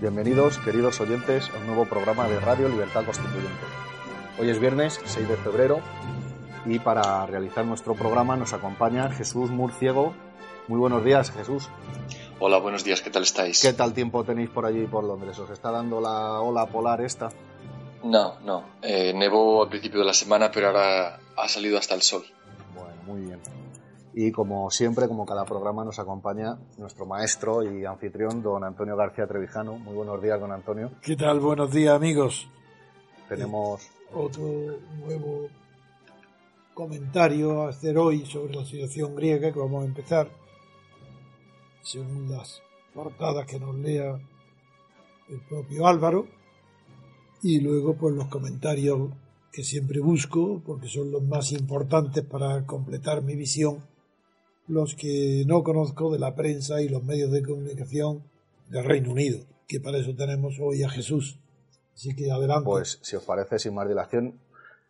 Bienvenidos, 0.00 0.56
queridos 0.56 0.98
oyentes, 1.02 1.50
a 1.50 1.58
un 1.58 1.66
nuevo 1.66 1.84
programa 1.84 2.26
de 2.26 2.40
Radio 2.40 2.70
Libertad 2.70 3.04
Constituyente. 3.04 3.50
Hoy 4.38 4.48
es 4.48 4.58
viernes 4.58 4.98
6 5.04 5.28
de 5.28 5.36
febrero 5.36 5.80
y 6.64 6.78
para 6.78 7.26
realizar 7.26 7.66
nuestro 7.66 7.94
programa 7.94 8.34
nos 8.34 8.54
acompaña 8.54 9.10
Jesús 9.10 9.50
Murciego. 9.50 10.14
Muy 10.68 10.78
buenos 10.78 11.04
días, 11.04 11.30
Jesús. 11.30 11.68
Hola, 12.38 12.56
buenos 12.56 12.82
días, 12.82 13.02
¿qué 13.02 13.10
tal 13.10 13.24
estáis? 13.24 13.60
¿Qué 13.60 13.74
tal 13.74 13.92
tiempo 13.92 14.24
tenéis 14.24 14.48
por 14.48 14.64
allí 14.64 14.86
por 14.86 15.04
Londres? 15.04 15.38
¿Os 15.38 15.50
está 15.50 15.70
dando 15.70 16.00
la 16.00 16.40
ola 16.40 16.64
polar 16.64 17.02
esta? 17.02 17.28
No, 18.02 18.40
no. 18.40 18.64
Eh, 18.80 19.12
nevó 19.12 19.64
al 19.64 19.68
principio 19.68 20.00
de 20.00 20.06
la 20.06 20.14
semana, 20.14 20.50
pero 20.50 20.68
ahora 20.68 21.20
ha 21.36 21.46
salido 21.46 21.76
hasta 21.76 21.94
el 21.94 22.00
sol. 22.00 22.24
Bueno, 22.74 22.94
muy 23.04 23.20
bien. 23.20 23.38
Y 24.12 24.32
como 24.32 24.70
siempre, 24.70 25.06
como 25.06 25.24
cada 25.24 25.44
programa, 25.44 25.84
nos 25.84 25.98
acompaña 25.98 26.58
nuestro 26.78 27.06
maestro 27.06 27.62
y 27.62 27.84
anfitrión, 27.84 28.42
don 28.42 28.64
Antonio 28.64 28.96
García 28.96 29.26
Trevijano. 29.26 29.78
Muy 29.78 29.94
buenos 29.94 30.20
días, 30.20 30.40
don 30.40 30.50
Antonio. 30.50 30.90
¿Qué 31.00 31.14
tal? 31.16 31.38
Buenos 31.38 31.70
días, 31.70 31.94
amigos. 31.94 32.48
Tenemos... 33.28 33.88
Otro 34.12 34.42
nuevo 34.98 35.46
comentario 36.74 37.62
a 37.62 37.68
hacer 37.68 37.96
hoy 37.96 38.26
sobre 38.26 38.54
la 38.56 38.64
situación 38.64 39.14
griega 39.14 39.52
que 39.52 39.58
vamos 39.60 39.84
a 39.84 39.86
empezar, 39.86 40.28
según 41.82 42.28
las 42.28 42.60
portadas 42.92 43.46
que 43.46 43.60
nos 43.60 43.76
lea 43.76 44.18
el 45.28 45.40
propio 45.48 45.86
Álvaro, 45.86 46.26
y 47.42 47.60
luego 47.60 47.94
pues 47.94 48.16
los 48.16 48.26
comentarios 48.26 49.10
que 49.52 49.62
siempre 49.62 50.00
busco, 50.00 50.60
porque 50.66 50.88
son 50.88 51.12
los 51.12 51.22
más 51.22 51.52
importantes 51.52 52.24
para 52.24 52.66
completar 52.66 53.22
mi 53.22 53.36
visión, 53.36 53.78
los 54.70 54.94
que 54.94 55.44
no 55.46 55.64
conozco 55.64 56.12
de 56.12 56.20
la 56.20 56.36
prensa 56.36 56.80
y 56.80 56.88
los 56.88 57.02
medios 57.02 57.32
de 57.32 57.42
comunicación 57.42 58.22
del 58.68 58.84
Reino 58.84 59.10
Unido, 59.10 59.44
que 59.66 59.80
para 59.80 59.98
eso 59.98 60.14
tenemos 60.14 60.58
hoy 60.60 60.84
a 60.84 60.88
Jesús. 60.88 61.40
Así 61.92 62.14
que 62.14 62.30
adelante. 62.30 62.66
Pues 62.66 63.00
si 63.02 63.16
os 63.16 63.24
parece, 63.24 63.58
sin 63.58 63.74
más 63.74 63.88
dilación, 63.88 64.40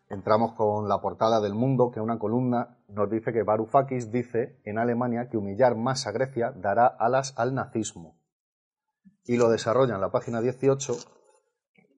entramos 0.07 0.53
con 0.53 0.87
la 0.87 1.01
portada 1.01 1.41
del 1.41 1.55
mundo, 1.55 1.91
que 1.91 1.99
una 1.99 2.19
columna 2.19 2.77
nos 2.89 3.09
dice 3.09 3.33
que 3.33 3.41
Varoufakis 3.41 4.11
dice 4.11 4.59
en 4.65 4.77
Alemania 4.77 5.29
que 5.29 5.37
humillar 5.37 5.75
más 5.75 6.05
a 6.05 6.11
Grecia 6.11 6.51
dará 6.55 6.85
alas 6.85 7.33
al 7.37 7.55
nazismo. 7.55 8.15
Y 9.25 9.37
lo 9.37 9.49
desarrolla 9.49 9.95
en 9.95 10.01
la 10.01 10.11
página 10.11 10.41
18, 10.41 10.95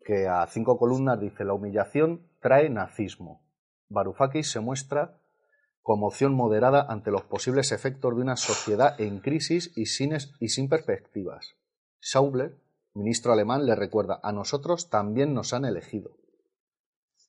que 0.05 0.27
a 0.27 0.47
cinco 0.47 0.77
columnas 0.77 1.19
dice 1.19 1.43
la 1.43 1.53
humillación 1.53 2.29
trae 2.39 2.69
nazismo. 2.69 3.41
Varoufakis 3.89 4.49
se 4.49 4.61
muestra 4.61 5.19
como 5.83 6.07
opción 6.07 6.33
moderada 6.33 6.85
ante 6.89 7.11
los 7.11 7.23
posibles 7.23 7.73
efectos 7.73 8.15
de 8.15 8.21
una 8.21 8.37
sociedad 8.37 8.99
en 8.99 9.19
crisis 9.19 9.71
y 9.75 9.85
sin, 9.85 10.17
y 10.39 10.47
sin 10.47 10.69
perspectivas. 10.69 11.55
Schaubler, 12.01 12.57
ministro 12.93 13.33
alemán, 13.33 13.65
le 13.65 13.75
recuerda, 13.75 14.19
a 14.23 14.31
nosotros 14.31 14.89
también 14.89 15.33
nos 15.33 15.53
han 15.53 15.65
elegido. 15.65 16.11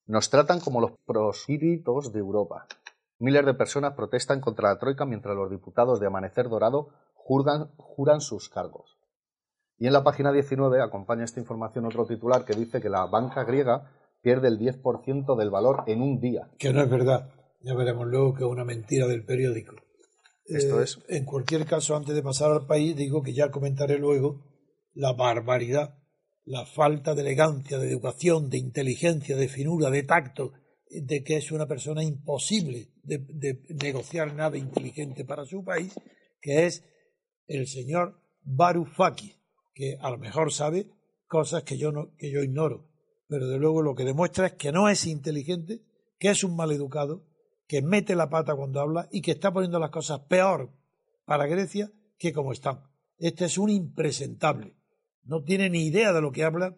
Nos 0.07 0.31
tratan 0.31 0.61
como 0.61 0.81
los 0.81 0.93
prosílitos 1.05 2.13
de 2.13 2.21
Europa. 2.21 2.67
Miles 3.19 3.45
de 3.45 3.55
personas 3.55 3.95
protestan 3.95 4.41
contra 4.41 4.69
la 4.69 4.79
Troika 4.79 5.05
mientras 5.05 5.35
los 5.35 5.51
diputados 5.51 5.99
de 5.99 6.07
Amanecer 6.07 6.49
Dorado 6.49 6.91
juran, 7.15 7.71
juran 7.77 8.21
sus 8.21 8.49
cargos. 8.49 8.99
Y 9.79 9.89
en 9.89 9.93
la 9.93 10.05
página 10.05 10.31
19 10.31 10.81
acompaña 10.81 11.25
esta 11.25 11.41
información 11.41 11.87
otro 11.87 12.07
titular 12.07 12.45
que 12.45 12.55
dice 12.55 12.81
que 12.81 12.89
la 12.89 13.07
banca 13.07 13.43
griega 13.43 13.91
pierde 14.21 14.49
el 14.49 14.59
10% 14.59 15.37
del 15.37 15.51
valor 15.51 15.83
en 15.87 16.03
un 16.03 16.21
día. 16.21 16.51
Que 16.59 16.73
no 16.73 16.83
es 16.83 16.91
verdad. 16.91 17.31
Ya 17.65 17.75
veremos 17.75 18.07
luego 18.07 18.35
que 18.35 18.45
es 18.45 18.51
una 18.51 18.65
mentira 18.65 19.07
del 19.07 19.25
periódico. 19.25 19.75
Esto 20.45 20.81
Eh, 20.81 20.85
es. 20.85 20.99
En 21.09 21.25
cualquier 21.25 21.65
caso, 21.65 21.97
antes 21.97 22.15
de 22.15 22.23
pasar 22.23 22.53
al 22.53 22.67
país, 22.67 22.95
digo 22.95 23.23
que 23.23 23.33
ya 23.33 23.51
comentaré 23.51 23.99
luego 23.99 24.45
la 24.93 25.15
barbaridad, 25.15 25.99
la 26.45 26.67
falta 26.67 27.15
de 27.15 27.23
elegancia, 27.23 27.79
de 27.79 27.89
educación, 27.89 28.51
de 28.51 28.59
inteligencia, 28.59 29.35
de 29.37 29.49
finura, 29.49 29.91
de 29.91 30.03
tacto, 30.03 30.53
de 30.91 31.25
que 31.25 31.39
es 31.39 31.51
una 31.53 31.67
persona 31.67 32.05
imposible 32.05 32.89
de, 33.03 33.19
de 33.19 33.63
negociar 33.83 34.35
nada 34.35 34.59
inteligente 34.59 35.25
para 35.25 35.47
su 35.47 35.65
país, 35.65 35.95
que 36.43 36.67
es 36.67 36.85
el 37.47 37.67
señor 37.67 38.21
Varoufakis, 38.43 39.39
que 39.75 39.97
a 40.01 40.11
lo 40.11 40.19
mejor 40.19 40.53
sabe 40.53 40.87
cosas 41.27 41.63
que 41.63 41.79
yo, 41.79 41.91
no, 41.93 42.15
que 42.19 42.31
yo 42.31 42.43
ignoro, 42.43 42.91
pero 43.27 43.49
de 43.49 43.59
luego 43.59 43.81
lo 43.81 43.95
que 43.95 44.05
demuestra 44.05 44.49
es 44.49 44.53
que 44.53 44.71
no 44.71 44.91
es 44.91 45.07
inteligente, 45.07 45.81
que 46.19 46.29
es 46.29 46.45
un 46.45 46.55
maleducado, 46.55 47.25
que 47.67 47.83
mete 47.83 48.15
la 48.15 48.29
pata 48.31 48.55
cuando 48.55 48.81
habla 48.81 49.09
y 49.11 49.23
que 49.23 49.33
está 49.33 49.53
poniendo 49.53 49.79
las 49.79 49.91
cosas 49.91 50.21
peor 50.21 50.71
para 51.25 51.47
Grecia 51.47 51.91
que 52.19 52.33
como 52.33 52.53
están. 52.53 52.81
Este 53.19 53.47
es 53.47 53.59
un 53.59 53.71
impresentable. 53.71 54.77
No 55.23 55.43
tiene 55.43 55.71
ni 55.71 55.87
idea 55.87 56.13
de 56.13 56.21
lo 56.21 56.33
que 56.33 56.45
habla 56.45 56.75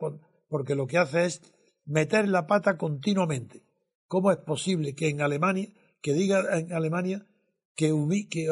porque 0.48 0.74
lo 0.74 0.86
que 0.86 0.98
hace 0.98 1.24
es 1.24 1.42
meter 1.84 2.28
la 2.28 2.47
pata 2.47 2.76
continuamente. 2.76 3.62
¿Cómo 4.06 4.30
es 4.30 4.38
posible 4.38 4.94
que 4.94 5.08
en 5.08 5.20
Alemania, 5.20 5.69
que 6.00 6.12
diga 6.12 6.58
en 6.58 6.72
Alemania 6.72 7.26
que 7.74 7.91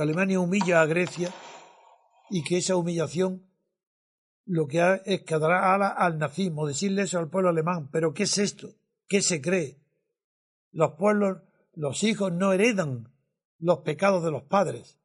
Alemania 0.00 0.40
humilla 0.40 0.82
a 0.82 0.86
Grecia 0.86 1.32
y 2.30 2.42
que 2.42 2.58
esa 2.58 2.76
humillación 2.76 3.46
lo 4.44 4.66
que 4.66 4.80
ha- 4.82 4.96
es 5.06 5.22
que 5.22 5.38
dará 5.38 5.72
ala 5.74 5.88
al 5.88 6.18
nazismo, 6.18 6.66
decirle 6.66 7.02
eso 7.02 7.18
al 7.18 7.30
pueblo 7.30 7.48
alemán. 7.48 7.88
Pero 7.90 8.12
¿qué 8.12 8.24
es 8.24 8.36
esto? 8.36 8.74
¿Qué 9.08 9.22
se 9.22 9.40
cree? 9.40 9.78
Los 10.72 10.92
pueblos, 10.98 11.38
los 11.76 12.02
hijos 12.04 12.32
no 12.32 12.52
heredan 12.52 13.08
los 13.58 13.78
pecados 13.80 14.24
de 14.24 14.30
los 14.30 14.42
padres. 14.44 14.98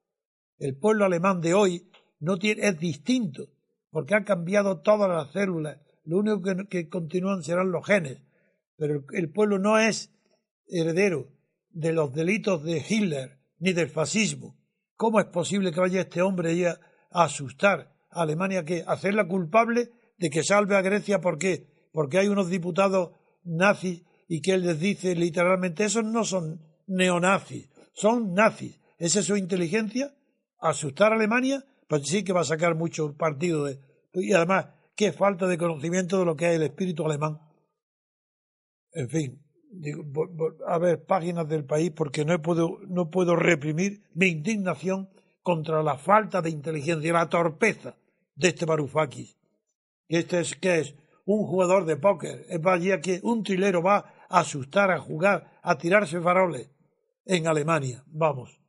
El 0.58 0.78
pueblo 0.78 1.06
alemán 1.06 1.42
de 1.42 1.54
hoy 1.54 1.90
no 2.20 2.38
tiene, 2.38 2.68
es 2.68 2.80
distinto, 2.80 3.48
porque 3.90 4.16
ha 4.16 4.24
cambiado 4.24 4.82
todas 4.82 5.10
las 5.10 5.32
células. 5.32 5.78
Lo 6.04 6.18
único 6.18 6.42
que, 6.42 6.68
que 6.68 6.90
continúan 6.90 7.44
serán 7.44 7.72
los 7.72 7.86
genes. 7.86 8.22
Pero 8.76 9.04
el, 9.14 9.32
pueblo 9.32 9.60
no 9.60 9.78
es 9.78 10.14
heredero 10.68 11.32
de 11.70 11.94
los 11.94 12.14
delitos 12.14 12.64
de 12.64 12.84
Hitler 12.88 13.40
ni 13.60 13.74
del 13.74 13.90
fascismo. 13.90 14.58
¿Cómo 14.96 15.20
es 15.20 15.28
posible 15.28 15.72
que 15.72 15.80
vaya 15.80 16.02
este 16.02 16.22
hombre 16.22 16.68
a, 16.68 16.80
a 17.12 17.24
asustar 17.24 17.94
a 18.10 18.22
Alemania 18.22 18.66
que 18.66 18.84
hacerla 18.86 19.28
culpable 19.28 19.92
de 20.18 20.30
que 20.30 20.44
salve 20.44 20.76
a 20.76 20.82
Grecia? 20.82 21.22
¿Por 21.22 21.38
qué? 21.38 21.68
Porque 21.92 22.20
hay 22.20 22.28
unos 22.28 22.50
diputados 22.50 23.12
nazis 23.44 24.04
y 24.30 24.42
que 24.42 24.54
él 24.54 24.62
les 24.62 24.80
dice 24.80 25.16
literalmente, 25.16 25.84
esos 25.84 26.06
no 26.06 26.24
son 26.24 26.62
neonazis, 26.86 27.68
son 27.94 28.34
nazis. 28.34 28.80
¿Esa 29.00 29.22
es 29.22 29.26
su 29.26 29.36
inteligencia? 29.36 30.14
¿Asustar 30.60 31.12
a 31.12 31.16
Alemania? 31.16 31.66
Pues 31.88 32.08
sí 32.08 32.24
que 32.24 32.32
va 32.32 32.42
a 32.42 32.46
sacar 32.46 32.76
mucho 32.76 33.18
partido. 33.18 33.68
Y 34.14 34.34
además, 34.34 34.68
qué 34.96 35.12
falta 35.12 35.48
de 35.48 35.58
conocimiento 35.58 36.20
de 36.20 36.26
lo 36.26 36.36
que 36.36 36.50
es 36.50 36.56
el 36.58 36.62
espíritu 36.62 37.06
alemán. 37.06 37.40
En 38.92 39.10
fin, 39.10 39.44
digo, 39.72 40.04
a 40.68 40.78
ver, 40.78 41.06
páginas 41.06 41.50
del 41.50 41.66
país 41.66 41.92
porque 41.96 42.24
no 42.24 42.40
puedo, 42.40 42.78
no 42.88 43.10
puedo 43.10 43.36
reprimir 43.36 44.04
mi 44.14 44.28
indignación 44.28 45.10
contra 45.42 45.82
la 45.82 45.98
falta 45.98 46.44
de 46.44 46.52
inteligencia 46.52 47.14
la 47.14 47.30
torpeza 47.30 47.98
de 48.36 48.50
este 48.50 48.66
Varoufakis. 48.66 49.40
Este 50.08 50.42
es, 50.42 50.56
¿qué 50.56 50.82
es? 50.82 50.96
Un 51.26 51.48
jugador 51.48 51.86
de 51.86 51.96
póker. 51.96 52.46
Es 52.48 52.62
vaya 52.62 53.02
que 53.02 53.20
un 53.24 53.42
trilero 53.44 53.82
va 53.82 54.19
asustar, 54.30 54.92
a 54.92 55.00
jugar, 55.00 55.60
a 55.62 55.78
tirarse 55.78 56.22
faroles 56.22 56.70
en 57.26 57.48
Alemania. 57.48 58.04
Vamos. 58.08 58.62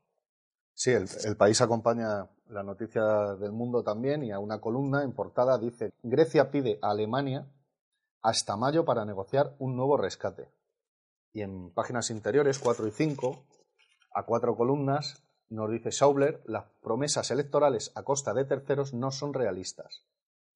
Sí, 0.75 0.91
el, 0.91 1.07
el 1.25 1.37
país 1.37 1.61
acompaña 1.61 2.29
la 2.49 2.63
noticia 2.63 3.03
del 3.39 3.53
mundo 3.53 3.83
también 3.83 4.25
y 4.25 4.33
a 4.33 4.39
una 4.39 4.61
columna 4.61 5.05
en 5.05 5.13
portada 5.13 5.59
dice 5.59 5.93
Grecia 6.03 6.51
pide 6.51 6.79
a 6.83 6.91
Alemania 6.91 7.47
hasta 8.23 8.57
mayo 8.57 8.85
para 8.85 9.05
negociar 9.05 9.55
un 9.59 9.77
nuevo 9.77 9.97
rescate. 9.97 10.49
Y 11.33 11.43
en 11.43 11.71
páginas 11.73 12.11
interiores 12.11 12.59
4 12.59 12.89
y 12.89 12.91
5, 12.91 13.45
a 14.13 14.25
cuatro 14.25 14.57
columnas, 14.57 15.23
nos 15.49 15.71
dice 15.71 15.91
Schaubler, 15.91 16.43
las 16.45 16.65
promesas 16.83 17.31
electorales 17.31 17.93
a 17.95 18.03
costa 18.03 18.35
de 18.35 18.45
terceros 18.45 18.93
no 18.95 19.11
son 19.11 19.33
realistas. 19.33 20.05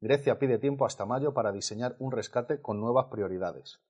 Grecia 0.00 0.38
pide 0.38 0.58
tiempo 0.58 0.84
hasta 0.84 1.06
mayo 1.06 1.32
para 1.32 1.52
diseñar 1.52 1.96
un 1.98 2.12
rescate 2.12 2.60
con 2.60 2.80
nuevas 2.80 3.06
prioridades. 3.06 3.80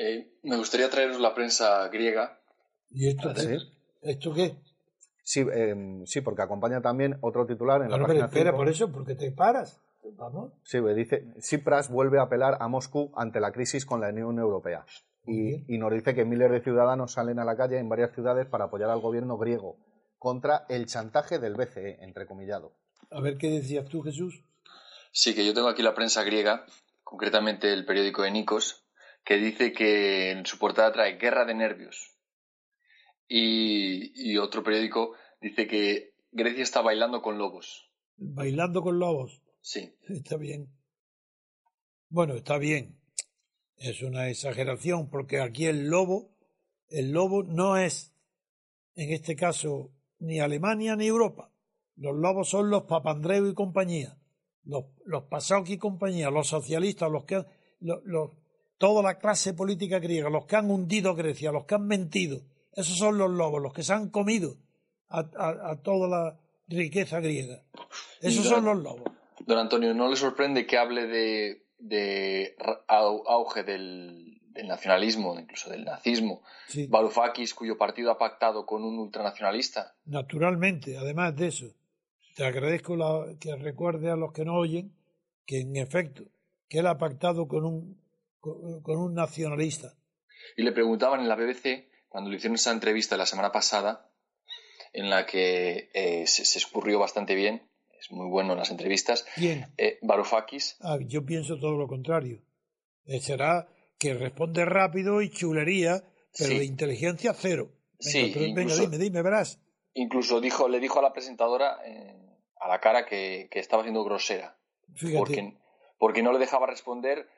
Eh, 0.00 0.38
me 0.44 0.56
gustaría 0.56 0.88
traeros 0.88 1.18
la 1.18 1.34
prensa 1.34 1.88
griega. 1.88 2.38
¿Y 2.90 3.08
esto 3.08 3.30
¿Ah, 3.30 3.34
qué? 3.34 3.40
sí? 3.40 3.56
¿Esto 4.00 4.32
qué? 4.32 4.56
Sí, 5.24 5.44
eh, 5.52 6.02
sí, 6.04 6.20
porque 6.20 6.42
acompaña 6.42 6.80
también 6.80 7.18
otro 7.20 7.46
titular 7.46 7.82
en 7.82 7.90
la 7.90 7.98
página 7.98 8.26
espera, 8.26 8.50
5. 8.50 8.56
por 8.56 8.68
eso, 8.68 8.92
porque 8.92 9.16
te 9.16 9.32
paras. 9.32 9.82
Vamos. 10.16 10.52
Sí, 10.62 10.80
me 10.80 10.94
dice, 10.94 11.24
Tsipras 11.38 11.90
vuelve 11.90 12.20
a 12.20 12.22
apelar 12.22 12.58
a 12.60 12.68
Moscú 12.68 13.10
ante 13.16 13.40
la 13.40 13.50
crisis 13.50 13.84
con 13.84 14.00
la 14.00 14.10
Unión 14.10 14.38
Europea. 14.38 14.86
Y, 15.26 15.74
y 15.74 15.78
nos 15.78 15.92
dice 15.92 16.14
que 16.14 16.24
miles 16.24 16.50
de 16.50 16.62
ciudadanos 16.62 17.12
salen 17.12 17.40
a 17.40 17.44
la 17.44 17.56
calle 17.56 17.78
en 17.78 17.88
varias 17.88 18.14
ciudades 18.14 18.46
para 18.46 18.66
apoyar 18.66 18.90
al 18.90 19.00
gobierno 19.00 19.36
griego 19.36 19.76
contra 20.18 20.64
el 20.68 20.86
chantaje 20.86 21.40
del 21.40 21.54
BCE, 21.56 21.98
entrecomillado. 22.04 22.72
A 23.10 23.20
ver 23.20 23.36
qué 23.36 23.50
decías 23.50 23.86
tú, 23.88 24.00
Jesús. 24.02 24.44
Sí, 25.10 25.34
que 25.34 25.44
yo 25.44 25.54
tengo 25.54 25.68
aquí 25.68 25.82
la 25.82 25.94
prensa 25.94 26.22
griega, 26.22 26.64
concretamente 27.02 27.72
el 27.72 27.84
periódico 27.84 28.22
de 28.22 28.30
Nikos, 28.30 28.87
que 29.24 29.36
dice 29.36 29.72
que 29.72 30.30
en 30.30 30.46
su 30.46 30.58
portada 30.58 30.92
trae 30.92 31.16
guerra 31.16 31.44
de 31.44 31.54
nervios. 31.54 32.16
Y, 33.28 34.30
y 34.30 34.38
otro 34.38 34.62
periódico 34.62 35.14
dice 35.40 35.66
que 35.66 36.14
Grecia 36.32 36.62
está 36.62 36.80
bailando 36.80 37.22
con 37.22 37.38
lobos. 37.38 37.90
Bailando 38.16 38.82
con 38.82 38.98
lobos. 38.98 39.42
Sí. 39.60 39.94
Está 40.08 40.36
bien. 40.36 40.72
Bueno, 42.08 42.34
está 42.34 42.58
bien. 42.58 42.98
Es 43.76 44.02
una 44.02 44.28
exageración 44.28 45.08
porque 45.08 45.40
aquí 45.40 45.66
el 45.66 45.88
lobo, 45.88 46.34
el 46.88 47.12
lobo 47.12 47.44
no 47.44 47.76
es, 47.76 48.14
en 48.94 49.12
este 49.12 49.36
caso, 49.36 49.92
ni 50.18 50.40
Alemania 50.40 50.96
ni 50.96 51.06
Europa. 51.06 51.52
Los 51.96 52.16
lobos 52.16 52.48
son 52.48 52.70
los 52.70 52.84
Papandreou 52.84 53.46
y 53.46 53.54
compañía, 53.54 54.18
los, 54.64 54.86
los 55.04 55.24
Pasok 55.24 55.68
y 55.68 55.78
compañía, 55.78 56.30
los 56.30 56.48
socialistas, 56.48 57.10
los 57.10 57.24
que, 57.24 57.44
los, 57.80 58.30
toda 58.78 59.02
la 59.02 59.18
clase 59.18 59.54
política 59.54 59.98
griega, 59.98 60.30
los 60.30 60.46
que 60.46 60.56
han 60.56 60.70
hundido 60.70 61.14
Grecia, 61.14 61.52
los 61.52 61.64
que 61.64 61.74
han 61.74 61.86
mentido. 61.86 62.40
Esos 62.72 62.96
son 62.96 63.18
los 63.18 63.30
lobos, 63.30 63.60
los 63.60 63.72
que 63.72 63.82
se 63.82 63.92
han 63.92 64.08
comido 64.08 64.56
a, 65.08 65.76
toda 65.82 66.08
la 66.08 66.36
riqueza 66.68 67.20
griega. 67.20 67.62
Esos 68.20 68.46
son 68.46 68.64
los 68.64 68.78
lobos. 68.78 69.12
Don 69.40 69.58
Antonio, 69.58 69.94
¿no 69.94 70.08
le 70.08 70.16
sorprende 70.16 70.66
que 70.66 70.78
hable 70.78 71.06
de, 71.06 71.66
de 71.78 72.56
auge 72.88 73.64
del, 73.64 74.40
nacionalismo, 74.64 75.38
incluso 75.38 75.70
del 75.70 75.84
nazismo? 75.84 76.42
Varoufakis, 76.88 77.54
cuyo 77.54 77.78
partido 77.78 78.10
ha 78.10 78.18
pactado 78.18 78.66
con 78.66 78.84
un 78.84 78.98
ultranacionalista. 78.98 79.94
Naturalmente, 80.04 80.98
además 80.98 81.34
de 81.36 81.48
eso, 81.48 81.66
te 82.36 82.44
agradezco 82.44 82.96
que 83.40 83.56
recuerde 83.56 84.10
a 84.10 84.16
los 84.16 84.32
que 84.32 84.44
no 84.44 84.54
oyen 84.54 84.92
que 85.46 85.60
en 85.60 85.76
efecto, 85.76 86.24
que 86.68 86.80
él 86.80 86.86
ha 86.86 86.98
pactado 86.98 87.48
con 87.48 87.64
un, 87.64 87.98
con 88.40 88.96
un 88.98 89.14
nacionalista. 89.14 89.94
Y 90.56 90.62
le 90.62 90.72
preguntaban 90.72 91.20
en 91.20 91.28
la 91.28 91.36
BBC, 91.36 91.88
cuando 92.08 92.30
le 92.30 92.36
hicieron 92.36 92.56
esa 92.56 92.72
entrevista 92.72 93.16
la 93.16 93.26
semana 93.26 93.52
pasada, 93.52 94.10
en 94.92 95.10
la 95.10 95.26
que 95.26 95.90
eh, 95.94 96.26
se, 96.26 96.42
escurrió 96.58 96.98
bastante 96.98 97.34
bien. 97.34 97.68
Es 98.00 98.10
muy 98.10 98.28
bueno 98.28 98.52
en 98.52 98.58
las 98.58 98.70
entrevistas. 98.70 99.26
¿Quién? 99.34 99.66
Eh, 99.76 99.98
Varoufakis. 100.02 100.76
Ah, 100.80 100.98
yo 101.00 101.24
pienso 101.24 101.58
todo 101.58 101.76
lo 101.76 101.88
contrario. 101.88 102.42
Eh, 103.06 103.20
será 103.20 103.68
que 103.98 104.14
responde 104.14 104.64
rápido 104.64 105.20
y 105.20 105.30
chulería, 105.30 106.04
pero 106.36 106.50
de 106.50 106.64
inteligencia 106.64 107.34
cero. 107.34 107.72
sí, 107.98 108.32
venga, 108.54 108.76
dime, 108.76 108.98
dime, 108.98 109.22
verás. 109.22 109.60
Incluso 109.94 110.40
dijo, 110.40 110.68
le 110.68 110.78
dijo 110.78 111.00
a 111.00 111.02
la 111.02 111.12
presentadora 111.12 111.78
a 112.60 112.68
la 112.68 112.80
cara 112.80 113.04
que, 113.04 113.48
estaba 113.52 113.82
siendo 113.82 114.04
grosera. 114.04 114.56
Porque, 115.16 115.56
porque 115.98 116.22
no 116.22 116.32
le 116.32 116.38
dejaba 116.38 116.66
responder 116.66 117.28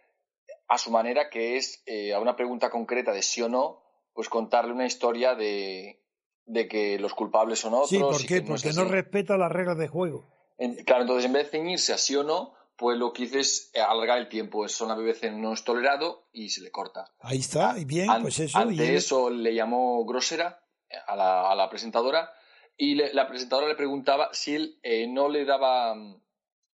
a 0.71 0.79
su 0.79 0.91
manera, 0.91 1.29
que 1.29 1.57
es 1.57 1.85
a 2.15 2.19
una 2.19 2.37
pregunta 2.37 2.71
concreta 2.71 3.13
de 3.13 3.23
sí 3.23 3.43
o 3.43 3.49
no, 3.49 3.83
pues 4.15 4.29
contarle 4.29 4.73
una 4.73 4.87
historia 4.87 5.35
de, 5.35 6.01
de 6.47 6.69
que 6.69 6.99
los 6.99 7.13
culpables 7.15 7.59
son 7.59 7.75
otros. 7.75 7.91
Sí, 7.91 7.99
¿por 7.99 8.25
qué? 8.25 8.43
Porque 8.43 8.73
no, 8.73 8.85
respeta 8.85 9.37
las 9.37 9.53
reglas 9.53 9.79
de 9.79 9.89
juego. 9.89 10.27
claro, 10.87 11.03
entonces 11.03 11.27
en 11.27 11.33
vez 11.33 11.51
de 11.51 11.59
ceñirse 11.59 11.93
a 11.93 11.99
sí 11.99 12.17
o 12.17 12.23
no, 12.23 12.55
pues 12.77 12.99
lo 12.99 13.13
que 13.13 13.25
hice 13.25 13.41
es 13.41 13.71
alargar 13.75 14.19
el 14.19 14.29
tiempo. 14.29 14.65
Eso 14.65 14.85
en 14.85 14.91
la 14.91 14.95
BBC 14.97 15.33
no 15.33 15.53
es 15.53 15.65
tolerado 15.65 16.29
y 16.33 16.49
se 16.49 16.63
le 16.63 16.71
corta. 16.71 17.13
Ahí 17.21 17.39
está, 17.39 17.79
y 17.79 17.85
bien, 17.85 18.09
pues 18.23 18.39
eso. 18.41 18.59
Ante 18.59 18.95
eso 18.95 19.29
le 19.29 19.55
llamó 19.55 20.05
grosera 20.07 20.63
a 21.07 21.15
la, 21.15 21.51
a 21.51 21.55
la 21.55 21.69
presentadora 21.69 22.31
y 22.77 22.95
la 22.95 23.29
presentadora 23.29 23.69
le 23.69 23.75
preguntaba 23.75 24.31
si 24.33 24.55
él 24.55 24.79
eh, 24.83 25.07
no 25.07 25.29
le 25.29 25.45
daba. 25.45 25.95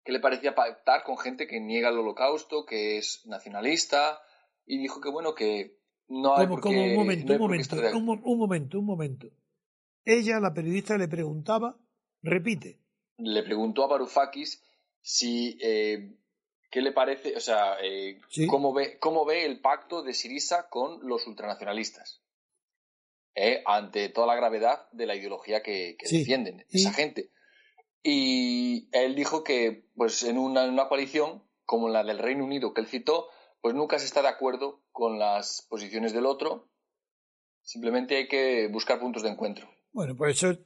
Que 0.06 0.12
le 0.12 0.20
parecía 0.20 0.54
pactar 0.54 1.02
con 1.02 1.18
gente 1.18 1.48
que 1.48 1.60
niega 1.60 1.88
el 1.88 1.98
holocausto, 1.98 2.64
que 2.64 2.96
es 2.96 3.26
nacionalista, 3.26 4.22
y 4.64 4.78
dijo 4.78 5.00
que 5.00 5.10
bueno, 5.10 5.34
que 5.34 5.80
no 6.06 6.36
hay 6.36 6.46
por 6.46 6.64
un 6.64 6.94
momento, 6.94 7.32
un 7.32 7.38
momento, 7.40 7.76
un 8.24 8.38
momento, 8.38 8.78
un 8.78 8.86
momento. 8.86 9.26
Ella, 10.04 10.38
la 10.38 10.54
periodista, 10.54 10.96
le 10.96 11.08
preguntaba, 11.08 11.76
repite. 12.22 12.78
Le 13.18 13.42
preguntó 13.42 13.82
a 13.82 13.88
Varoufakis 13.88 14.62
si 15.02 15.58
eh, 15.60 16.14
qué 16.70 16.80
le 16.80 16.92
parece, 16.92 17.36
o 17.36 17.40
sea, 17.40 17.76
eh, 17.82 18.20
cómo, 18.48 18.72
ve, 18.72 19.00
cómo 19.00 19.24
ve 19.24 19.44
el 19.44 19.60
pacto 19.60 20.04
de 20.04 20.14
Sirisa 20.14 20.68
con 20.68 21.00
los 21.02 21.26
ultranacionalistas. 21.26 22.22
Eh, 23.34 23.64
ante 23.66 24.08
toda 24.10 24.28
la 24.28 24.36
gravedad 24.36 24.88
de 24.92 25.06
la 25.06 25.16
ideología 25.16 25.64
que, 25.64 25.96
defienden 26.08 26.64
esa 26.70 26.92
gente. 26.92 27.30
Y 28.08 28.88
él 28.92 29.16
dijo 29.16 29.42
que, 29.42 29.90
pues, 29.96 30.22
en 30.22 30.38
una, 30.38 30.88
coalición 30.88 31.42
como 31.64 31.88
la 31.88 32.04
del 32.04 32.20
Reino 32.20 32.44
Unido 32.44 32.72
que 32.72 32.80
él 32.80 32.86
citó, 32.86 33.26
pues 33.60 33.74
nunca 33.74 33.98
se 33.98 34.04
está 34.04 34.22
de 34.22 34.28
acuerdo 34.28 34.80
con 34.92 35.18
las 35.18 35.66
posiciones 35.68 36.12
del 36.12 36.24
otro. 36.24 36.70
Simplemente 37.62 38.14
hay 38.14 38.28
que 38.28 38.68
buscar 38.68 39.00
puntos 39.00 39.24
de 39.24 39.30
encuentro. 39.30 39.68
Bueno, 39.90 40.14
pues 40.14 40.40
eso 40.40 40.56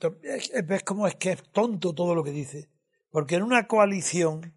ves 0.67 0.83
cómo 0.83 1.07
es 1.07 1.15
que 1.15 1.33
es 1.33 1.43
tonto 1.51 1.95
todo 1.95 2.15
lo 2.15 2.23
que 2.23 2.31
dice. 2.31 2.69
Porque 3.09 3.37
en 3.37 3.43
una 3.43 3.67
coalición, 3.67 4.55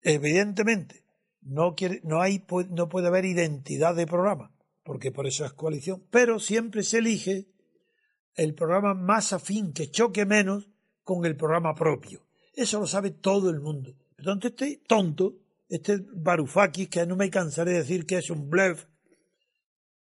evidentemente, 0.00 1.04
no, 1.42 1.74
quiere, 1.74 2.00
no, 2.04 2.22
hay, 2.22 2.42
no 2.70 2.88
puede 2.88 3.08
haber 3.08 3.26
identidad 3.26 3.94
de 3.94 4.06
programa, 4.06 4.50
porque 4.82 5.12
por 5.12 5.26
eso 5.26 5.44
es 5.44 5.52
coalición, 5.52 6.06
pero 6.10 6.38
siempre 6.40 6.82
se 6.84 6.98
elige 6.98 7.48
el 8.32 8.54
programa 8.54 8.94
más 8.94 9.34
afín, 9.34 9.74
que 9.74 9.90
choque 9.90 10.24
menos 10.24 10.70
con 11.06 11.24
el 11.24 11.36
programa 11.36 11.72
propio. 11.72 12.26
Eso 12.52 12.80
lo 12.80 12.86
sabe 12.88 13.12
todo 13.12 13.48
el 13.48 13.60
mundo. 13.60 13.94
Entonces 14.18 14.50
este 14.50 14.82
tonto, 14.88 15.36
este 15.68 16.04
Barufakis, 16.12 16.88
que 16.88 17.06
no 17.06 17.14
me 17.14 17.30
cansaré 17.30 17.70
de 17.70 17.78
decir 17.78 18.04
que 18.04 18.18
es 18.18 18.28
un 18.28 18.50
bluff, 18.50 18.86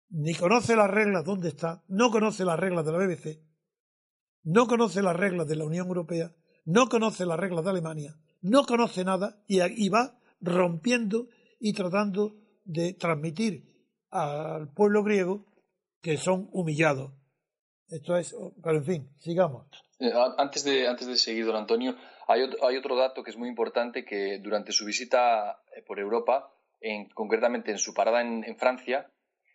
ni 0.08 0.34
conoce 0.34 0.74
las 0.76 0.90
reglas 0.90 1.26
dónde 1.26 1.50
está, 1.50 1.84
no 1.88 2.10
conoce 2.10 2.46
las 2.46 2.58
reglas 2.58 2.86
de 2.86 2.92
la 2.92 2.98
BBC, 2.98 3.38
no 4.44 4.66
conoce 4.66 5.02
las 5.02 5.14
reglas 5.14 5.46
de 5.46 5.56
la 5.56 5.66
Unión 5.66 5.88
Europea, 5.88 6.34
no 6.64 6.88
conoce 6.88 7.26
las 7.26 7.38
reglas 7.38 7.64
de 7.64 7.70
Alemania, 7.70 8.16
no 8.40 8.64
conoce 8.64 9.04
nada 9.04 9.42
y, 9.46 9.88
va 9.90 10.18
rompiendo 10.40 11.28
y 11.60 11.74
tratando 11.74 12.34
de 12.64 12.94
transmitir 12.94 13.86
al 14.10 14.72
pueblo 14.72 15.02
griego 15.02 15.44
que 16.00 16.16
son 16.16 16.48
humillados. 16.50 17.12
Esto 17.88 18.16
es, 18.16 18.34
pero 18.62 18.76
en 18.76 18.84
fin, 18.84 19.10
sigamos. 19.18 19.66
Eh, 19.98 20.12
antes 20.36 20.64
de, 20.64 20.86
antes 20.86 21.06
de 21.06 21.16
seguir, 21.16 21.46
don 21.46 21.56
Antonio, 21.56 21.96
hay 22.26 22.42
otro, 22.42 22.66
hay 22.66 22.76
otro 22.76 22.96
dato 22.96 23.22
que 23.22 23.30
es 23.30 23.36
muy 23.36 23.48
importante 23.48 24.04
que 24.04 24.38
durante 24.38 24.72
su 24.72 24.84
visita 24.84 25.62
eh, 25.74 25.82
por 25.82 25.98
Europa, 25.98 26.54
en, 26.80 27.08
concretamente 27.08 27.70
en 27.70 27.78
su 27.78 27.94
parada 27.94 28.20
en 28.20 28.56
Francia, 28.56 29.10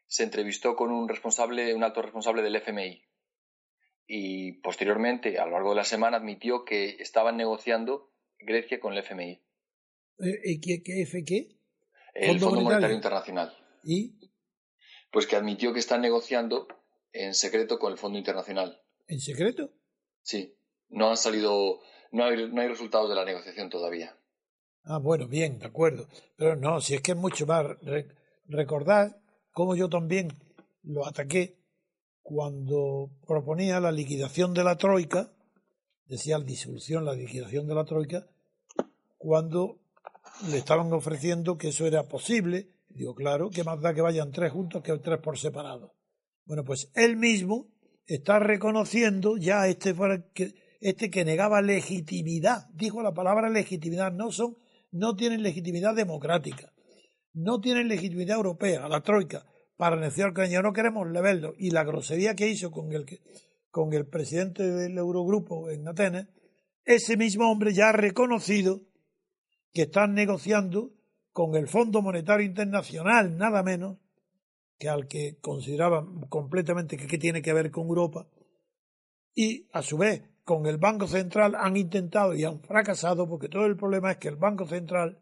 se 0.07 0.23
entrevistó 0.23 0.75
con 0.75 0.91
un 0.91 1.09
responsable, 1.09 1.73
un 1.73 1.83
alto 1.83 2.01
responsable 2.01 2.43
del 2.43 2.55
FMI. 2.57 3.03
Y 4.05 4.53
posteriormente, 4.61 5.39
a 5.39 5.45
lo 5.45 5.53
largo 5.53 5.69
de 5.69 5.77
la 5.77 5.85
semana, 5.85 6.17
admitió 6.17 6.65
que 6.65 6.97
estaban 6.99 7.37
negociando 7.37 8.11
Grecia 8.37 8.79
con 8.79 8.93
el 8.93 8.99
FMI. 8.99 9.41
Eh, 10.19 10.39
¿Y 10.43 10.61
qué, 10.61 10.83
qué, 10.83 11.23
qué? 11.25 11.47
El 12.13 12.39
Fondo, 12.39 12.61
Monetario? 12.61 12.95
Internacional. 12.95 13.57
¿Y? 13.83 14.19
Pues 15.11 15.25
que 15.25 15.35
admitió 15.35 15.73
que 15.73 15.79
están 15.79 16.01
negociando 16.01 16.67
en 17.13 17.33
secreto 17.33 17.79
con 17.79 17.91
el 17.91 17.97
Fondo 17.97 18.17
Internacional. 18.17 18.81
¿En 19.07 19.21
secreto? 19.21 19.71
Sí. 20.21 20.55
No 20.89 21.09
han 21.09 21.17
salido, 21.17 21.79
no 22.11 22.25
hay, 22.25 22.51
no 22.51 22.61
hay 22.61 22.67
resultados 22.67 23.09
de 23.09 23.15
la 23.15 23.25
negociación 23.25 23.69
todavía. 23.69 24.17
Ah, 24.83 24.97
bueno, 24.97 25.27
bien, 25.27 25.59
de 25.59 25.67
acuerdo. 25.67 26.07
Pero 26.35 26.55
no, 26.55 26.81
si 26.81 26.95
es 26.95 27.01
que 27.01 27.11
es 27.11 27.17
mucho 27.17 27.45
más. 27.45 27.65
recordad 28.47 29.15
como 29.51 29.75
yo 29.75 29.87
también 29.87 30.29
lo 30.81 31.05
ataqué 31.07 31.57
cuando 32.21 33.11
proponía 33.27 33.79
la 33.79 33.91
liquidación 33.91 34.53
de 34.53 34.63
la 34.63 34.77
Troika, 34.77 35.31
decía 36.05 36.37
la 36.37 36.45
disolución, 36.45 37.05
la 37.05 37.13
liquidación 37.13 37.67
de 37.67 37.75
la 37.75 37.85
Troika, 37.85 38.27
cuando 39.17 39.79
le 40.49 40.57
estaban 40.57 40.91
ofreciendo 40.91 41.57
que 41.57 41.69
eso 41.69 41.85
era 41.85 42.07
posible. 42.07 42.69
Digo, 42.89 43.13
claro, 43.13 43.49
que 43.49 43.63
más 43.63 43.79
da 43.81 43.93
que 43.93 44.01
vayan 44.01 44.31
tres 44.31 44.51
juntos 44.51 44.81
que 44.83 44.97
tres 44.97 45.19
por 45.19 45.37
separado. 45.37 45.93
Bueno, 46.45 46.63
pues 46.63 46.91
él 46.95 47.17
mismo 47.17 47.67
está 48.05 48.39
reconociendo 48.39 49.37
ya 49.37 49.67
este 49.67 49.95
que, 50.33 50.53
este 50.81 51.09
que 51.09 51.25
negaba 51.25 51.61
legitimidad, 51.61 52.67
dijo 52.73 53.01
la 53.01 53.13
palabra 53.13 53.49
legitimidad, 53.49 54.11
no 54.11 54.31
son, 54.31 54.57
no 54.91 55.15
tienen 55.15 55.41
legitimidad 55.41 55.95
democrática 55.95 56.73
no 57.33 57.59
tienen 57.59 57.87
legitimidad 57.87 58.37
europea, 58.37 58.87
la 58.87 59.01
Troika, 59.01 59.45
para 59.75 59.95
negociar 59.95 60.33
ellos. 60.37 60.63
No 60.63 60.73
queremos 60.73 61.09
leverlo. 61.09 61.53
Y 61.57 61.71
la 61.71 61.83
grosería 61.83 62.35
que 62.35 62.47
hizo 62.47 62.71
con 62.71 62.93
el, 62.93 63.05
con 63.69 63.93
el 63.93 64.07
presidente 64.07 64.63
del 64.63 64.97
Eurogrupo 64.97 65.69
en 65.69 65.87
Atenas, 65.87 66.27
ese 66.85 67.17
mismo 67.17 67.49
hombre 67.49 67.73
ya 67.73 67.89
ha 67.89 67.93
reconocido 67.93 68.81
que 69.73 69.83
están 69.83 70.13
negociando 70.13 70.93
con 71.31 71.55
el 71.55 71.67
Fondo 71.67 72.01
Monetario 72.01 72.45
Internacional, 72.45 73.37
nada 73.37 73.63
menos, 73.63 73.97
que 74.77 74.89
al 74.89 75.07
que 75.07 75.37
consideraban 75.39 76.21
completamente 76.27 76.97
que, 76.97 77.07
que 77.07 77.17
tiene 77.17 77.41
que 77.41 77.53
ver 77.53 77.71
con 77.71 77.87
Europa, 77.87 78.27
y 79.35 79.67
a 79.71 79.81
su 79.81 79.97
vez 79.97 80.23
con 80.43 80.65
el 80.65 80.77
Banco 80.77 81.07
Central 81.07 81.55
han 81.55 81.77
intentado 81.77 82.33
y 82.33 82.43
han 82.43 82.61
fracasado 82.61 83.27
porque 83.27 83.49
todo 83.49 83.65
el 83.65 83.77
problema 83.77 84.11
es 84.11 84.17
que 84.17 84.27
el 84.27 84.35
Banco 84.35 84.67
Central 84.67 85.19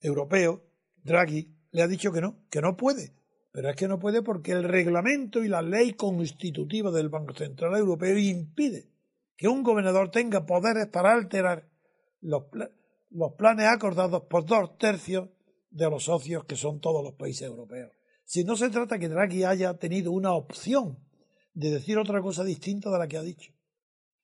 Europeo 0.00 0.62
Draghi 1.04 1.54
le 1.70 1.82
ha 1.82 1.88
dicho 1.88 2.12
que 2.12 2.20
no, 2.20 2.44
que 2.50 2.60
no 2.60 2.76
puede. 2.76 3.14
Pero 3.52 3.68
es 3.68 3.76
que 3.76 3.86
no 3.86 3.98
puede 3.98 4.22
porque 4.22 4.52
el 4.52 4.64
reglamento 4.64 5.44
y 5.44 5.48
la 5.48 5.60
ley 5.60 5.92
constitutiva 5.92 6.90
del 6.90 7.10
Banco 7.10 7.34
Central 7.34 7.76
Europeo 7.76 8.16
impide 8.16 8.88
que 9.36 9.48
un 9.48 9.62
gobernador 9.62 10.10
tenga 10.10 10.46
poderes 10.46 10.86
para 10.86 11.12
alterar 11.12 11.68
los, 12.20 12.44
los 13.10 13.32
planes 13.34 13.66
acordados 13.66 14.22
por 14.22 14.46
dos 14.46 14.78
tercios 14.78 15.28
de 15.70 15.90
los 15.90 16.04
socios 16.04 16.44
que 16.44 16.56
son 16.56 16.80
todos 16.80 17.04
los 17.04 17.14
países 17.14 17.46
europeos. 17.46 17.92
Si 18.32 18.44
no 18.44 18.56
se 18.56 18.70
trata 18.70 18.98
que 18.98 19.10
Draghi 19.10 19.44
haya 19.44 19.74
tenido 19.74 20.10
una 20.10 20.32
opción 20.32 20.98
de 21.52 21.70
decir 21.70 21.98
otra 21.98 22.22
cosa 22.22 22.42
distinta 22.44 22.90
de 22.90 22.98
la 22.98 23.06
que 23.06 23.18
ha 23.18 23.22
dicho. 23.22 23.52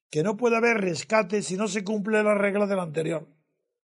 Que 0.08 0.22
no 0.22 0.34
puede 0.38 0.56
haber 0.56 0.78
rescate 0.78 1.42
si 1.42 1.58
no 1.58 1.68
se 1.68 1.84
cumple 1.84 2.22
la 2.22 2.34
regla 2.34 2.66
del 2.66 2.78
anterior. 2.78 3.28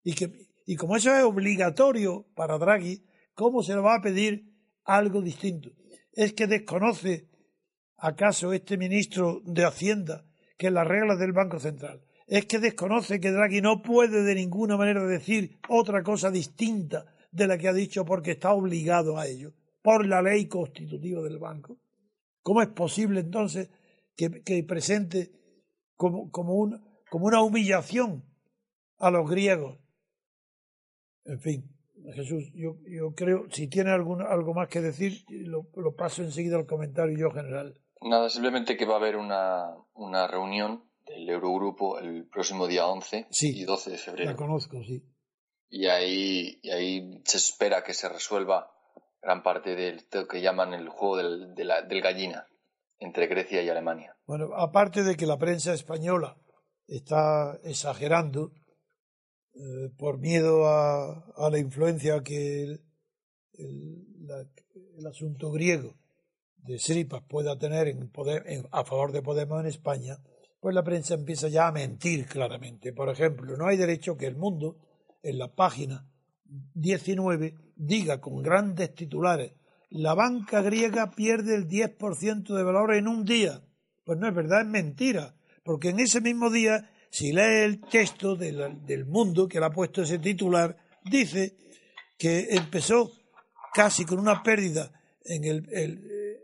Y, 0.04 0.14
que, 0.14 0.32
y 0.68 0.76
como 0.76 0.96
eso 0.96 1.12
es 1.16 1.24
obligatorio 1.24 2.28
para 2.36 2.60
Draghi, 2.60 3.04
¿cómo 3.34 3.64
se 3.64 3.74
le 3.74 3.82
va 3.82 3.96
a 3.96 4.02
pedir 4.04 4.46
algo 4.84 5.24
distinto? 5.24 5.72
¿Es 6.14 6.34
que 6.34 6.46
desconoce 6.46 7.28
acaso 7.98 8.54
este 8.54 8.78
ministro 8.78 9.42
de 9.44 9.66
Hacienda 9.66 10.28
que 10.56 10.70
las 10.70 10.88
reglas 10.88 11.18
del 11.18 11.32
Banco 11.32 11.60
Central? 11.60 12.06
¿Es 12.28 12.46
que 12.46 12.60
desconoce 12.60 13.20
que 13.20 13.32
Draghi 13.32 13.62
no 13.62 13.82
puede 13.82 14.22
de 14.22 14.36
ninguna 14.36 14.78
manera 14.78 15.04
decir 15.04 15.58
otra 15.68 16.04
cosa 16.04 16.30
distinta 16.30 17.08
de 17.32 17.48
la 17.48 17.58
que 17.58 17.70
ha 17.70 17.74
dicho 17.74 18.06
porque 18.06 18.34
está 18.34 18.54
obligado 18.54 19.18
a 19.18 19.26
ello 19.26 19.56
por 19.82 20.06
la 20.06 20.22
ley 20.22 20.48
constitutiva 20.48 21.22
del 21.22 21.40
banco? 21.40 21.78
¿Cómo 22.42 22.62
es 22.62 22.70
posible 22.70 23.20
entonces 23.20 23.70
que, 24.16 24.64
presente 24.68 25.32
como, 25.96 26.32
como, 26.32 26.80
como 27.10 27.26
una 27.26 27.42
humillación 27.42 28.24
a 28.98 29.12
los 29.12 29.30
griegos? 29.30 29.78
En 31.26 31.40
fin, 31.40 31.72
Jesús, 32.14 32.52
yo, 32.54 32.78
yo 32.88 33.14
creo, 33.14 33.46
si 33.52 33.68
tiene 33.68 33.92
algún, 33.92 34.22
algo 34.22 34.54
más 34.54 34.68
que 34.70 34.82
decir, 34.82 35.24
lo, 35.30 35.64
paso 35.96 36.24
enseguida 36.24 36.58
al 36.58 36.66
comentario 36.66 37.18
yo 37.18 37.32
general. 37.32 37.80
Nada, 38.02 38.30
simplemente 38.30 38.78
que 38.78 38.86
va 38.86 38.96
a 38.96 38.98
haber 38.98 39.18
una, 39.18 39.76
una 39.94 40.28
reunión 40.28 40.84
del 41.06 41.30
Eurogrupo 41.30 42.00
el 42.00 42.26
próximo 42.28 42.68
día 42.68 42.88
11 42.88 43.28
y 43.30 43.64
12 43.64 43.92
de 43.92 43.98
febrero. 43.98 44.32
La 44.32 44.36
conozco, 44.36 44.84
sí. 44.84 45.04
Y 45.70 45.86
ahí, 45.88 46.60
y 46.64 46.70
ahí 46.72 47.22
se 47.24 47.38
espera 47.38 47.84
que 47.84 47.94
se 47.94 48.10
resuelva 48.10 48.72
gran 49.22 49.44
parte 49.44 49.76
del 49.76 50.04
que 50.28 50.42
llaman 50.42 50.74
el 50.74 50.90
juego 50.90 51.18
del, 51.18 51.54
del 51.56 52.02
gallina 52.02 52.48
entre 53.00 53.28
Grecia 53.28 53.62
y 53.62 53.70
Alemania. 53.70 54.16
Bueno, 54.26 54.54
aparte 54.56 55.04
de 55.04 55.16
que 55.16 55.26
la 55.26 55.38
prensa 55.38 55.74
española 55.74 56.38
está 56.88 57.58
exagerando 57.64 58.52
eh, 59.54 59.90
por 59.98 60.20
miedo 60.20 60.68
a, 60.68 61.50
la 61.50 61.58
influencia 61.58 62.22
que 62.24 62.64
el, 62.64 62.88
asunto 65.06 65.52
griego 65.52 65.96
de 66.58 66.78
Sripas 66.78 67.24
pueda 67.28 67.58
tener 67.58 67.88
en 67.88 68.10
poder, 68.12 68.46
a 68.72 68.86
favor 68.86 69.12
de 69.12 69.24
Podemos 69.24 69.60
en 69.60 69.66
España, 69.66 70.18
pues 70.60 70.76
la 70.76 70.84
prensa 70.84 71.16
empieza 71.16 71.48
ya 71.48 71.68
a 71.68 71.72
mentir 71.72 72.28
claramente. 72.28 72.94
Por 72.94 73.10
ejemplo, 73.10 73.58
no 73.58 73.68
hay 73.68 73.78
derecho 73.78 74.16
que 74.16 74.28
el 74.28 74.36
mundo, 74.36 74.78
en 75.24 75.40
la 75.40 75.54
página 75.54 76.11
19 76.74 77.56
diga 77.76 78.20
con 78.20 78.42
grandes 78.42 78.94
titulares 78.94 79.54
la 79.92 80.14
banca 80.14 80.62
griega 80.62 81.12
pierde 81.12 81.54
el 81.54 81.68
10% 81.68 82.56
de 82.56 82.64
valor 82.64 82.96
en 82.96 83.10
un 83.10 83.26
día. 83.26 83.62
Pues 84.06 84.18
no 84.18 84.28
es 84.28 84.34
verdad, 84.34 84.62
es 84.62 84.68
mentira. 84.68 85.36
Porque 85.64 85.90
en 85.90 86.00
ese 86.00 86.22
mismo 86.22 86.50
día, 86.50 86.90
si 87.10 87.34
lee 87.34 87.66
el 87.66 87.82
texto 87.82 88.38
del 88.38 89.06
mundo 89.06 89.50
que 89.50 89.60
le 89.60 89.66
ha 89.66 89.70
puesto 89.70 90.02
ese 90.02 90.18
titular, 90.18 90.78
dice 91.04 91.58
que 92.18 92.48
empezó 92.52 93.12
casi 93.74 94.06
con 94.06 94.20
una 94.20 94.42
pérdida 94.44 94.94
en 95.26 95.44
el, 95.44 95.68
eh, 95.70 96.40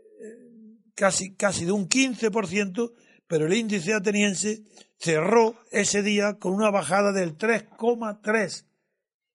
casi, 0.94 1.34
casi 1.34 1.64
de 1.64 1.72
un 1.72 1.88
15%, 1.88 2.92
pero 3.26 3.46
el 3.46 3.54
índice 3.54 3.94
ateniense 3.94 4.62
cerró 4.98 5.54
ese 5.70 6.02
día 6.02 6.34
con 6.34 6.52
una 6.52 6.70
bajada 6.70 7.12
del 7.12 7.38
3,3%. 7.38 8.67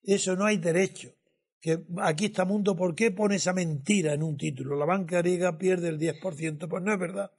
Eso 0.03 0.36
no 0.36 0.45
hay 0.45 0.57
derecho. 0.57 1.13
Que 1.62 1.81
aquí 2.01 2.25
está 2.25 2.43
mundo, 2.43 2.75
¿por 2.75 2.93
qué 2.93 3.12
pone 3.12 3.38
esa 3.38 3.53
mentira 3.53 4.13
en 4.13 4.24
un 4.24 4.38
título? 4.38 4.75
La 4.75 4.86
banca 4.86 5.19
griega 5.19 5.57
pierde 5.57 5.88
el 5.88 5.98
10%. 5.98 6.67
Pues 6.67 6.83
no 6.83 6.91
es 6.91 7.00
verdad. 7.00 7.31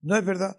No 0.00 0.16
es 0.16 0.24
verdad. 0.24 0.58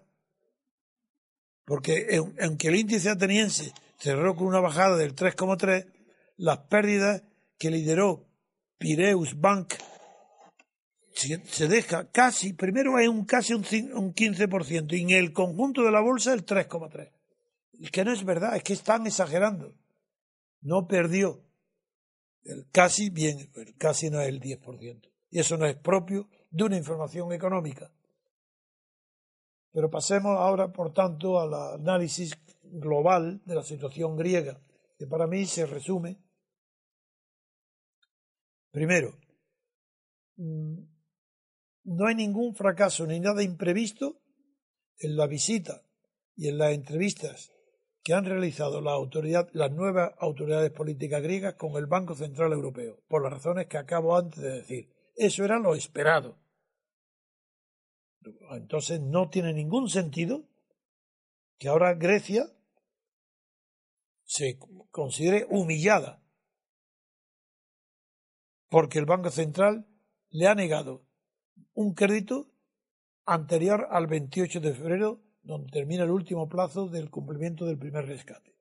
Porque 1.64 2.20
aunque 2.40 2.68
el 2.68 2.76
índice 2.76 3.10
ateniense 3.10 3.72
cerró 3.98 4.36
con 4.36 4.46
una 4.46 4.60
bajada 4.60 4.96
del 4.96 5.16
3,3, 5.16 5.86
las 6.36 6.58
pérdidas 6.58 7.22
que 7.58 7.70
lideró 7.70 8.28
Pireus 8.78 9.38
Bank 9.38 9.74
se 11.14 11.68
deja 11.68 12.10
casi, 12.10 12.52
primero 12.52 12.96
hay 12.96 13.06
un 13.06 13.24
casi 13.24 13.52
un, 13.52 13.64
un 13.94 14.14
15% 14.14 14.92
y 14.92 15.02
en 15.02 15.10
el 15.10 15.32
conjunto 15.32 15.82
de 15.82 15.92
la 15.92 16.00
bolsa 16.00 16.32
el 16.32 16.44
3,3%. 16.44 17.10
Que 17.90 18.04
no 18.04 18.12
es 18.12 18.24
verdad, 18.24 18.56
es 18.56 18.62
que 18.62 18.72
están 18.72 19.06
exagerando 19.06 19.74
no 20.62 20.86
perdió. 20.86 21.44
El 22.44 22.68
casi, 22.70 23.10
bien, 23.10 23.50
el 23.54 23.76
casi 23.76 24.10
no 24.10 24.20
es 24.20 24.28
el 24.28 24.40
10%. 24.40 25.10
Y 25.30 25.38
eso 25.38 25.56
no 25.56 25.66
es 25.66 25.76
propio 25.76 26.28
de 26.50 26.64
una 26.64 26.76
información 26.76 27.32
económica. 27.32 27.92
Pero 29.72 29.90
pasemos 29.90 30.36
ahora, 30.38 30.72
por 30.72 30.92
tanto, 30.92 31.40
al 31.40 31.54
análisis 31.80 32.32
global 32.62 33.40
de 33.44 33.54
la 33.54 33.62
situación 33.62 34.16
griega, 34.16 34.60
que 34.98 35.06
para 35.06 35.26
mí 35.26 35.46
se 35.46 35.66
resume. 35.66 36.18
Primero, 38.70 39.18
mm, 40.36 40.78
no 41.84 42.06
hay 42.06 42.14
ningún 42.14 42.54
fracaso 42.54 43.06
ni 43.06 43.20
nada 43.20 43.42
imprevisto 43.42 44.20
en 44.98 45.16
la 45.16 45.26
visita 45.26 45.82
y 46.36 46.48
en 46.48 46.58
las 46.58 46.72
entrevistas 46.72 47.52
que 48.02 48.14
han 48.14 48.24
realizado 48.24 48.80
las 48.80 49.70
nuevas 49.72 50.12
autoridades 50.18 50.70
políticas 50.72 51.22
griegas 51.22 51.54
con 51.54 51.76
el 51.76 51.86
Banco 51.86 52.14
Central 52.14 52.52
Europeo, 52.52 52.98
por 53.08 53.22
las 53.22 53.32
razones 53.32 53.66
que 53.68 53.78
acabo 53.78 54.16
antes 54.16 54.40
de 54.40 54.50
decir. 54.50 54.88
Eso 55.14 55.44
era 55.44 55.58
lo 55.58 55.74
esperado. 55.74 56.38
Entonces 58.50 59.00
no 59.00 59.30
tiene 59.30 59.52
ningún 59.52 59.88
sentido 59.88 60.48
que 61.58 61.68
ahora 61.68 61.94
Grecia 61.94 62.46
se 64.24 64.58
considere 64.90 65.46
humillada 65.50 66.22
porque 68.68 68.98
el 68.98 69.04
Banco 69.04 69.30
Central 69.30 69.86
le 70.30 70.48
ha 70.48 70.54
negado 70.54 71.04
un 71.74 71.94
crédito 71.94 72.50
anterior 73.26 73.86
al 73.90 74.06
28 74.06 74.60
de 74.60 74.74
febrero 74.74 75.20
donde 75.42 75.70
termina 75.70 76.04
el 76.04 76.10
último 76.10 76.48
plazo 76.48 76.88
del 76.88 77.10
cumplimiento 77.10 77.66
del 77.66 77.78
primer 77.78 78.06
rescate. 78.06 78.54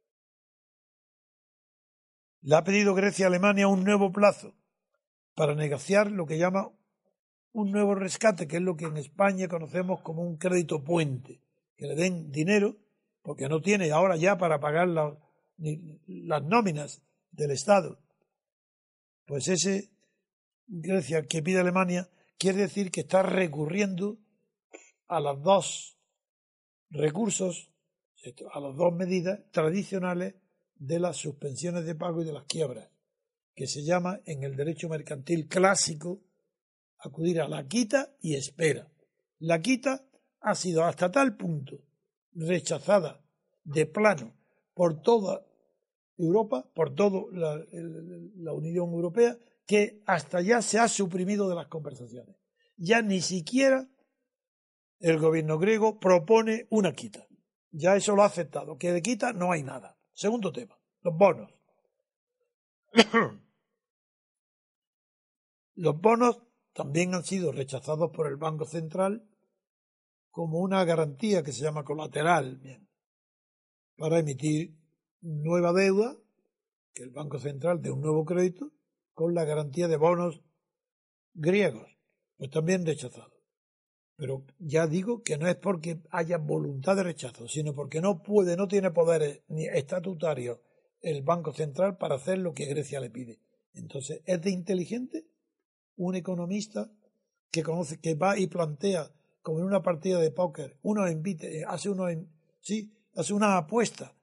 Le 2.41 2.55
ha 2.55 2.63
pedido 2.63 2.95
Grecia 2.95 3.25
a 3.25 3.29
Alemania 3.29 3.67
un 3.67 3.83
nuevo 3.83 4.11
plazo 4.11 4.55
para 5.35 5.53
negociar 5.55 6.11
lo 6.11 6.25
que 6.25 6.37
llama 6.37 6.71
un 7.53 7.71
nuevo 7.71 7.95
rescate, 7.95 8.47
que 8.47 8.57
es 8.57 8.61
lo 8.61 8.75
que 8.75 8.85
en 8.85 8.97
España 8.97 9.47
conocemos 9.47 10.01
como 10.01 10.23
un 10.23 10.37
crédito 10.37 10.83
puente, 10.83 11.41
que 11.75 11.85
le 11.85 11.95
den 11.95 12.31
dinero, 12.31 12.77
porque 13.21 13.47
no 13.47 13.61
tiene 13.61 13.91
ahora 13.91 14.15
ya 14.15 14.37
para 14.37 14.59
pagar 14.59 14.87
las 14.87 16.43
nóminas 16.43 17.01
del 17.31 17.51
Estado. 17.51 17.99
Pues 19.25 19.47
ese 19.47 19.91
Grecia 20.67 21.23
que 21.23 21.43
pide 21.43 21.59
Alemania 21.59 22.09
quiere 22.37 22.59
decir 22.59 22.91
que 22.91 23.01
está 23.01 23.21
recurriendo 23.21 24.17
a 25.07 25.19
las 25.19 25.41
dos 25.41 25.97
recursos 26.91 27.71
a 28.53 28.59
las 28.59 28.75
dos 28.75 28.93
medidas 28.93 29.39
tradicionales 29.51 30.35
de 30.75 30.99
las 30.99 31.17
suspensiones 31.17 31.85
de 31.85 31.95
pago 31.95 32.21
y 32.21 32.25
de 32.25 32.33
las 32.33 32.45
quiebras, 32.45 32.89
que 33.55 33.67
se 33.67 33.83
llama 33.83 34.21
en 34.25 34.43
el 34.43 34.55
derecho 34.55 34.89
mercantil 34.89 35.47
clásico 35.47 36.21
acudir 36.99 37.41
a 37.41 37.47
la 37.47 37.67
quita 37.67 38.13
y 38.21 38.35
espera. 38.35 38.91
La 39.39 39.61
quita 39.61 40.05
ha 40.39 40.55
sido 40.55 40.83
hasta 40.83 41.11
tal 41.11 41.35
punto 41.35 41.79
rechazada 42.33 43.23
de 43.63 43.85
plano 43.85 44.35
por 44.73 45.01
toda 45.01 45.45
Europa, 46.17 46.69
por 46.73 46.93
toda 46.93 47.23
la, 47.31 47.63
la 48.35 48.53
Unión 48.53 48.91
Europea, 48.91 49.37
que 49.65 50.01
hasta 50.05 50.41
ya 50.41 50.61
se 50.61 50.79
ha 50.79 50.87
suprimido 50.87 51.49
de 51.49 51.55
las 51.55 51.67
conversaciones. 51.67 52.35
Ya 52.77 53.01
ni 53.01 53.21
siquiera 53.21 53.87
el 55.01 55.19
gobierno 55.19 55.57
griego 55.57 55.99
propone 55.99 56.67
una 56.69 56.93
quita. 56.93 57.27
Ya 57.71 57.95
eso 57.95 58.15
lo 58.15 58.23
ha 58.23 58.27
aceptado, 58.27 58.77
que 58.77 58.91
de 58.91 59.01
quita 59.01 59.33
no 59.33 59.51
hay 59.51 59.63
nada. 59.63 59.97
Segundo 60.13 60.51
tema, 60.51 60.77
los 61.01 61.17
bonos. 61.17 61.51
los 65.75 65.99
bonos 65.99 66.41
también 66.73 67.15
han 67.15 67.23
sido 67.23 67.51
rechazados 67.51 68.11
por 68.11 68.27
el 68.27 68.35
Banco 68.37 68.65
Central 68.65 69.27
como 70.29 70.59
una 70.59 70.83
garantía 70.85 71.43
que 71.43 71.51
se 71.51 71.63
llama 71.63 71.83
colateral 71.83 72.57
bien, 72.57 72.87
para 73.97 74.19
emitir 74.19 74.77
nueva 75.19 75.73
deuda, 75.73 76.15
que 76.93 77.03
el 77.03 77.11
Banco 77.11 77.39
Central 77.39 77.81
dé 77.81 77.91
un 77.91 78.01
nuevo 78.01 78.23
crédito, 78.25 78.71
con 79.13 79.33
la 79.33 79.43
garantía 79.43 79.87
de 79.87 79.97
bonos 79.97 80.41
griegos, 81.33 81.97
pues 82.37 82.49
también 82.49 82.85
rechazados. 82.85 83.40
Pero 84.21 84.45
ya 84.59 84.85
digo 84.85 85.23
que 85.23 85.39
no 85.39 85.47
es 85.47 85.55
porque 85.55 85.99
haya 86.11 86.37
voluntad 86.37 86.95
de 86.95 87.01
rechazo, 87.01 87.47
sino 87.47 87.73
porque 87.73 88.01
no 88.01 88.21
puede, 88.21 88.55
no 88.55 88.67
tiene 88.67 88.91
poderes 88.91 89.41
ni 89.47 89.65
estatutarios 89.65 90.59
el 91.01 91.23
Banco 91.23 91.53
Central 91.53 91.97
para 91.97 92.17
hacer 92.17 92.37
lo 92.37 92.53
que 92.53 92.67
Grecia 92.67 92.99
le 92.99 93.09
pide. 93.09 93.39
Entonces, 93.73 94.21
¿es 94.25 94.39
de 94.43 94.51
inteligente 94.51 95.25
un 95.95 96.13
economista 96.13 96.91
que 97.49 97.63
conoce, 97.63 97.99
que 97.99 98.13
va 98.13 98.37
y 98.37 98.45
plantea 98.45 99.11
como 99.41 99.57
en 99.57 99.65
una 99.65 99.81
partida 99.81 100.19
de 100.19 100.29
póker, 100.29 100.77
uno 100.83 101.09
invite, 101.09 101.57
eh, 101.57 101.65
hace 101.67 101.89
uno 101.89 102.05
sí, 102.59 102.93
hace 103.15 103.33
una 103.33 103.57
apuesta, 103.57 104.15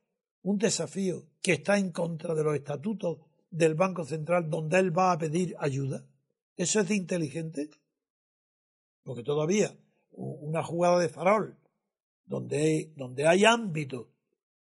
un 0.43 0.59
desafío 0.59 1.27
que 1.43 1.55
está 1.55 1.77
en 1.77 1.91
contra 1.91 2.37
de 2.37 2.45
los 2.45 2.55
estatutos 2.55 3.19
del 3.51 3.75
Banco 3.75 4.05
Central 4.05 4.49
donde 4.49 4.79
él 4.79 4.97
va 4.97 5.11
a 5.11 5.19
pedir 5.19 5.57
ayuda. 5.59 6.07
¿Eso 6.55 6.79
es 6.79 6.87
de 6.87 6.95
inteligente? 6.95 7.69
Porque 9.03 9.25
todavía 9.25 9.77
una 10.49 10.63
jugada 10.63 10.99
de 10.99 11.09
farol 11.09 11.57
donde 12.27 12.93
donde 12.97 13.27
hay 13.27 13.45
ámbito 13.45 14.11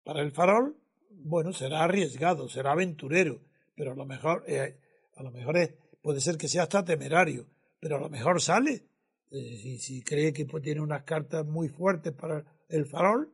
para 0.03 0.21
el 0.21 0.31
farol, 0.31 0.75
bueno, 1.09 1.53
será 1.53 1.83
arriesgado, 1.83 2.49
será 2.49 2.71
aventurero, 2.71 3.41
pero 3.75 3.91
a 3.91 3.95
lo 3.95 4.05
mejor, 4.05 4.43
eh, 4.47 4.79
a 5.15 5.23
lo 5.23 5.31
mejor 5.31 5.55
puede 6.01 6.21
ser 6.21 6.37
que 6.37 6.47
sea 6.47 6.63
hasta 6.63 6.83
temerario, 6.83 7.45
pero 7.79 7.97
a 7.97 7.99
lo 7.99 8.09
mejor 8.09 8.41
sale. 8.41 8.85
Eh, 9.31 9.77
si, 9.79 10.01
cree 10.01 10.33
que 10.33 10.45
pues, 10.45 10.63
tiene 10.63 10.81
unas 10.81 11.03
cartas 11.03 11.45
muy 11.45 11.69
fuertes 11.69 12.13
para 12.13 12.43
el 12.67 12.85
farol, 12.87 13.31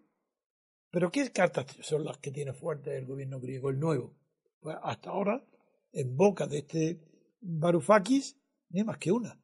pero 0.91 1.09
¿qué 1.11 1.31
cartas 1.31 1.65
son 1.81 2.03
las 2.03 2.17
que 2.17 2.31
tiene 2.31 2.53
fuertes 2.53 2.93
el 2.93 3.05
gobierno 3.05 3.39
griego, 3.39 3.69
el 3.69 3.79
nuevo? 3.79 4.13
Pues 4.59 4.75
hasta 4.83 5.11
ahora, 5.11 5.45
en 5.93 6.17
boca 6.17 6.47
de 6.47 6.57
este 6.57 6.99
Varoufakis, 7.39 8.37
ni 8.69 8.83
más 8.83 8.97
que 8.97 9.11
una, 9.11 9.39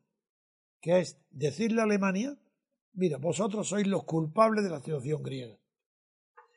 que 0.81 1.00
es 1.00 1.17
decirle 1.29 1.81
a 1.81 1.86
Alemania, 1.86 2.38
mira, 2.93 3.17
vosotros 3.17 3.67
sois 3.67 3.88
los 3.88 4.03
culpables 4.03 4.63
de 4.63 4.69
la 4.69 4.79
situación 4.79 5.24
griega. 5.24 5.57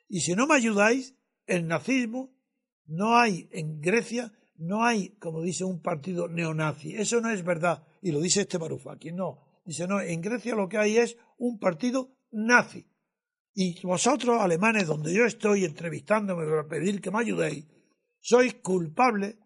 Y 0.08 0.20
si 0.20 0.34
no 0.34 0.46
me 0.46 0.54
ayudáis, 0.54 1.16
el 1.46 1.66
nazismo 1.66 2.34
no 2.86 3.16
hay 3.16 3.48
en 3.52 3.80
Grecia, 3.80 4.32
no 4.56 4.84
hay, 4.84 5.16
como 5.18 5.42
dice 5.42 5.64
un 5.64 5.80
partido 5.80 6.28
neonazi. 6.28 6.94
Eso 6.94 7.20
no 7.20 7.30
es 7.30 7.44
verdad. 7.44 7.86
Y 8.02 8.12
lo 8.12 8.20
dice 8.20 8.42
este 8.42 8.58
Varoufakis. 8.58 9.12
No. 9.12 9.40
Dice, 9.64 9.88
no, 9.88 10.00
en 10.00 10.20
Grecia 10.20 10.54
lo 10.54 10.68
que 10.68 10.78
hay 10.78 10.98
es 10.98 11.16
un 11.38 11.58
partido 11.58 12.16
nazi. 12.30 12.86
Y 13.54 13.80
vosotros, 13.86 14.40
alemanes, 14.40 14.86
donde 14.86 15.14
yo 15.14 15.24
estoy 15.24 15.64
entrevistándome 15.64 16.44
para 16.44 16.66
pedir 16.66 17.00
que 17.00 17.10
me 17.10 17.20
ayudéis, 17.20 17.66
sois 18.20 18.54
culpables 18.54 19.36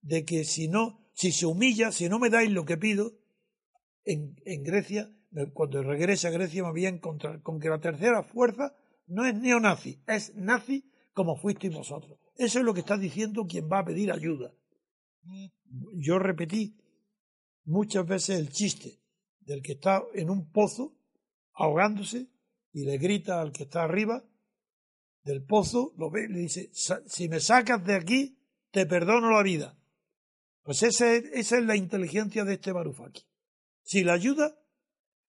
de 0.00 0.24
que 0.24 0.44
si 0.44 0.68
no, 0.68 1.10
si 1.12 1.32
se 1.32 1.46
humilla, 1.46 1.92
si 1.92 2.08
no 2.08 2.18
me 2.18 2.30
dais 2.30 2.50
lo 2.50 2.64
que 2.64 2.76
pido, 2.76 3.18
en, 4.04 4.36
en 4.46 4.62
Grecia, 4.62 5.14
cuando 5.52 5.82
regrese 5.82 6.28
a 6.28 6.30
Grecia 6.30 6.62
me 6.62 6.70
voy 6.70 6.86
a 6.86 6.90
encontrar 6.90 7.42
con 7.42 7.60
que 7.60 7.68
la 7.68 7.80
tercera 7.80 8.22
fuerza 8.22 8.74
no 9.06 9.24
es 9.24 9.34
neonazi, 9.34 10.02
es 10.06 10.34
nazi 10.34 10.90
como 11.12 11.36
fuisteis 11.36 11.74
vosotros. 11.74 12.18
Eso 12.36 12.60
es 12.60 12.64
lo 12.64 12.74
que 12.74 12.80
está 12.80 12.96
diciendo 12.96 13.46
quien 13.46 13.68
va 13.70 13.80
a 13.80 13.84
pedir 13.84 14.12
ayuda. 14.12 14.54
Yo 15.94 16.18
repetí 16.18 16.76
muchas 17.64 18.06
veces 18.06 18.38
el 18.38 18.50
chiste 18.50 19.00
del 19.40 19.62
que 19.62 19.72
está 19.72 20.02
en 20.14 20.30
un 20.30 20.50
pozo 20.50 20.94
ahogándose 21.54 22.28
y 22.72 22.84
le 22.84 22.98
grita 22.98 23.40
al 23.40 23.52
que 23.52 23.64
está 23.64 23.82
arriba 23.82 24.24
del 25.24 25.44
pozo, 25.44 25.92
lo 25.98 26.10
ve 26.10 26.24
y 26.24 26.32
le 26.32 26.38
dice, 26.40 26.70
si 26.72 27.28
me 27.28 27.40
sacas 27.40 27.84
de 27.84 27.94
aquí, 27.94 28.38
te 28.70 28.86
perdono 28.86 29.30
la 29.30 29.42
vida. 29.42 29.78
Pues 30.62 30.82
esa 30.82 31.14
es, 31.14 31.50
la 31.52 31.76
inteligencia 31.76 32.44
de 32.44 32.54
este 32.54 32.72
Barufaki. 32.72 33.22
Si 33.82 34.04
la 34.04 34.14
ayuda, 34.14 34.58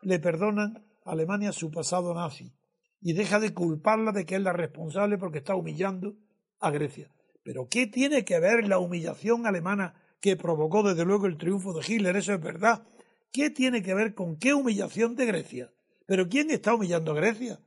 le 0.01 0.19
perdonan 0.19 0.85
a 1.03 1.11
Alemania 1.11 1.51
su 1.51 1.71
pasado 1.71 2.13
nazi 2.13 2.53
y 3.01 3.13
deja 3.13 3.39
de 3.39 3.53
culparla 3.53 4.11
de 4.11 4.25
que 4.25 4.35
es 4.35 4.41
la 4.41 4.53
responsable 4.53 5.17
porque 5.17 5.39
está 5.39 5.55
humillando 5.55 6.15
a 6.59 6.71
Grecia. 6.71 7.11
Pero 7.43 7.67
¿qué 7.67 7.87
tiene 7.87 8.25
que 8.25 8.39
ver 8.39 8.67
la 8.67 8.79
humillación 8.79 9.47
alemana 9.47 9.93
que 10.21 10.35
provocó 10.35 10.83
desde 10.83 11.05
luego 11.05 11.25
el 11.25 11.37
triunfo 11.37 11.73
de 11.73 11.85
Hitler? 11.87 12.15
Eso 12.17 12.33
es 12.33 12.41
verdad. 12.41 12.83
¿Qué 13.31 13.49
tiene 13.49 13.81
que 13.81 13.93
ver 13.93 14.13
con 14.13 14.37
qué 14.37 14.53
humillación 14.53 15.15
de 15.15 15.25
Grecia? 15.25 15.71
Pero 16.05 16.27
¿quién 16.27 16.51
está 16.51 16.73
humillando 16.73 17.11
a 17.11 17.15
Grecia? 17.15 17.59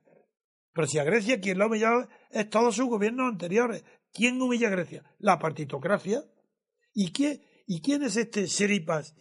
Pero 0.74 0.86
si 0.86 0.98
a 0.98 1.04
Grecia 1.04 1.40
quien 1.40 1.58
la 1.58 1.64
ha 1.64 1.68
humillado 1.68 2.08
es 2.30 2.48
todos 2.50 2.74
sus 2.74 2.86
gobiernos 2.86 3.30
anteriores. 3.30 3.84
¿Quién 4.12 4.40
humilla 4.40 4.68
a 4.68 4.72
Grecia? 4.72 5.04
La 5.18 5.38
partitocracia. 5.38 6.24
¿Y, 6.92 7.12
qué, 7.12 7.64
y 7.66 7.80
quién 7.80 8.02
es 8.02 8.16
este 8.16 8.46
Seripas 8.46 9.14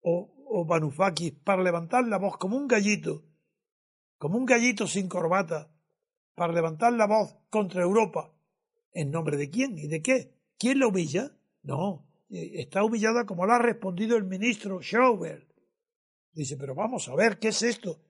o, 0.00 0.32
o 0.54 0.66
Varoufakis 0.66 1.32
para 1.44 1.62
levantar 1.62 2.06
la 2.06 2.18
voz 2.18 2.36
como 2.36 2.56
un 2.56 2.68
gallito, 2.68 3.24
como 4.18 4.36
un 4.36 4.44
gallito 4.44 4.86
sin 4.86 5.08
corbata, 5.08 5.72
para 6.34 6.52
levantar 6.52 6.92
la 6.92 7.06
voz 7.06 7.36
contra 7.48 7.82
Europa? 7.82 8.32
¿En 8.92 9.10
nombre 9.10 9.36
de 9.38 9.48
quién 9.48 9.78
y 9.78 9.88
de 9.88 10.02
qué? 10.02 10.34
¿Quién 10.58 10.78
la 10.78 10.88
humilla? 10.88 11.32
No, 11.62 12.06
eh, 12.28 12.60
está 12.60 12.84
humillada 12.84 13.24
como 13.24 13.46
lo 13.46 13.54
ha 13.54 13.58
respondido 13.58 14.16
el 14.16 14.24
ministro 14.24 14.80
Schauber. 14.82 15.48
Dice, 16.32 16.56
pero 16.58 16.74
vamos 16.74 17.08
a 17.08 17.14
ver, 17.14 17.38
¿qué 17.38 17.48
es 17.48 17.62
esto? 17.62 18.02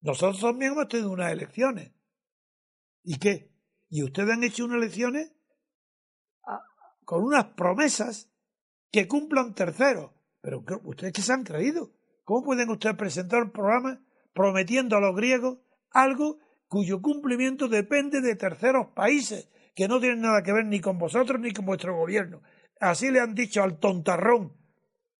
Nosotros 0.00 0.40
también 0.40 0.72
hemos 0.72 0.88
tenido 0.88 1.10
unas 1.10 1.32
elecciones. 1.32 1.92
¿Y 3.02 3.18
qué? 3.18 3.50
¿Y 3.88 4.04
ustedes 4.04 4.30
han 4.30 4.44
hecho 4.44 4.64
unas 4.64 4.78
elecciones 4.78 5.32
ah, 6.44 6.62
con 7.04 7.24
unas 7.24 7.46
promesas 7.54 8.30
que 8.92 9.08
cumplan 9.08 9.54
terceros? 9.54 10.12
Pero 10.40 10.64
¿ustedes 10.84 11.12
qué 11.12 11.22
se 11.22 11.32
han 11.32 11.44
creído? 11.44 11.92
¿Cómo 12.24 12.44
pueden 12.44 12.70
ustedes 12.70 12.96
presentar 12.96 13.42
un 13.42 13.50
programa 13.50 14.02
prometiendo 14.32 14.96
a 14.96 15.00
los 15.00 15.14
griegos 15.14 15.58
algo 15.90 16.38
cuyo 16.68 17.02
cumplimiento 17.02 17.68
depende 17.68 18.20
de 18.20 18.36
terceros 18.36 18.88
países 18.94 19.48
que 19.74 19.88
no 19.88 20.00
tienen 20.00 20.20
nada 20.20 20.42
que 20.42 20.52
ver 20.52 20.64
ni 20.66 20.80
con 20.80 20.98
vosotros 20.98 21.40
ni 21.40 21.52
con 21.52 21.66
vuestro 21.66 21.96
gobierno? 21.96 22.42
Así 22.78 23.10
le 23.10 23.20
han 23.20 23.34
dicho 23.34 23.62
al 23.62 23.78
tontarrón 23.78 24.56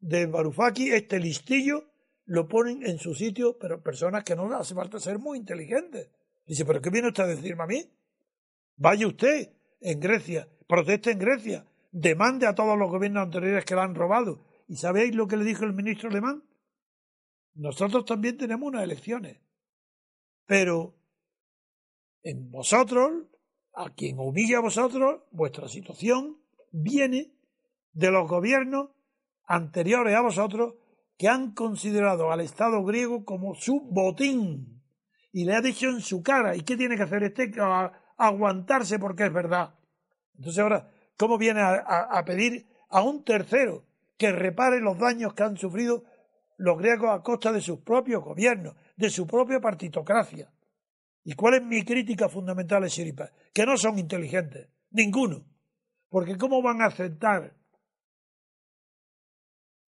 de 0.00 0.26
Barufaki, 0.26 0.90
este 0.90 1.18
listillo, 1.18 1.90
lo 2.24 2.48
ponen 2.48 2.86
en 2.86 2.98
su 2.98 3.14
sitio, 3.14 3.58
pero 3.58 3.82
personas 3.82 4.24
que 4.24 4.36
no 4.36 4.50
hace 4.54 4.74
falta 4.74 4.98
ser 4.98 5.18
muy 5.18 5.38
inteligentes. 5.38 6.08
Dice, 6.46 6.64
¿pero 6.64 6.80
qué 6.80 6.90
viene 6.90 7.08
usted 7.08 7.24
a 7.24 7.26
decirme 7.26 7.64
a 7.64 7.66
mí? 7.66 7.84
Vaya 8.76 9.06
usted 9.06 9.52
en 9.80 10.00
Grecia, 10.00 10.48
proteste 10.66 11.10
en 11.10 11.18
Grecia, 11.18 11.66
demande 11.92 12.46
a 12.46 12.54
todos 12.54 12.78
los 12.78 12.90
gobiernos 12.90 13.24
anteriores 13.24 13.64
que 13.64 13.74
la 13.74 13.82
han 13.82 13.94
robado. 13.94 14.46
¿Y 14.70 14.76
sabéis 14.76 15.16
lo 15.16 15.26
que 15.26 15.36
le 15.36 15.44
dijo 15.44 15.64
el 15.64 15.72
ministro 15.72 16.10
alemán? 16.10 16.44
Nosotros 17.54 18.04
también 18.04 18.38
tenemos 18.38 18.68
unas 18.68 18.84
elecciones. 18.84 19.40
Pero 20.46 20.94
en 22.22 22.52
vosotros, 22.52 23.24
a 23.74 23.90
quien 23.90 24.20
humilla 24.20 24.58
a 24.58 24.62
vosotros, 24.62 25.22
vuestra 25.32 25.66
situación 25.66 26.40
viene 26.70 27.32
de 27.94 28.12
los 28.12 28.28
gobiernos 28.28 28.90
anteriores 29.42 30.14
a 30.14 30.20
vosotros 30.20 30.74
que 31.18 31.26
han 31.26 31.52
considerado 31.52 32.30
al 32.30 32.40
Estado 32.40 32.84
griego 32.84 33.24
como 33.24 33.56
su 33.56 33.80
botín 33.80 34.84
y 35.32 35.46
le 35.46 35.56
ha 35.56 35.60
dicho 35.60 35.88
en 35.88 36.00
su 36.00 36.22
cara, 36.22 36.54
¿y 36.54 36.60
qué 36.60 36.76
tiene 36.76 36.96
que 36.96 37.02
hacer 37.02 37.24
este? 37.24 37.50
aguantarse 38.16 39.00
porque 39.00 39.24
es 39.24 39.32
verdad. 39.32 39.74
Entonces 40.36 40.62
ahora, 40.62 40.92
¿cómo 41.16 41.38
viene 41.38 41.60
a, 41.60 42.22
pedir 42.24 42.68
a 42.88 43.02
un 43.02 43.24
tercero 43.24 43.89
que 44.20 44.32
repare 44.32 44.82
los 44.82 44.98
daños 44.98 45.32
que 45.32 45.42
han 45.42 45.56
sufrido 45.56 46.04
los 46.58 46.76
griegos 46.76 47.08
a 47.10 47.22
costa 47.22 47.52
de 47.52 47.62
sus 47.62 47.78
propios 47.78 48.22
gobiernos, 48.22 48.76
de 48.94 49.08
su 49.08 49.26
propia 49.26 49.60
partitocracia? 49.60 50.52
¿Y 51.24 51.32
cuál 51.32 51.54
es 51.54 51.62
mi 51.62 51.82
crítica 51.86 52.28
fundamental 52.28 52.84
a 52.84 52.90
Siripa? 52.90 53.30
Que 53.54 53.64
no 53.64 53.78
son 53.78 53.98
inteligentes, 53.98 54.68
ninguno. 54.90 55.46
Porque 56.10 56.36
¿cómo 56.36 56.60
van 56.60 56.82
a 56.82 56.86
aceptar 56.88 57.56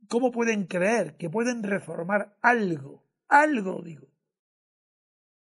¿Cómo 0.09 0.31
pueden 0.31 0.67
creer 0.67 1.17
que 1.17 1.31
pueden 1.31 1.63
reformar 1.63 2.37
algo, 2.41 3.05
algo, 3.29 3.83
digo, 3.83 4.09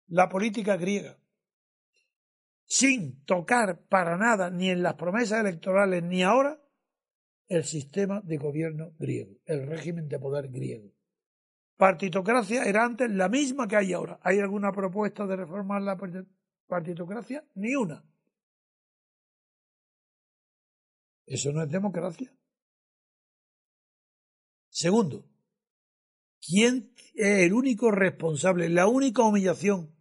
la 0.07 0.29
política 0.29 0.77
griega, 0.77 1.17
sin 2.65 3.23
tocar 3.25 3.81
para 3.89 4.17
nada, 4.17 4.49
ni 4.49 4.69
en 4.69 4.83
las 4.83 4.93
promesas 4.93 5.41
electorales, 5.41 6.03
ni 6.03 6.23
ahora, 6.23 6.61
el 7.51 7.65
sistema 7.65 8.21
de 8.21 8.37
gobierno 8.37 8.93
griego, 8.97 9.35
el 9.45 9.67
régimen 9.67 10.07
de 10.07 10.17
poder 10.19 10.47
griego? 10.47 10.89
Partitocracia 11.75 12.63
era 12.63 12.85
antes 12.85 13.11
la 13.11 13.27
misma 13.27 13.67
que 13.67 13.75
hay 13.75 13.91
ahora. 13.91 14.19
¿Hay 14.23 14.39
alguna 14.39 14.71
propuesta 14.71 15.27
de 15.27 15.35
reformar 15.35 15.81
la 15.81 15.97
partitocracia? 16.67 17.45
Ni 17.55 17.75
una. 17.75 18.05
Eso 21.25 21.51
no 21.51 21.61
es 21.61 21.69
democracia. 21.69 22.33
Segundo, 24.69 25.27
¿quién 26.39 26.93
es 27.15 27.39
el 27.39 27.51
único 27.51 27.91
responsable, 27.91 28.69
la 28.69 28.87
única 28.87 29.23
humillación 29.23 29.93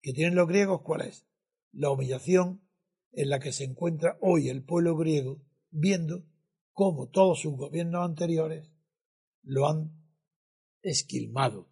que 0.00 0.12
tienen 0.12 0.36
los 0.36 0.46
griegos? 0.46 0.82
¿Cuál 0.82 1.00
es? 1.00 1.26
La 1.72 1.90
humillación 1.90 2.62
en 3.10 3.28
la 3.28 3.40
que 3.40 3.50
se 3.50 3.64
encuentra 3.64 4.18
hoy 4.20 4.48
el 4.48 4.62
pueblo 4.62 4.96
griego 4.96 5.47
viendo 5.70 6.24
cómo 6.72 7.08
todos 7.08 7.40
sus 7.40 7.56
gobiernos 7.56 8.04
anteriores 8.04 8.70
lo 9.42 9.68
han 9.68 9.92
esquilmado, 10.82 11.68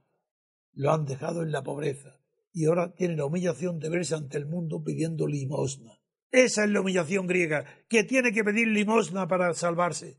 lo 0.72 0.92
han 0.92 1.04
dejado 1.04 1.42
en 1.42 1.52
la 1.52 1.62
pobreza 1.62 2.20
y 2.52 2.64
ahora 2.64 2.94
tiene 2.94 3.16
la 3.16 3.26
humillación 3.26 3.78
de 3.78 3.90
verse 3.90 4.14
ante 4.14 4.38
el 4.38 4.46
mundo 4.46 4.82
pidiendo 4.82 5.26
limosna. 5.26 6.00
Esa 6.30 6.64
es 6.64 6.70
la 6.70 6.80
humillación 6.80 7.26
griega, 7.26 7.66
que 7.86 8.02
tiene 8.02 8.32
que 8.32 8.44
pedir 8.44 8.68
limosna 8.68 9.28
para 9.28 9.52
salvarse. 9.52 10.18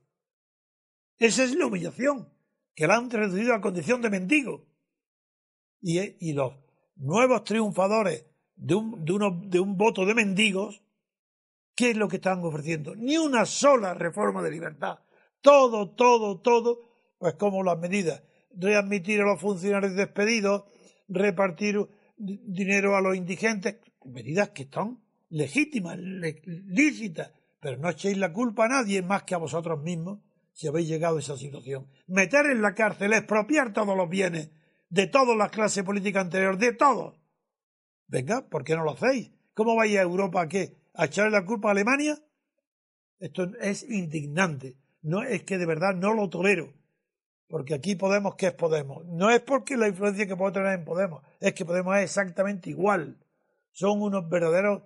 Esa 1.18 1.44
es 1.44 1.56
la 1.56 1.66
humillación, 1.66 2.30
que 2.76 2.86
la 2.86 2.98
han 2.98 3.10
reducido 3.10 3.56
a 3.56 3.62
condición 3.62 4.04
de 4.04 4.12
mendigo. 4.12 4.68
Y, 5.82 6.34
los 6.34 6.54
nuevos 6.96 7.44
triunfadores 7.44 8.26
de 8.56 8.76
un 8.76 9.78
voto 9.78 10.06
de 10.06 10.14
mendigos, 10.14 10.84
¿qué 11.78 11.92
es 11.92 11.98
lo 11.98 12.10
que 12.10 12.18
están 12.18 12.44
ofreciendo? 12.44 12.96
Ni 12.96 13.18
una 13.18 13.46
sola 13.46 13.94
reforma 13.94 14.42
de 14.42 14.52
libertad. 14.52 14.98
Todo, 15.40 15.92
todo, 15.92 16.42
todo, 16.42 16.80
pues 17.20 17.36
como 17.36 17.64
las 17.64 17.78
medidas, 17.78 18.24
readmitir 18.52 19.22
a 19.22 19.26
los 19.26 19.40
funcionarios 19.40 19.96
despedidos, 19.96 20.64
repartir 21.08 21.88
dinero 22.18 22.98
a 22.98 23.02
los 23.02 23.16
indigentes, 23.16 23.78
medidas 24.04 24.50
que 24.50 24.64
están 24.64 25.00
legítimas, 25.30 25.98
lícitas, 26.00 27.32
pero 27.60 27.78
no 27.78 27.90
echéis 27.90 28.18
la 28.18 28.34
culpa 28.34 28.66
a 28.66 28.70
nadie 28.70 29.04
más 29.04 29.24
que 29.24 29.36
a 29.36 29.40
vosotros 29.40 29.82
mismos 29.82 30.20
si 30.54 30.68
habéis 30.68 30.88
llegado 30.88 31.18
a 31.18 31.20
esa 31.20 31.38
situación. 31.38 31.88
Meter 32.08 32.48
en 32.48 32.64
la 32.64 32.74
cárcel, 32.74 33.14
expropiar 33.14 33.74
todos 33.74 33.96
los 33.96 34.10
bienes 34.10 34.50
de 34.90 35.06
toda 35.06 35.36
la 35.36 35.50
clase 35.50 35.84
política 35.84 36.22
anterior, 36.22 36.58
de 36.58 36.74
todos. 36.74 37.22
Venga, 38.08 38.50
¿por 38.50 38.64
qué 38.64 38.76
no 38.76 38.84
lo 38.84 38.94
hacéis? 38.94 39.32
¿Cómo 39.54 39.76
vais 39.76 39.96
a 39.96 40.02
Europa 40.02 40.42
a 40.42 40.48
qué? 40.48 40.76
¿A 40.98 41.06
echarle 41.06 41.32
la 41.32 41.46
culpa 41.46 41.70
a 41.70 41.72
Alemania? 41.72 42.18
Esto 43.20 43.52
es 43.62 43.84
indignante. 43.84 44.78
No 45.04 45.22
es 45.22 45.44
que 45.44 45.60
de 45.60 45.68
verdad 45.68 45.94
no 45.94 46.14
lo 46.16 46.28
tolero. 46.28 46.74
Porque 47.48 47.76
aquí 47.76 47.96
Podemos, 47.96 48.36
¿qué 48.36 48.48
es 48.48 48.54
Podemos? 48.54 49.06
No 49.06 49.30
es 49.30 49.40
porque 49.42 49.78
la 49.78 49.88
influencia 49.88 50.28
que 50.28 50.36
puede 50.36 50.54
tener 50.54 50.74
en 50.74 50.86
Podemos, 50.86 51.22
es 51.40 51.54
que 51.54 51.66
Podemos 51.66 51.96
es 51.98 52.04
exactamente 52.04 52.72
igual. 52.72 53.24
Son 53.72 54.02
unos 54.02 54.28
verdaderos. 54.28 54.84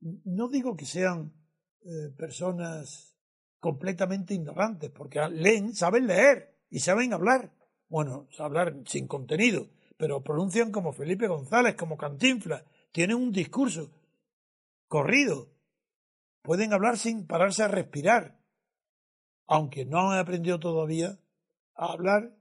No 0.00 0.48
digo 0.48 0.76
que 0.76 0.84
sean 0.84 1.32
eh, 1.80 2.10
personas 2.16 3.16
completamente 3.58 4.34
ignorantes, 4.34 4.90
porque 4.90 5.26
leen, 5.30 5.74
saben 5.74 6.06
leer 6.06 6.58
y 6.68 6.80
saben 6.80 7.14
hablar. 7.14 7.52
Bueno, 7.88 8.28
hablar 8.38 8.76
sin 8.84 9.08
contenido, 9.08 9.70
pero 9.96 10.22
pronuncian 10.22 10.70
como 10.72 10.92
Felipe 10.92 11.26
González, 11.26 11.74
como 11.74 11.96
Cantinflas, 11.96 12.64
tienen 12.92 13.16
un 13.16 13.32
discurso 13.32 13.90
corrido, 14.90 15.48
pueden 16.42 16.74
hablar 16.74 16.98
sin 16.98 17.26
pararse 17.26 17.62
a 17.62 17.68
respirar 17.68 18.40
aunque 19.50 19.84
no 19.84 20.12
han 20.12 20.18
aprendido 20.20 20.60
todavía 20.60 21.18
a 21.74 21.86
hablar 21.86 22.36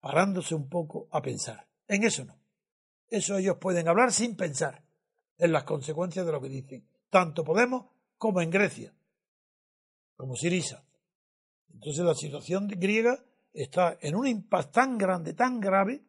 parándose 0.00 0.54
un 0.54 0.70
poco 0.70 1.06
a 1.12 1.20
pensar. 1.20 1.68
En 1.86 2.02
eso 2.02 2.24
no. 2.24 2.40
Eso 3.08 3.36
ellos 3.36 3.58
pueden 3.60 3.88
hablar 3.88 4.10
sin 4.10 4.36
pensar 4.36 4.82
en 5.36 5.52
las 5.52 5.64
consecuencias 5.64 6.24
de 6.24 6.32
lo 6.32 6.40
que 6.40 6.48
dicen. 6.48 6.88
Tanto 7.10 7.44
Podemos 7.44 7.84
como 8.16 8.40
en 8.40 8.48
Grecia, 8.48 8.94
como 10.16 10.34
Sirisa. 10.34 10.82
Entonces 11.74 12.02
la 12.02 12.14
situación 12.14 12.68
griega 12.68 13.22
está 13.52 13.98
en 14.00 14.14
un 14.14 14.26
impasse 14.26 14.70
tan 14.70 14.96
grande, 14.96 15.34
tan 15.34 15.60
grave, 15.60 16.06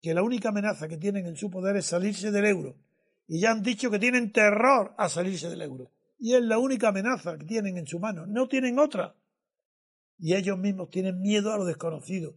que 0.00 0.14
la 0.14 0.22
única 0.22 0.48
amenaza 0.48 0.88
que 0.88 0.96
tienen 0.96 1.26
en 1.26 1.36
su 1.36 1.50
poder 1.50 1.76
es 1.76 1.84
salirse 1.84 2.30
del 2.30 2.46
euro. 2.46 2.74
Y 3.26 3.40
ya 3.40 3.52
han 3.52 3.62
dicho 3.62 3.90
que 3.90 3.98
tienen 3.98 4.32
terror 4.32 4.94
a 4.98 5.08
salirse 5.08 5.48
del 5.48 5.62
euro. 5.62 5.90
Y 6.18 6.34
es 6.34 6.42
la 6.42 6.58
única 6.58 6.88
amenaza 6.88 7.36
que 7.38 7.44
tienen 7.44 7.76
en 7.78 7.86
su 7.86 7.98
mano. 7.98 8.26
No 8.26 8.48
tienen 8.48 8.78
otra 8.78 9.14
y 10.18 10.34
ellos 10.34 10.58
mismos 10.58 10.90
tienen 10.90 11.20
miedo 11.20 11.52
a 11.52 11.58
lo 11.58 11.64
desconocido, 11.64 12.36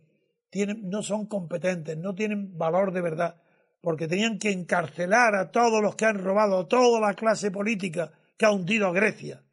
tienen, 0.50 0.90
no 0.90 1.04
son 1.04 1.28
competentes, 1.28 1.98
no 1.98 2.16
tienen 2.16 2.58
valor 2.58 2.92
de 2.92 3.02
verdad, 3.02 3.42
porque 3.82 4.08
tenían 4.08 4.40
que 4.40 4.52
encarcelar 4.52 5.36
a 5.36 5.52
todos 5.52 5.82
los 5.82 5.96
que 5.96 6.06
han 6.06 6.18
robado, 6.18 6.60
a 6.60 6.68
toda 6.68 7.00
la 7.00 7.14
clase 7.14 7.52
política 7.52 8.12
que 8.38 8.46
ha 8.46 8.52
hundido 8.52 8.88
a 8.88 8.94
Grecia, 8.94 9.44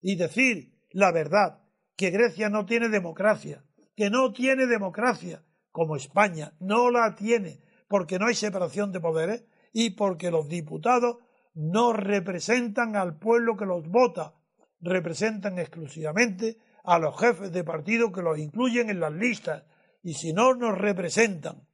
y 0.00 0.16
decir 0.16 0.72
la 0.90 1.10
verdad, 1.12 1.60
que 1.96 2.10
Grecia 2.10 2.48
no 2.48 2.66
tiene 2.66 2.88
democracia, 2.88 3.64
que 3.96 4.10
no 4.10 4.32
tiene 4.32 4.66
democracia, 4.66 5.42
como 5.70 5.96
España 5.96 6.54
no 6.60 6.90
la 6.90 7.14
tiene, 7.16 7.60
porque 7.88 8.18
no 8.18 8.26
hay 8.26 8.34
separación 8.34 8.92
de 8.92 9.00
poderes 9.00 9.44
y 9.74 9.90
porque 9.90 10.30
los 10.30 10.48
diputados 10.48 11.18
no 11.52 11.92
representan 11.92 12.96
al 12.96 13.18
pueblo 13.18 13.56
que 13.56 13.66
los 13.66 13.86
vota, 13.88 14.34
representan 14.80 15.58
exclusivamente 15.58 16.56
a 16.84 16.98
los 16.98 17.18
jefes 17.18 17.52
de 17.52 17.64
partido 17.64 18.12
que 18.12 18.22
los 18.22 18.38
incluyen 18.38 18.88
en 18.88 19.00
las 19.00 19.12
listas 19.12 19.64
y 20.02 20.14
si 20.14 20.32
no 20.32 20.54
nos 20.54 20.78
representan 20.78 21.66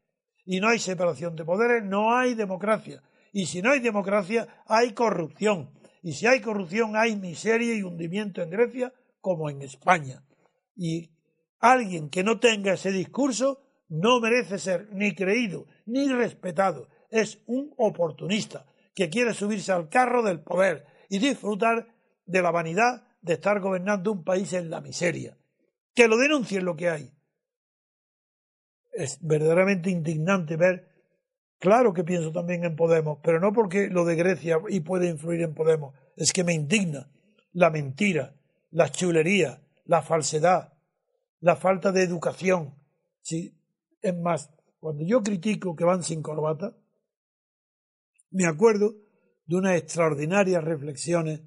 y 0.44 0.60
no 0.60 0.68
hay 0.68 0.78
separación 0.78 1.36
de 1.36 1.44
poderes, 1.44 1.84
no 1.84 2.16
hay 2.16 2.34
democracia. 2.34 3.02
Y 3.32 3.46
si 3.46 3.62
no 3.62 3.70
hay 3.70 3.80
democracia, 3.80 4.48
hay 4.66 4.92
corrupción. 4.94 5.70
Y 6.02 6.14
si 6.14 6.26
hay 6.26 6.40
corrupción, 6.40 6.96
hay 6.96 7.14
miseria 7.16 7.74
y 7.74 7.82
hundimiento 7.82 8.42
en 8.42 8.50
Grecia 8.50 8.92
como 9.20 9.50
en 9.50 9.62
España. 9.62 10.24
Y 10.74 11.10
alguien 11.58 12.08
que 12.08 12.24
no 12.24 12.40
tenga 12.40 12.72
ese 12.72 12.90
discurso 12.90 13.62
no 13.88 14.20
merece 14.20 14.58
ser 14.58 14.88
ni 14.92 15.14
creído 15.14 15.66
ni 15.84 16.08
respetado. 16.08 16.88
Es 17.10 17.42
un 17.46 17.74
oportunista 17.76 18.66
que 18.94 19.10
quiere 19.10 19.34
subirse 19.34 19.72
al 19.72 19.88
carro 19.88 20.22
del 20.22 20.40
poder 20.40 20.86
y 21.08 21.18
disfrutar 21.18 21.94
de 22.24 22.42
la 22.42 22.50
vanidad 22.50 23.04
de 23.20 23.34
estar 23.34 23.60
gobernando 23.60 24.12
un 24.12 24.24
país 24.24 24.52
en 24.52 24.70
la 24.70 24.80
miseria. 24.80 25.36
Que 25.94 26.08
lo 26.08 26.16
denuncien 26.16 26.64
lo 26.64 26.76
que 26.76 26.88
hay. 26.88 27.12
Es 28.92 29.18
verdaderamente 29.20 29.90
indignante 29.90 30.56
ver, 30.56 30.88
claro 31.58 31.92
que 31.92 32.04
pienso 32.04 32.32
también 32.32 32.64
en 32.64 32.76
Podemos, 32.76 33.18
pero 33.22 33.40
no 33.40 33.52
porque 33.52 33.88
lo 33.88 34.04
de 34.04 34.16
Grecia 34.16 34.58
y 34.68 34.80
puede 34.80 35.08
influir 35.08 35.42
en 35.42 35.54
Podemos, 35.54 35.94
es 36.16 36.32
que 36.32 36.44
me 36.44 36.54
indigna 36.54 37.10
la 37.52 37.70
mentira, 37.70 38.34
la 38.70 38.90
chulería, 38.90 39.62
la 39.84 40.02
falsedad, 40.02 40.74
la 41.40 41.56
falta 41.56 41.92
de 41.92 42.02
educación. 42.02 42.74
Sí, 43.22 43.56
es 44.02 44.16
más, 44.16 44.50
cuando 44.78 45.04
yo 45.04 45.22
critico 45.22 45.76
que 45.76 45.84
van 45.84 46.02
sin 46.02 46.22
corbata, 46.22 46.76
me 48.30 48.46
acuerdo 48.46 48.94
de 49.46 49.56
unas 49.56 49.76
extraordinarias 49.76 50.62
reflexiones 50.62 51.42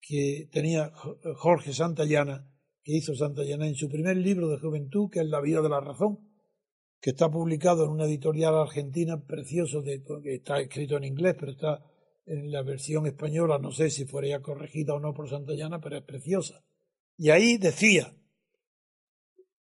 que 0.00 0.48
tenía 0.50 0.92
Jorge 1.36 1.72
Santayana, 1.72 2.50
que 2.82 2.96
hizo 2.96 3.14
Santayana 3.14 3.68
en 3.68 3.74
su 3.74 3.88
primer 3.88 4.16
libro 4.16 4.48
de 4.48 4.58
juventud, 4.58 5.10
que 5.10 5.20
es 5.20 5.26
La 5.26 5.40
vida 5.40 5.60
de 5.62 5.68
la 5.68 5.80
razón, 5.80 6.30
que 7.00 7.10
está 7.10 7.30
publicado 7.30 7.84
en 7.84 7.90
una 7.90 8.04
editorial 8.04 8.54
argentina 8.54 9.22
precioso, 9.24 9.82
de, 9.82 10.02
que 10.22 10.34
está 10.34 10.60
escrito 10.60 10.96
en 10.96 11.04
inglés, 11.04 11.36
pero 11.38 11.52
está 11.52 11.84
en 12.26 12.50
la 12.50 12.62
versión 12.62 13.06
española, 13.06 13.58
no 13.58 13.72
sé 13.72 13.90
si 13.90 14.04
fuera 14.04 14.28
ya 14.28 14.40
corregida 14.40 14.94
o 14.94 15.00
no 15.00 15.14
por 15.14 15.28
Santayana, 15.28 15.80
pero 15.80 15.98
es 15.98 16.04
preciosa. 16.04 16.64
Y 17.16 17.30
ahí 17.30 17.58
decía 17.58 18.14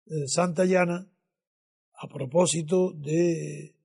eh, 0.07 0.27
Santayana, 0.27 1.11
a 1.99 2.09
propósito 2.09 2.93
de, 2.93 3.76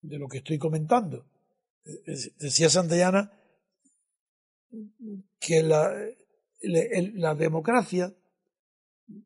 de 0.00 0.18
lo 0.18 0.28
que 0.28 0.38
estoy 0.38 0.58
comentando, 0.58 1.26
eh, 1.84 2.32
decía 2.38 2.68
Santayana 2.68 3.32
que 5.40 5.62
la, 5.62 5.90
la 6.62 7.34
democracia, 7.34 8.14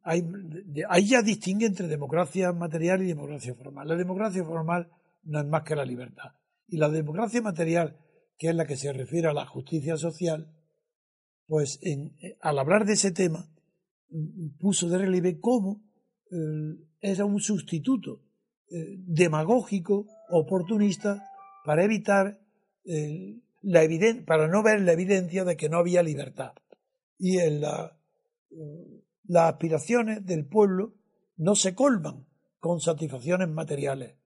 hay, 0.03 0.25
ahí 0.89 1.09
ya 1.09 1.23
distingue 1.23 1.67
entre 1.67 1.89
democracia 1.89 2.53
material 2.53 3.03
y 3.03 3.07
democracia 3.07 3.55
formal. 3.55 3.89
La 3.89 3.97
democracia 3.97 4.45
formal 4.45 4.91
no 5.25 5.41
es 5.41 5.47
más 5.47 5.63
que 5.65 5.77
la 5.77 5.85
libertad. 5.85 6.33
Y 6.69 6.77
la 6.77 6.89
democracia 6.89 7.43
material, 7.43 7.99
que 8.39 8.49
es 8.49 8.55
la 8.55 8.67
que 8.67 8.77
se 8.77 8.93
refiere 8.93 9.29
a 9.29 9.33
la 9.33 9.47
justicia 9.47 9.97
social, 9.97 10.55
pues 11.47 11.79
en, 11.83 12.17
al 12.41 12.59
hablar 12.59 12.87
de 12.87 12.95
ese 12.95 13.11
tema, 13.11 13.49
puso 14.59 14.89
de 14.89 14.99
relieve 14.99 15.41
cómo 15.41 15.83
eh, 16.31 16.77
era 17.01 17.25
un 17.25 17.41
sustituto 17.41 18.23
eh, 18.71 18.97
demagógico, 18.99 20.07
oportunista, 20.31 21.29
para 21.65 21.85
evitar 21.85 22.41
eh, 22.85 23.41
la 23.63 23.83
para 24.27 24.49
no 24.49 24.63
ver 24.63 24.81
la 24.81 24.93
evidencia 24.93 25.45
de 25.45 25.57
que 25.57 25.69
no 25.69 25.79
había 25.79 26.03
libertad. 26.03 26.53
Y 27.19 27.39
la, 27.51 27.97
las 29.25 29.53
aspiraciones 29.53 30.25
del 30.27 30.47
pueblo 30.47 30.95
no 31.37 31.55
se 31.55 31.75
colman 31.75 32.27
con 32.59 32.81
satisfacciones 32.81 33.49
materiales, 33.49 34.17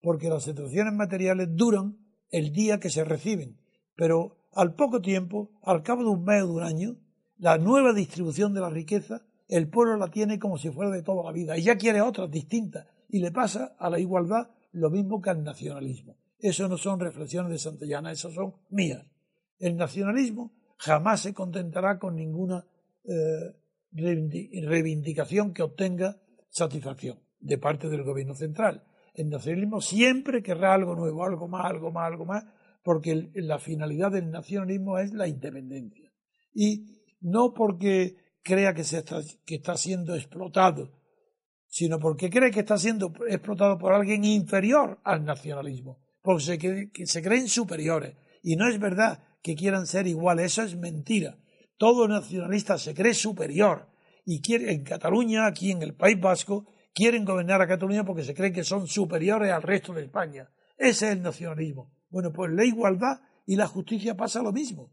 porque 0.00 0.28
las 0.28 0.44
satisfacciones 0.44 0.94
materiales 0.94 1.48
duran 1.50 1.98
el 2.30 2.52
día 2.52 2.80
que 2.80 2.90
se 2.90 3.04
reciben, 3.04 3.58
pero 3.94 4.38
al 4.52 4.74
poco 4.74 5.00
tiempo, 5.00 5.50
al 5.62 5.82
cabo 5.82 6.02
de 6.02 6.10
un 6.10 6.24
mes 6.24 6.42
o 6.42 6.46
de 6.46 6.52
un 6.52 6.62
año, 6.62 6.96
la 7.38 7.58
nueva 7.58 7.92
distribución 7.92 8.54
de 8.54 8.60
la 8.60 8.70
riqueza, 8.70 9.22
el 9.48 9.68
pueblo 9.68 9.96
la 9.96 10.08
tiene 10.08 10.38
como 10.38 10.58
si 10.58 10.70
fuera 10.70 10.90
de 10.90 11.02
toda 11.02 11.24
la 11.24 11.32
vida 11.32 11.56
y 11.56 11.62
ya 11.62 11.76
quiere 11.76 12.00
otras 12.00 12.30
distintas 12.30 12.86
y 13.08 13.20
le 13.20 13.30
pasa 13.32 13.76
a 13.78 13.90
la 13.90 13.98
igualdad 13.98 14.50
lo 14.72 14.90
mismo 14.90 15.20
que 15.20 15.30
al 15.30 15.42
nacionalismo. 15.42 16.16
Eso 16.38 16.68
no 16.68 16.76
son 16.76 17.00
reflexiones 17.00 17.50
de 17.50 17.58
Santillana, 17.58 18.12
esas 18.12 18.34
son 18.34 18.54
mías. 18.70 19.06
El 19.58 19.76
nacionalismo 19.76 20.52
jamás 20.76 21.20
se 21.20 21.32
contentará 21.32 21.98
con 21.98 22.14
ninguna 22.14 22.66
eh, 23.04 23.54
reivindicación 23.92 25.54
que 25.54 25.62
obtenga 25.62 26.20
satisfacción 26.48 27.18
de 27.40 27.58
parte 27.58 27.88
del 27.88 28.02
gobierno 28.02 28.34
central. 28.34 28.84
El 29.14 29.30
nacionalismo 29.30 29.80
siempre 29.80 30.42
querrá 30.42 30.74
algo 30.74 30.94
nuevo, 30.94 31.24
algo 31.24 31.48
más, 31.48 31.64
algo 31.64 31.90
más, 31.90 32.06
algo 32.06 32.26
más, 32.26 32.44
porque 32.82 33.30
la 33.34 33.58
finalidad 33.58 34.12
del 34.12 34.30
nacionalismo 34.30 34.98
es 34.98 35.12
la 35.12 35.26
independencia. 35.26 36.12
Y 36.52 37.02
no 37.20 37.54
porque 37.54 38.16
crea 38.42 38.74
que, 38.74 38.84
se 38.84 39.02
que 39.44 39.56
está 39.56 39.76
siendo 39.76 40.14
explotado, 40.14 40.92
sino 41.68 41.98
porque 41.98 42.30
cree 42.30 42.50
que 42.50 42.60
está 42.60 42.78
siendo 42.78 43.12
explotado 43.28 43.78
por 43.78 43.92
alguien 43.92 44.24
inferior 44.24 45.00
al 45.04 45.24
nacionalismo, 45.24 46.00
porque 46.22 46.42
se, 46.42 47.06
se 47.06 47.22
creen 47.22 47.48
superiores. 47.48 48.16
Y 48.42 48.56
no 48.56 48.68
es 48.68 48.78
verdad 48.78 49.24
que 49.42 49.54
quieran 49.54 49.86
ser 49.86 50.06
iguales, 50.06 50.52
eso 50.52 50.62
es 50.62 50.76
mentira. 50.76 51.38
Todo 51.76 52.08
nacionalista 52.08 52.78
se 52.78 52.94
cree 52.94 53.14
superior 53.14 53.88
y 54.24 54.40
quiere, 54.40 54.72
en 54.72 54.82
Cataluña, 54.82 55.46
aquí 55.46 55.70
en 55.70 55.82
el 55.82 55.94
País 55.94 56.18
Vasco, 56.20 56.66
quieren 56.94 57.24
gobernar 57.24 57.60
a 57.60 57.68
Cataluña 57.68 58.04
porque 58.04 58.24
se 58.24 58.34
creen 58.34 58.54
que 58.54 58.64
son 58.64 58.86
superiores 58.86 59.52
al 59.52 59.62
resto 59.62 59.92
de 59.92 60.04
España. 60.04 60.50
Ese 60.78 61.06
es 61.06 61.12
el 61.12 61.22
nacionalismo. 61.22 61.92
Bueno, 62.08 62.32
pues 62.32 62.50
la 62.52 62.64
igualdad 62.64 63.20
y 63.46 63.56
la 63.56 63.66
justicia 63.66 64.16
pasa 64.16 64.42
lo 64.42 64.52
mismo. 64.52 64.92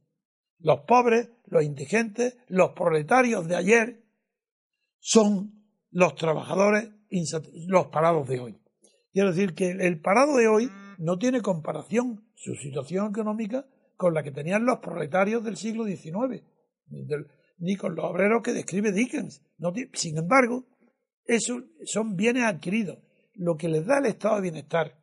Los 0.60 0.82
pobres, 0.82 1.30
los 1.46 1.64
indigentes, 1.64 2.38
los 2.48 2.72
proletarios 2.72 3.48
de 3.48 3.56
ayer 3.56 4.04
son 5.00 5.63
los 5.94 6.16
trabajadores, 6.16 6.90
los 7.68 7.88
parados 7.88 8.28
de 8.28 8.40
hoy. 8.40 8.60
Quiero 9.12 9.30
decir 9.30 9.54
que 9.54 9.70
el 9.70 10.02
parado 10.02 10.36
de 10.38 10.48
hoy 10.48 10.70
no 10.98 11.18
tiene 11.18 11.42
comparación 11.42 12.26
su 12.36 12.56
situación 12.56 13.12
económica 13.12 13.66
con 13.96 14.14
la 14.14 14.24
que 14.24 14.32
tenían 14.32 14.66
los 14.66 14.80
proletarios 14.80 15.44
del 15.44 15.56
siglo 15.56 15.86
XIX, 15.86 16.44
ni 17.60 17.76
con 17.76 17.96
los 17.96 18.06
obreros 18.06 18.42
que 18.44 18.54
describe 18.54 18.92
Dickens. 18.92 19.44
sin 19.94 20.18
embargo, 20.18 20.66
eso 21.26 21.62
son 21.86 22.16
bienes 22.16 22.44
adquiridos. 22.44 22.98
Lo 23.36 23.56
que 23.56 23.70
les 23.70 23.86
da 23.86 24.00
el 24.00 24.08
estado 24.08 24.36
de 24.36 24.42
bienestar, 24.42 25.00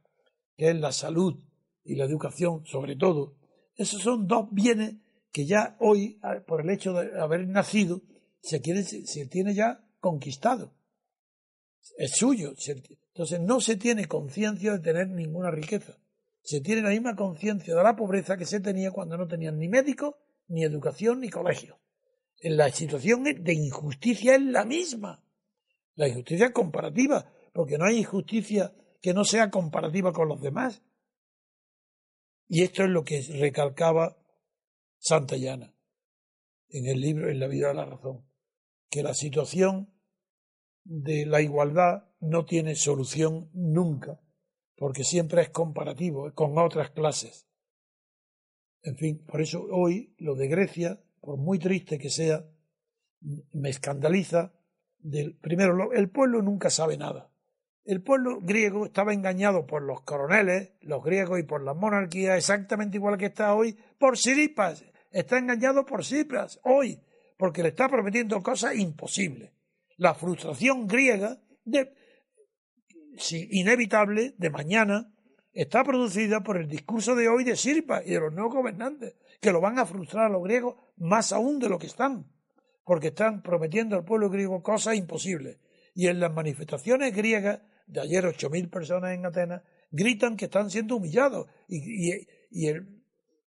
que 0.57 0.71
es 0.71 0.77
la 0.77 0.93
salud 0.93 1.41
y 1.85 1.95
la 1.95 2.05
educación, 2.05 2.67
sobre 2.67 2.97
todo, 2.97 3.37
esos 3.77 4.03
son 4.03 4.27
dos 4.27 4.49
bienes 4.51 4.97
que 5.33 5.47
ya 5.47 5.77
hoy, 5.79 6.21
por 6.47 6.61
el 6.63 6.71
hecho 6.71 6.93
de 6.93 7.19
haber 7.21 7.47
nacido, 7.47 8.03
se, 8.43 8.61
quiere, 8.61 8.83
se 8.83 9.27
tiene 9.27 9.55
ya 9.55 9.85
conquistado. 10.01 10.75
Es 11.97 12.13
suyo. 12.13 12.53
Entonces 13.09 13.41
no 13.41 13.61
se 13.61 13.77
tiene 13.77 14.07
conciencia 14.07 14.73
de 14.73 14.79
tener 14.79 15.09
ninguna 15.09 15.51
riqueza. 15.51 15.99
Se 16.43 16.61
tiene 16.61 16.83
la 16.83 16.91
misma 16.91 17.17
conciencia 17.17 17.75
de 17.75 17.83
la 17.83 17.97
pobreza 17.97 18.37
que 18.37 18.47
se 18.47 18.61
tenía 18.61 18.91
cuando 18.91 19.17
no 19.17 19.27
tenían 19.27 19.59
ni 19.59 19.69
médico, 19.69 20.19
ni 20.49 20.65
educación, 20.65 21.21
ni 21.21 21.29
colegio. 21.29 21.79
La 22.43 22.71
situación 22.71 23.25
de 23.25 23.53
injusticia 23.53 24.35
es 24.35 24.43
la 24.43 24.65
misma. 24.65 25.23
La 25.95 26.09
injusticia 26.09 26.47
es 26.47 26.53
comparativa, 26.53 27.31
porque 27.53 27.77
no 27.77 27.85
hay 27.85 27.99
injusticia 27.99 28.73
que 29.03 29.13
no 29.13 29.25
sea 29.25 29.51
comparativa 29.51 30.13
con 30.13 30.29
los 30.29 30.41
demás. 30.41 30.83
Y 32.49 32.63
esto 32.63 32.83
es 32.85 32.91
lo 32.91 33.05
que 33.05 33.21
recalcaba 33.39 34.17
Santayana 34.99 35.75
en 36.69 36.87
el 36.87 37.01
libro 37.01 37.31
En 37.31 37.41
la 37.41 37.49
vida 37.49 37.69
de 37.69 37.75
la 37.75 37.85
razón, 37.85 38.25
que 38.89 39.03
la 39.03 39.15
situación 39.15 39.93
de 40.85 41.27
la 41.27 41.41
igualdad 41.41 42.05
no 42.21 42.45
tiene 42.45 42.75
solución 42.75 43.51
nunca, 43.53 44.21
porque 44.77 45.05
siempre 45.05 45.43
es 45.43 45.51
comparativo 45.51 46.33
con 46.35 46.59
otras 46.59 46.91
clases. 46.91 47.47
En 48.83 48.97
fin, 48.97 49.25
por 49.27 49.41
eso 49.41 49.67
hoy 49.71 50.15
lo 50.19 50.35
de 50.35 50.49
Grecia, 50.49 51.01
por 51.21 51.37
muy 51.37 51.59
triste 51.59 51.99
que 51.99 52.11
sea, 52.11 52.47
me 53.53 53.71
escandaliza. 53.71 54.53
Del, 54.99 55.37
primero, 55.37 55.93
el 55.93 56.11
pueblo 56.11 56.43
nunca 56.43 56.71
sabe 56.71 56.97
nada. 56.97 57.31
El 57.85 58.03
pueblo 58.03 58.41
griego 58.41 58.87
estaba 58.87 59.15
engañado 59.15 59.67
por 59.67 59.83
los 59.83 60.03
coroneles, 60.03 60.73
los 60.83 61.03
griegos 61.03 61.41
y 61.41 61.43
por 61.43 61.63
la 61.63 61.75
monarquía, 61.75 62.37
exactamente 62.37 62.99
igual 62.99 63.19
que 63.19 63.27
está 63.27 63.55
hoy, 63.55 63.77
por 63.99 64.19
Siripas. 64.19 64.85
Está 65.11 65.39
engañado 65.39 65.85
por 65.87 66.05
Cipras 66.05 66.61
hoy, 66.63 67.01
porque 67.37 67.63
le 67.63 67.71
está 67.71 67.89
prometiendo 67.89 68.43
cosas 68.43 68.77
imposibles 68.77 69.51
la 70.01 70.15
frustración 70.15 70.87
griega, 70.87 71.39
de, 71.63 71.93
inevitable, 73.51 74.35
de 74.39 74.49
mañana, 74.49 75.13
está 75.53 75.85
producida 75.85 76.43
por 76.43 76.57
el 76.57 76.69
discurso 76.69 77.15
de 77.15 77.29
hoy 77.29 77.45
de 77.45 77.55
Sirpa 77.55 78.03
y 78.03 78.13
de 78.13 78.21
los 78.21 78.33
nuevos 78.33 78.55
gobernantes, 78.55 79.15
que 79.43 79.53
lo 79.53 79.61
van 79.61 79.79
a 79.79 79.85
frustrar 79.85 80.25
a 80.25 80.29
los 80.31 80.43
griegos 80.43 80.77
más 80.97 81.33
aún 81.33 81.59
de 81.59 81.69
lo 81.69 81.79
que 81.79 81.87
están, 81.87 82.33
porque 82.83 83.09
están 83.09 83.43
prometiendo 83.43 83.95
al 83.95 84.07
pueblo 84.07 84.31
griego 84.31 84.63
cosas 84.63 84.97
imposibles. 84.97 85.59
Y 85.95 86.07
en 86.07 86.19
las 86.19 86.33
manifestaciones 86.33 87.15
griegas, 87.15 87.61
de 87.87 88.01
ayer 88.01 88.25
ocho 88.25 88.49
mil 88.49 88.71
personas 88.71 89.13
en 89.13 89.27
Atenas, 89.27 89.61
gritan 89.91 90.39
que 90.39 90.47
están 90.47 90.71
siendo 90.71 90.97
humillados. 90.97 91.47
Y, 91.69 92.25
y, 92.51 92.69
el, 92.69 93.03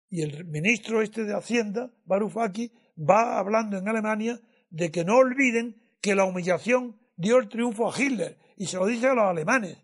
y 0.09 0.23
el 0.23 0.45
ministro 0.45 1.03
este 1.03 1.25
de 1.25 1.35
Hacienda, 1.35 1.93
Varoufakis, 2.05 2.71
va 2.97 3.37
hablando 3.37 3.77
en 3.77 3.87
Alemania 3.87 4.41
de 4.71 4.89
que 4.89 5.05
no 5.05 5.17
olviden 5.17 5.75
que 6.01 6.15
la 6.15 6.25
humillación 6.25 6.99
dio 7.15 7.37
el 7.37 7.49
triunfo 7.49 7.89
a 7.89 8.01
Hitler 8.01 8.37
y 8.55 8.67
se 8.67 8.77
lo 8.77 8.85
dice 8.85 9.07
a 9.07 9.13
los 9.13 9.25
alemanes. 9.25 9.77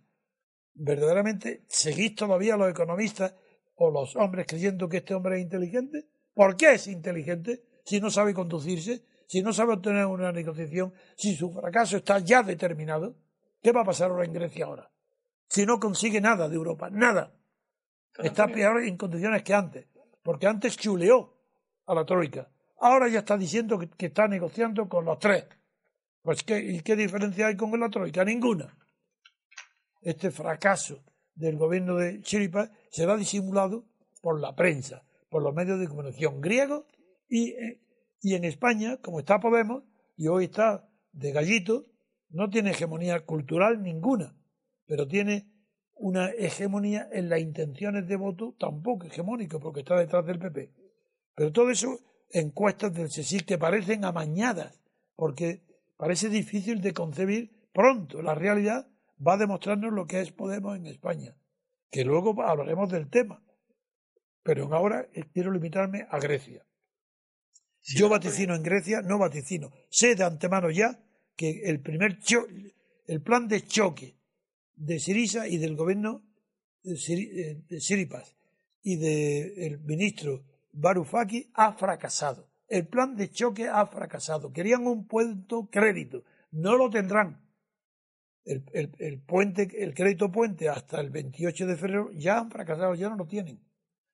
¿Verdaderamente 0.73 1.63
seguís 1.67 2.15
todavía 2.15 2.57
los 2.57 2.69
economistas 2.69 3.35
o 3.75 3.89
los 3.89 4.15
hombres 4.15 4.45
creyendo 4.47 4.89
que 4.89 4.97
este 4.97 5.13
hombre 5.13 5.37
es 5.37 5.43
inteligente? 5.43 6.07
¿Por 6.33 6.57
qué 6.57 6.73
es 6.73 6.87
inteligente 6.87 7.63
si 7.85 7.99
no 7.99 8.09
sabe 8.09 8.33
conducirse, 8.33 9.05
si 9.27 9.41
no 9.41 9.53
sabe 9.53 9.73
obtener 9.73 10.05
una 10.05 10.31
negociación, 10.31 10.93
si 11.15 11.35
su 11.35 11.51
fracaso 11.51 11.97
está 11.97 12.19
ya 12.19 12.43
determinado? 12.43 13.15
¿Qué 13.61 13.71
va 13.71 13.81
a 13.81 13.85
pasar 13.85 14.11
ahora 14.11 14.25
en 14.25 14.33
Grecia 14.33 14.65
ahora? 14.65 14.91
Si 15.47 15.65
no 15.65 15.79
consigue 15.79 16.19
nada 16.21 16.49
de 16.49 16.55
Europa, 16.55 16.89
nada. 16.89 17.33
Está 18.17 18.47
peor 18.47 18.83
en 18.83 18.97
condiciones 18.97 19.43
que 19.43 19.53
antes, 19.53 19.87
porque 20.23 20.47
antes 20.47 20.77
chuleó 20.77 21.33
a 21.85 21.93
la 21.93 22.05
Troika. 22.05 22.49
Ahora 22.79 23.07
ya 23.07 23.19
está 23.19 23.37
diciendo 23.37 23.79
que 23.79 24.05
está 24.05 24.27
negociando 24.27 24.87
con 24.87 25.05
los 25.05 25.19
tres. 25.19 25.45
Pues 26.25 26.41
¿qué, 26.41 26.57
¿y 26.57 26.79
qué 26.79 26.95
diferencia 26.95 27.45
hay 27.45 27.55
con 27.55 27.79
la 27.79 27.87
troika? 27.87 28.25
Ninguna. 28.25 28.75
Este 30.01 30.31
fracaso 30.31 31.03
del 31.35 31.55
gobierno 31.55 31.97
de 31.97 32.19
Chiripa 32.21 32.71
será 32.89 33.15
disimulado 33.15 33.85
por 34.23 34.41
la 34.41 34.55
prensa, 34.55 35.05
por 35.29 35.43
los 35.43 35.53
medios 35.53 35.79
de 35.79 35.87
comunicación 35.87 36.41
griegos 36.41 36.85
y, 37.29 37.51
eh, 37.51 37.79
y 38.23 38.33
en 38.33 38.43
España, 38.43 38.97
como 39.03 39.19
está 39.19 39.39
Podemos, 39.39 39.83
y 40.17 40.27
hoy 40.27 40.45
está 40.45 40.89
de 41.11 41.31
gallito, 41.31 41.85
no 42.29 42.49
tiene 42.49 42.71
hegemonía 42.71 43.23
cultural 43.23 43.83
ninguna, 43.83 44.35
pero 44.87 45.07
tiene 45.07 45.47
una 45.93 46.31
hegemonía 46.31 47.07
en 47.11 47.29
las 47.29 47.39
intenciones 47.39 48.07
de 48.07 48.15
voto 48.15 48.55
tampoco 48.57 49.05
hegemónica, 49.05 49.59
porque 49.59 49.81
está 49.81 49.95
detrás 49.95 50.25
del 50.25 50.39
PP. 50.39 50.71
Pero 51.35 51.51
todo 51.51 51.69
eso, 51.69 51.99
encuestas 52.31 52.95
del 52.95 53.09
CSIC 53.09 53.45
que 53.45 53.59
parecen 53.59 54.05
amañadas, 54.05 54.81
porque 55.15 55.64
parece 55.97 56.29
difícil 56.29 56.81
de 56.81 56.93
concebir 56.93 57.67
pronto. 57.73 58.21
La 58.21 58.35
realidad 58.35 58.87
va 59.25 59.33
a 59.33 59.37
demostrarnos 59.37 59.93
lo 59.93 60.07
que 60.07 60.21
es 60.21 60.31
Podemos 60.31 60.77
en 60.77 60.87
España, 60.87 61.35
que 61.89 62.03
luego 62.03 62.41
hablaremos 62.41 62.89
del 62.91 63.09
tema. 63.09 63.43
Pero 64.43 64.73
ahora 64.73 65.07
quiero 65.33 65.51
limitarme 65.51 66.05
a 66.09 66.19
Grecia. 66.19 66.65
Yo 67.81 68.09
vaticino 68.09 68.55
en 68.55 68.63
Grecia, 68.63 69.01
no 69.01 69.17
vaticino. 69.17 69.71
Sé 69.89 70.15
de 70.15 70.23
antemano 70.23 70.71
ya 70.71 70.99
que 71.35 71.61
el 71.65 71.81
primer 71.81 72.19
el 73.07 73.21
plan 73.21 73.47
de 73.47 73.61
choque 73.65 74.17
de 74.75 74.99
Sirisa 74.99 75.47
y 75.47 75.57
del 75.57 75.75
gobierno 75.75 76.23
de, 76.83 77.79
Siripas 77.79 78.35
y 78.81 78.97
del 78.97 79.79
ministro 79.79 80.43
Varoufakis 80.73 81.47
ha 81.53 81.73
fracasado. 81.73 82.49
El 82.67 82.87
plan 82.87 83.15
de 83.15 83.29
choque 83.29 83.67
ha 83.67 83.85
fracasado. 83.85 84.51
Querían 84.51 84.87
un 84.87 85.07
puente 85.07 85.55
crédito. 85.71 86.23
No 86.51 86.75
lo 86.75 86.89
tendrán. 86.89 87.41
El, 88.43 89.21
puente, 89.21 89.67
el 89.79 89.95
crédito 89.95 90.31
puente 90.31 90.69
hasta 90.69 91.01
el 91.01 91.09
28 91.09 91.65
de 91.65 91.75
febrero 91.75 92.11
ya 92.13 92.37
han 92.37 92.51
fracasado, 92.51 92.93
ya 92.93 93.09
no 93.09 93.15
lo 93.15 93.25
tienen. 93.25 93.59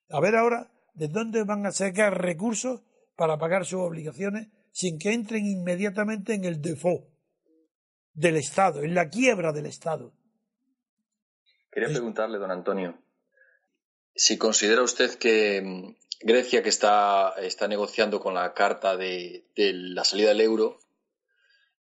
A 0.09 0.21
ver 0.21 0.35
ahora 0.35 0.71
de 0.93 1.09
dónde 1.09 1.43
van 1.43 1.65
a 1.65 1.71
sacar 1.71 2.21
recursos 2.21 2.81
para 3.17 3.37
pagar 3.37 3.65
sus 3.65 3.81
obligaciones 3.81 4.47
sin 4.71 4.99
que 4.99 5.11
entren 5.11 5.45
inmediatamente 5.45 6.33
en 6.33 6.45
el 6.45 6.61
default 6.61 7.05
del 8.13 8.37
Estado, 8.37 8.83
en 8.83 8.95
la 8.95 9.09
quiebra 9.09 9.51
del 9.51 9.65
Estado. 9.65 10.13
Quería 11.71 11.89
preguntarle, 11.89 12.37
don 12.37 12.51
Antonio, 12.51 12.97
si 14.13 14.37
considera 14.37 14.81
usted 14.81 15.15
que 15.15 15.61
mm, 15.61 15.95
Grecia, 16.23 16.61
que 16.61 16.69
está, 16.69 17.33
está 17.41 17.67
negociando 17.67 18.19
con 18.19 18.33
la 18.33 18.53
carta 18.53 18.95
de, 18.95 19.45
la 19.55 20.03
salida 20.03 20.29
del 20.29 20.41
euro, 20.41 20.79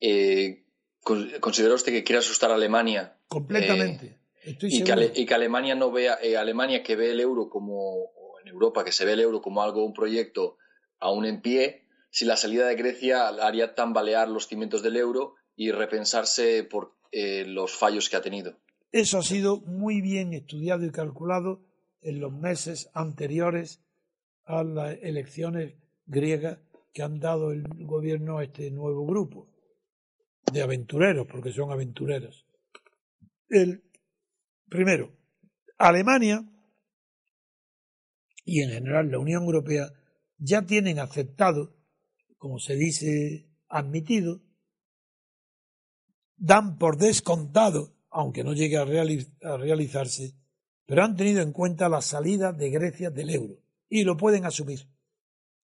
eh, 0.00 0.64
¿considera 1.02 1.74
usted 1.74 1.92
que 1.92 2.04
quiere 2.04 2.20
asustar 2.20 2.50
a 2.50 2.54
Alemania? 2.54 3.18
Completamente. 3.28 4.18
Eh, 4.44 4.56
y, 4.60 4.82
que, 5.24 5.34
Alemania 5.34 5.74
no 5.74 5.90
vea, 5.90 6.18
eh, 6.22 6.36
Alemania 6.36 6.82
que 6.82 6.96
ve 6.96 7.10
el 7.10 7.20
euro 7.20 7.48
como, 7.48 8.10
en 8.42 8.48
Europa, 8.48 8.84
que 8.84 8.92
se 8.92 9.04
ve 9.04 9.12
el 9.12 9.20
euro 9.20 9.40
como 9.40 9.62
algo, 9.62 9.84
un 9.84 9.92
proyecto 9.92 10.56
aún 10.98 11.24
en 11.26 11.42
pie, 11.42 11.84
si 12.10 12.24
la 12.24 12.36
salida 12.36 12.66
de 12.66 12.76
Grecia 12.76 13.28
haría 13.28 13.74
tambalear 13.74 14.28
los 14.28 14.46
cimientos 14.46 14.82
del 14.82 14.96
euro 14.96 15.34
y 15.56 15.70
repensarse 15.70 16.64
por 16.64 16.94
los 17.12 17.76
fallos 17.76 18.08
que 18.08 18.16
ha 18.16 18.22
tenido. 18.22 18.56
Eso 18.90 19.18
ha 19.18 19.22
sido 19.22 19.60
muy 19.60 20.00
bien 20.00 20.32
estudiado 20.32 20.84
y 20.84 20.90
calculado 20.90 21.60
en 22.02 22.20
los 22.20 22.32
meses 22.32 22.90
anteriores 22.94 23.80
a 24.44 24.64
las 24.64 24.98
elecciones 25.02 25.74
griegas 26.06 26.58
que 26.92 27.02
han 27.02 27.20
dado 27.20 27.52
el 27.52 27.62
gobierno 27.84 28.38
a 28.38 28.44
este 28.44 28.70
nuevo 28.70 29.06
grupo 29.06 29.48
de 30.52 30.62
aventureros, 30.62 31.26
porque 31.26 31.52
son 31.52 31.70
aventureros. 31.70 32.46
El, 33.48 33.82
primero, 34.68 35.12
Alemania 35.78 36.44
y 38.44 38.62
en 38.62 38.70
general 38.70 39.10
la 39.10 39.18
Unión 39.18 39.44
Europea 39.44 39.90
ya 40.38 40.62
tienen 40.62 40.98
aceptado, 40.98 41.76
como 42.36 42.58
se 42.58 42.74
dice, 42.74 43.48
admitido, 43.68 44.42
dan 46.36 46.76
por 46.76 46.98
descontado, 46.98 47.94
aunque 48.10 48.42
no 48.42 48.52
llegue 48.52 48.76
a, 48.76 48.84
realizarse, 48.84 50.34
pero 50.84 51.04
han 51.04 51.16
tenido 51.16 51.40
en 51.40 51.52
cuenta 51.52 51.88
la 51.88 52.02
salida 52.02 52.52
de 52.52 52.70
Grecia 52.70 53.10
del 53.10 53.30
euro 53.30 53.62
y 53.92 54.04
lo 54.04 54.16
pueden 54.16 54.46
asumir. 54.46 54.88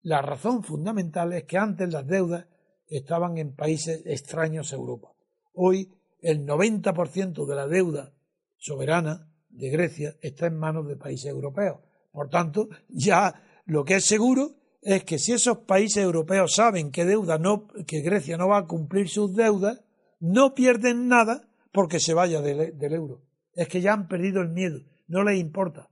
La 0.02 0.22
razón 0.22 0.62
fundamental 0.62 1.32
es 1.32 1.42
que 1.42 1.58
antes 1.58 1.92
las 1.92 2.06
deudas 2.06 2.46
estaban 2.86 3.36
en 3.36 3.56
países 3.56 4.00
extraños 4.06 4.72
a 4.72 4.76
Europa. 4.76 5.12
Hoy 5.54 5.92
el 6.20 6.46
90% 6.46 7.44
de 7.44 7.54
la 7.56 7.66
deuda 7.66 8.12
soberana 8.58 9.28
de 9.50 9.70
Grecia 9.70 10.14
está 10.20 10.46
en 10.46 10.56
manos 10.56 10.86
de 10.86 10.94
países 10.94 11.32
europeos. 11.32 11.80
Por 12.12 12.28
tanto, 12.28 12.68
ya 12.88 13.42
lo 13.64 13.84
que 13.84 13.96
es 13.96 14.04
seguro 14.04 14.54
es 14.82 15.02
que 15.02 15.18
si 15.18 15.32
esos 15.32 15.58
países 15.58 16.04
europeos 16.04 16.54
saben 16.54 16.92
que 16.92 17.04
deuda 17.04 17.38
no, 17.38 17.66
que 17.88 18.02
Grecia 18.02 18.36
no 18.36 18.46
va 18.46 18.58
a 18.58 18.66
cumplir 18.68 19.08
sus 19.08 19.34
deudas, 19.34 19.82
no 20.20 20.54
pierden 20.54 21.08
nada 21.08 21.48
porque 21.72 21.98
se 21.98 22.14
vaya 22.14 22.40
del, 22.40 22.92
euro. 22.92 23.24
Es 23.54 23.66
que 23.66 23.80
ya 23.80 23.94
han 23.94 24.06
perdido 24.06 24.42
el 24.42 24.50
miedo, 24.50 24.78
no 25.08 25.24
les 25.24 25.40
importa. 25.40 25.91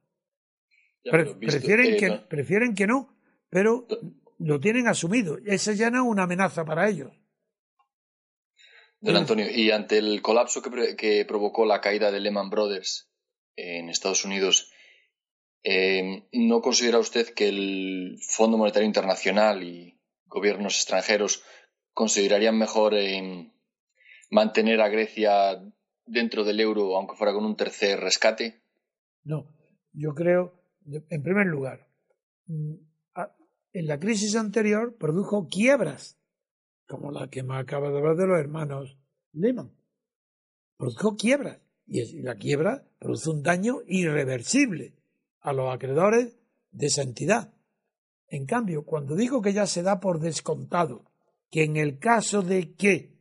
Prefieren, 1.05 1.97
que, 1.97 2.11
prefieren 2.29 2.75
que 2.75 2.87
no, 2.87 3.17
pero 3.49 3.87
lo 4.39 4.61
tienen 4.61 4.89
asumido. 4.89 5.39
Esa 5.45 5.73
ya 5.73 5.91
no 5.91 5.99
es 5.99 6.09
una 6.11 6.25
amenaza 6.25 6.65
para 6.65 6.89
ellos. 6.89 7.13
Don 9.01 9.17
Antonio, 9.17 9.47
y 9.51 9.71
ante 9.71 9.97
el 9.99 10.21
colapso 10.21 10.61
que, 10.63 11.25
provocó 11.27 11.65
la 11.65 11.81
caída 11.81 12.11
de 12.11 12.21
Lehman 12.21 12.51
Brothers 12.51 13.11
en 13.57 13.89
Estados 13.89 14.25
Unidos, 14.27 14.71
eh, 15.63 16.29
¿no 16.33 16.61
considera 16.61 16.99
usted 16.99 17.33
que 17.33 17.49
el 17.49 18.19
Fondo 18.21 18.59
Monetario 18.59 18.87
Internacional 18.87 19.63
y 19.63 19.99
gobiernos 20.27 20.77
extranjeros 20.77 21.43
considerarían 21.93 22.59
mejor 22.59 22.95
mantener 24.31 24.81
a 24.81 24.89
Grecia 24.89 25.63
dentro 26.05 26.45
del 26.45 26.61
euro, 26.61 26.97
aunque 26.97 27.17
fuera 27.17 27.33
con 27.33 27.45
un 27.45 27.57
tercer 27.57 28.01
rescate? 28.01 28.63
No, 29.23 29.47
yo 29.93 30.15
creo, 30.15 30.60
en 30.87 31.23
primer 31.23 31.47
lugar, 31.47 31.87
mm, 32.47 32.75
en 33.73 33.87
la 33.87 33.99
crisis 33.99 34.35
anterior 34.37 34.97
produjo 34.97 35.47
quiebras, 35.49 36.19
como 36.87 37.13
la 37.13 37.29
que 37.29 37.43
me 37.43 37.57
acaba 37.57 37.91
de 37.91 37.99
hablar 37.99 38.17
de 38.17 38.27
los 38.27 38.39
hermanos 38.39 38.99
Lehman. 39.33 39.71
Produjo 40.77 41.17
quiebras, 41.17 41.59
y 41.87 42.23
la 42.23 42.37
quiebra 42.37 42.85
produce 42.99 43.31
un 43.31 43.43
daño 43.43 43.79
irreversible 43.87 44.95
a 45.41 45.53
los 45.53 45.73
acreedores 45.73 46.37
de 46.71 46.87
esa 46.87 47.03
entidad. 47.03 47.53
En 48.29 48.47
cambio, 48.47 48.85
cuando 48.85 49.17
digo 49.17 49.43
que 49.43 49.53
ya 49.53 49.67
se 49.67 49.83
da 49.83 50.01
por 50.01 50.21
descontado 50.21 51.05
que 51.51 51.65
en 51.65 51.77
el 51.77 51.99
caso 51.99 52.43
de 52.43 52.75
que 52.75 53.17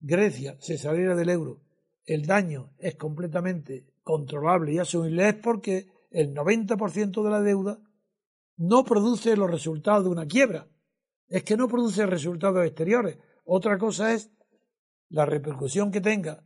Grecia 0.00 0.56
se 0.60 0.78
saliera 0.78 1.14
del 1.14 1.30
euro, 1.30 1.60
el 2.06 2.26
daño 2.26 2.70
es 2.78 2.96
completamente 2.96 3.84
controlable 4.02 4.72
y 4.72 4.78
asumible, 4.78 5.28
es 5.28 5.34
porque 5.34 5.88
el 6.14 6.32
90% 6.32 7.24
de 7.24 7.30
la 7.30 7.42
deuda 7.42 7.80
no 8.56 8.84
produce 8.84 9.36
los 9.36 9.50
resultados 9.50 10.04
de 10.04 10.10
una 10.10 10.26
quiebra. 10.26 10.68
Es 11.26 11.42
que 11.42 11.56
no 11.56 11.66
produce 11.66 12.06
resultados 12.06 12.64
exteriores. 12.64 13.18
Otra 13.44 13.76
cosa 13.78 14.14
es 14.14 14.30
la 15.08 15.26
repercusión 15.26 15.90
que 15.90 16.00
tenga 16.00 16.44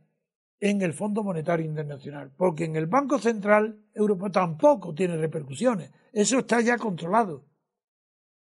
en 0.59 0.81
el 0.81 0.93
Fondo 0.93 1.23
Monetario 1.23 1.67
Internacional, 1.67 2.31
porque 2.35 2.65
en 2.65 2.75
el 2.75 2.87
Banco 2.87 3.19
Central 3.19 3.85
Europeo 3.93 4.31
tampoco 4.31 4.93
tiene 4.95 5.17
repercusiones. 5.17 5.91
Eso 6.11 6.39
está 6.39 6.61
ya 6.61 6.77
controlado. 6.77 7.45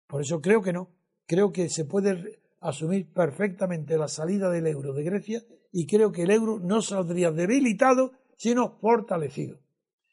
Por 0.07 0.21
eso 0.21 0.41
creo 0.41 0.63
que 0.63 0.73
no. 0.73 0.89
Creo 1.27 1.51
que 1.51 1.69
se 1.69 1.85
puede 1.85 2.41
asumir 2.59 3.13
perfectamente 3.13 3.95
la 3.95 4.07
salida 4.07 4.49
del 4.49 4.65
euro 4.65 4.93
de 4.93 5.03
Grecia 5.03 5.43
y 5.71 5.85
creo 5.85 6.11
que 6.11 6.23
el 6.23 6.31
euro 6.31 6.59
no 6.59 6.81
saldría 6.81 7.31
debilitado, 7.31 8.11
sino 8.35 8.79
fortalecido. 8.79 9.60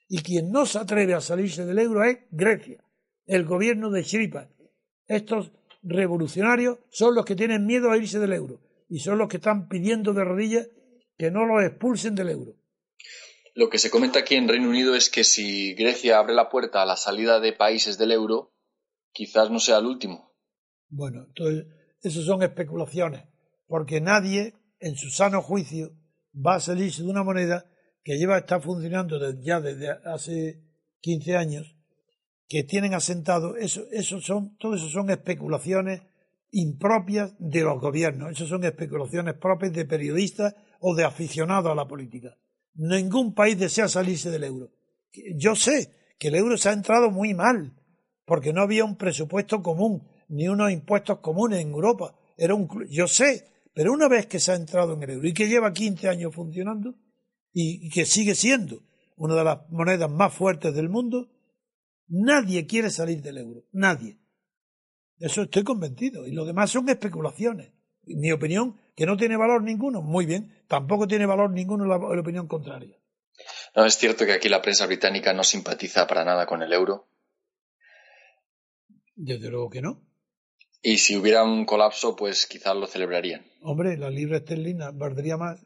Y 0.08 0.22
quien 0.22 0.50
no 0.50 0.64
se 0.66 0.78
atreve 0.78 1.14
a 1.14 1.20
salirse 1.20 1.66
del 1.66 1.78
euro 1.78 2.02
es 2.02 2.18
Grecia, 2.30 2.82
el 3.26 3.44
gobierno 3.44 3.90
de 3.90 4.04
Chiripa. 4.04 4.48
Estos 5.06 5.52
revolucionarios 5.82 6.78
son 6.90 7.14
los 7.14 7.24
que 7.24 7.36
tienen 7.36 7.66
miedo 7.66 7.90
a 7.90 7.96
irse 7.96 8.18
del 8.18 8.32
euro 8.32 8.60
y 8.88 9.00
son 9.00 9.18
los 9.18 9.28
que 9.28 9.36
están 9.36 9.68
pidiendo 9.68 10.12
de 10.12 10.24
rodillas 10.24 10.68
que 11.16 11.30
no 11.30 11.44
los 11.44 11.62
expulsen 11.62 12.14
del 12.14 12.30
euro. 12.30 12.54
Lo 13.54 13.68
que 13.68 13.78
se 13.78 13.90
comenta 13.90 14.20
aquí 14.20 14.36
en 14.36 14.48
Reino 14.48 14.68
Unido 14.68 14.94
es 14.94 15.10
que 15.10 15.24
si 15.24 15.74
Grecia 15.74 16.18
abre 16.18 16.32
la 16.32 16.48
puerta 16.48 16.80
a 16.80 16.86
la 16.86 16.96
salida 16.96 17.40
de 17.40 17.52
países 17.52 17.98
del 17.98 18.12
euro, 18.12 18.52
quizás 19.12 19.50
no 19.50 19.58
sea 19.58 19.78
el 19.78 19.86
último. 19.86 20.32
Bueno, 20.88 21.24
entonces 21.26 21.66
eso 22.00 22.22
son 22.22 22.42
especulaciones, 22.42 23.24
porque 23.66 24.00
nadie, 24.00 24.54
en 24.78 24.96
su 24.96 25.10
sano 25.10 25.42
juicio, 25.42 25.92
va 26.34 26.54
a 26.54 26.60
salirse 26.60 27.02
de 27.02 27.08
una 27.08 27.24
moneda 27.24 27.68
que 28.08 28.16
lleva 28.16 28.38
está 28.38 28.58
funcionando 28.58 29.18
ya 29.38 29.60
desde 29.60 29.90
hace 29.90 30.62
15 31.02 31.36
años, 31.36 31.76
que 32.48 32.64
tienen 32.64 32.94
asentado, 32.94 33.54
eso, 33.56 33.82
eso 33.92 34.18
son, 34.22 34.56
todo 34.56 34.76
eso 34.76 34.88
son 34.88 35.10
especulaciones 35.10 36.00
impropias 36.50 37.34
de 37.38 37.60
los 37.60 37.78
gobiernos, 37.78 38.30
eso 38.32 38.46
son 38.46 38.64
especulaciones 38.64 39.34
propias 39.34 39.74
de 39.74 39.84
periodistas 39.84 40.54
o 40.80 40.94
de 40.94 41.04
aficionados 41.04 41.70
a 41.70 41.74
la 41.74 41.86
política. 41.86 42.34
Ningún 42.76 43.34
país 43.34 43.58
desea 43.58 43.88
salirse 43.88 44.30
del 44.30 44.44
euro. 44.44 44.70
Yo 45.36 45.54
sé 45.54 45.92
que 46.18 46.28
el 46.28 46.36
euro 46.36 46.56
se 46.56 46.70
ha 46.70 46.72
entrado 46.72 47.10
muy 47.10 47.34
mal, 47.34 47.74
porque 48.24 48.54
no 48.54 48.62
había 48.62 48.86
un 48.86 48.96
presupuesto 48.96 49.62
común, 49.62 50.08
ni 50.28 50.48
unos 50.48 50.72
impuestos 50.72 51.18
comunes 51.18 51.60
en 51.60 51.72
Europa. 51.72 52.16
Era 52.38 52.54
un, 52.54 52.70
yo 52.88 53.06
sé, 53.06 53.48
pero 53.74 53.92
una 53.92 54.08
vez 54.08 54.24
que 54.24 54.40
se 54.40 54.52
ha 54.52 54.54
entrado 54.54 54.94
en 54.94 55.02
el 55.02 55.10
euro 55.10 55.28
y 55.28 55.34
que 55.34 55.46
lleva 55.46 55.74
15 55.74 56.08
años 56.08 56.34
funcionando 56.34 56.94
y 57.60 57.90
que 57.90 58.04
sigue 58.06 58.36
siendo 58.36 58.84
una 59.16 59.34
de 59.34 59.42
las 59.42 59.68
monedas 59.70 60.08
más 60.08 60.32
fuertes 60.32 60.74
del 60.74 60.88
mundo, 60.88 61.28
nadie 62.06 62.66
quiere 62.66 62.88
salir 62.88 63.20
del 63.20 63.38
euro, 63.38 63.64
nadie. 63.72 64.18
De 65.16 65.26
eso 65.26 65.42
estoy 65.42 65.64
convencido. 65.64 66.24
Y 66.24 66.30
lo 66.30 66.44
demás 66.44 66.70
son 66.70 66.88
especulaciones. 66.88 67.72
En 68.06 68.20
mi 68.20 68.30
opinión, 68.30 68.80
que 68.94 69.06
no 69.06 69.16
tiene 69.16 69.36
valor 69.36 69.62
ninguno, 69.64 70.02
muy 70.02 70.24
bien. 70.24 70.62
Tampoco 70.68 71.08
tiene 71.08 71.26
valor 71.26 71.50
ninguno 71.50 71.84
la 71.84 71.96
opinión 71.96 72.46
contraria. 72.46 72.96
No, 73.74 73.84
es 73.84 73.94
cierto 73.94 74.24
que 74.24 74.32
aquí 74.32 74.48
la 74.48 74.62
prensa 74.62 74.86
británica 74.86 75.32
no 75.32 75.42
simpatiza 75.42 76.06
para 76.06 76.24
nada 76.24 76.46
con 76.46 76.62
el 76.62 76.72
euro. 76.72 77.08
Desde 79.16 79.50
luego 79.50 79.68
que 79.68 79.82
no. 79.82 80.00
Y 80.80 80.98
si 80.98 81.16
hubiera 81.16 81.42
un 81.42 81.64
colapso, 81.64 82.14
pues 82.14 82.46
quizás 82.46 82.76
lo 82.76 82.86
celebrarían. 82.86 83.44
Hombre, 83.62 83.96
la 83.98 84.10
libra 84.10 84.36
esterlina 84.38 84.92
valdría 84.92 85.36
más. 85.36 85.60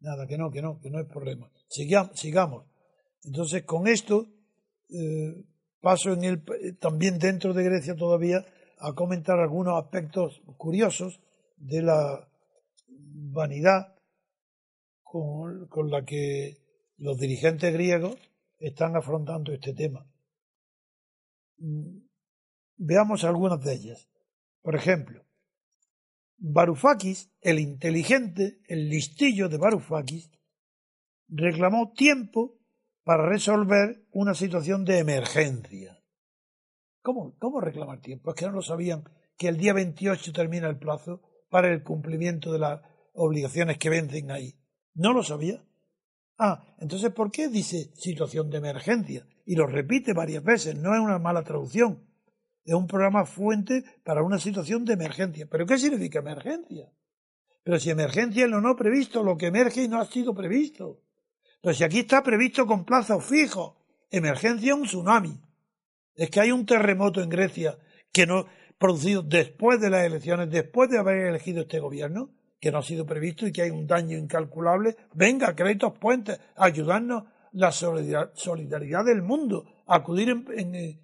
Nada, 0.00 0.26
que 0.26 0.38
no, 0.38 0.50
que 0.50 0.62
no, 0.62 0.80
que 0.80 0.90
no 0.90 1.00
es 1.00 1.06
problema. 1.06 1.50
sigamos. 1.68 2.64
Entonces, 3.24 3.64
con 3.64 3.86
esto, 3.86 4.28
eh, 4.88 5.44
paso 5.80 6.12
en 6.12 6.24
el, 6.24 6.78
también 6.78 7.18
dentro 7.18 7.52
de 7.52 7.64
Grecia 7.64 7.94
todavía 7.94 8.44
a 8.78 8.94
comentar 8.94 9.38
algunos 9.38 9.82
aspectos 9.82 10.42
curiosos 10.56 11.20
de 11.56 11.82
la 11.82 12.28
vanidad 12.88 13.94
con, 15.02 15.66
con 15.68 15.90
la 15.90 16.04
que 16.04 16.56
los 16.96 17.18
dirigentes 17.18 17.72
griegos 17.72 18.16
están 18.58 18.96
afrontando 18.96 19.52
este 19.52 19.74
tema. 19.74 20.06
Mm, 21.58 21.98
veamos 22.76 23.24
algunas 23.24 23.62
de 23.62 23.74
ellas. 23.74 24.08
Por 24.62 24.76
ejemplo, 24.76 25.24
Varoufakis, 26.40 27.30
el 27.42 27.58
inteligente, 27.58 28.60
el 28.66 28.88
listillo 28.88 29.50
de 29.50 29.58
Varoufakis, 29.58 30.30
reclamó 31.28 31.92
tiempo 31.92 32.58
para 33.04 33.28
resolver 33.28 34.06
una 34.10 34.34
situación 34.34 34.84
de 34.84 34.98
emergencia. 34.98 36.02
¿Cómo, 37.02 37.36
¿Cómo 37.38 37.60
reclamar 37.60 38.00
tiempo? 38.00 38.30
Es 38.30 38.36
que 38.36 38.46
no 38.46 38.52
lo 38.52 38.62
sabían 38.62 39.04
que 39.36 39.48
el 39.48 39.58
día 39.58 39.74
28 39.74 40.32
termina 40.32 40.68
el 40.68 40.78
plazo 40.78 41.22
para 41.50 41.68
el 41.72 41.82
cumplimiento 41.82 42.52
de 42.52 42.58
las 42.58 42.80
obligaciones 43.12 43.76
que 43.76 43.90
vencen 43.90 44.30
ahí. 44.30 44.58
¿No 44.94 45.12
lo 45.12 45.22
sabía? 45.22 45.62
Ah, 46.38 46.74
entonces 46.78 47.12
¿por 47.12 47.30
qué 47.30 47.48
dice 47.48 47.92
situación 47.94 48.48
de 48.48 48.58
emergencia? 48.58 49.26
Y 49.44 49.56
lo 49.56 49.66
repite 49.66 50.14
varias 50.14 50.42
veces, 50.42 50.74
no 50.76 50.94
es 50.94 51.00
una 51.00 51.18
mala 51.18 51.42
traducción. 51.42 52.09
Es 52.64 52.74
un 52.74 52.86
programa 52.86 53.24
fuente 53.24 53.84
para 54.04 54.22
una 54.22 54.38
situación 54.38 54.84
de 54.84 54.94
emergencia. 54.94 55.46
¿Pero 55.50 55.66
qué 55.66 55.78
significa 55.78 56.18
emergencia? 56.18 56.90
Pero 57.62 57.78
si 57.78 57.90
emergencia 57.90 58.44
es 58.44 58.50
lo 58.50 58.60
no 58.60 58.76
previsto, 58.76 59.22
lo 59.22 59.36
que 59.36 59.46
emerge 59.46 59.82
y 59.84 59.88
no 59.88 60.00
ha 60.00 60.06
sido 60.06 60.34
previsto. 60.34 61.00
Pero 61.60 61.74
si 61.74 61.84
aquí 61.84 62.00
está 62.00 62.22
previsto 62.22 62.66
con 62.66 62.84
plazos 62.84 63.24
fijos, 63.24 63.74
emergencia 64.10 64.74
un 64.74 64.84
tsunami. 64.84 65.40
Es 66.14 66.30
que 66.30 66.40
hay 66.40 66.52
un 66.52 66.66
terremoto 66.66 67.22
en 67.22 67.28
Grecia 67.28 67.78
que 68.12 68.26
no, 68.26 68.46
producido 68.78 69.22
después 69.22 69.80
de 69.80 69.90
las 69.90 70.04
elecciones, 70.04 70.50
después 70.50 70.90
de 70.90 70.98
haber 70.98 71.18
elegido 71.26 71.62
este 71.62 71.80
gobierno, 71.80 72.30
que 72.60 72.72
no 72.72 72.78
ha 72.78 72.82
sido 72.82 73.06
previsto 73.06 73.46
y 73.46 73.52
que 73.52 73.62
hay 73.62 73.70
un 73.70 73.86
daño 73.86 74.16
incalculable, 74.16 74.96
venga, 75.14 75.54
créditos 75.54 75.98
puentes, 75.98 76.40
ayudarnos 76.56 77.24
la 77.52 77.72
solidaridad 77.72 79.04
del 79.04 79.22
mundo, 79.22 79.66
acudir 79.86 80.28
en, 80.30 81.00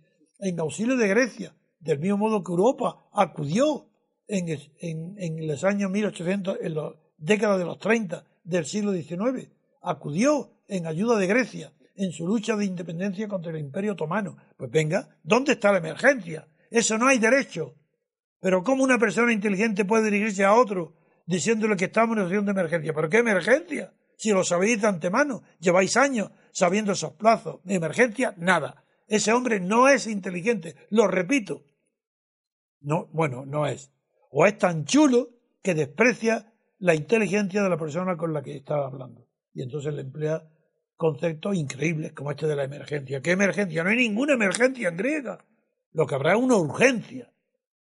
auxilio 0.58 0.96
de 0.96 1.08
Grecia, 1.08 1.54
del 1.80 1.98
mismo 1.98 2.18
modo 2.18 2.42
que 2.42 2.52
Europa 2.52 3.08
acudió 3.12 3.88
en, 4.28 4.48
en, 4.80 5.46
los 5.46 5.64
años 5.64 5.90
1800, 5.90 6.58
en 6.60 6.74
las 6.74 6.92
décadas 7.16 7.58
de 7.58 7.64
los 7.64 7.78
30 7.78 8.24
del 8.44 8.66
siglo 8.66 8.92
XIX, 8.92 9.48
acudió 9.82 10.50
en 10.68 10.86
ayuda 10.86 11.16
de 11.18 11.26
Grecia 11.26 11.72
en 11.94 12.12
su 12.12 12.26
lucha 12.26 12.56
de 12.56 12.66
independencia 12.66 13.28
contra 13.28 13.50
el 13.50 13.58
Imperio 13.58 13.92
Otomano. 13.92 14.36
Pues 14.56 14.70
venga, 14.70 15.08
¿dónde 15.22 15.52
está 15.52 15.72
la 15.72 15.78
emergencia? 15.78 16.46
Eso 16.70 16.98
no 16.98 17.06
hay 17.06 17.18
derecho. 17.18 17.74
Pero 18.40 18.62
¿cómo 18.62 18.84
una 18.84 18.98
persona 18.98 19.32
inteligente 19.32 19.84
puede 19.84 20.10
dirigirse 20.10 20.44
a 20.44 20.54
otro 20.54 20.94
diciéndole 21.24 21.76
que 21.76 21.86
estamos 21.86 22.16
en 22.16 22.18
una 22.18 22.28
situación 22.28 22.44
de 22.44 22.52
emergencia? 22.52 22.92
¿Pero 22.92 23.08
qué 23.08 23.18
emergencia? 23.18 23.92
Si 24.16 24.30
lo 24.30 24.44
sabéis 24.44 24.80
de 24.80 24.88
antemano, 24.88 25.42
lleváis 25.58 25.96
años 25.96 26.30
sabiendo 26.52 26.92
esos 26.92 27.12
plazos. 27.12 27.60
De 27.64 27.74
emergencia, 27.74 28.34
nada. 28.36 28.84
Ese 29.06 29.32
hombre 29.32 29.60
no 29.60 29.88
es 29.88 30.06
inteligente, 30.06 30.76
lo 30.90 31.06
repito. 31.06 31.64
No, 32.80 33.06
bueno, 33.12 33.46
no 33.46 33.66
es. 33.66 33.92
O 34.30 34.46
es 34.46 34.58
tan 34.58 34.84
chulo 34.84 35.30
que 35.62 35.74
desprecia 35.74 36.52
la 36.78 36.94
inteligencia 36.94 37.62
de 37.62 37.68
la 37.68 37.78
persona 37.78 38.16
con 38.16 38.32
la 38.32 38.42
que 38.42 38.56
está 38.56 38.84
hablando. 38.84 39.26
Y 39.52 39.62
entonces 39.62 39.94
le 39.94 40.02
emplea 40.02 40.48
conceptos 40.96 41.56
increíbles 41.56 42.12
como 42.12 42.30
este 42.30 42.46
de 42.46 42.56
la 42.56 42.64
emergencia. 42.64 43.22
¿Qué 43.22 43.32
emergencia? 43.32 43.82
No 43.82 43.90
hay 43.90 43.96
ninguna 43.96 44.34
emergencia 44.34 44.88
en 44.88 44.96
griega. 44.96 45.44
Lo 45.92 46.06
que 46.06 46.14
habrá 46.14 46.32
es 46.32 46.42
una 46.42 46.56
urgencia. 46.56 47.32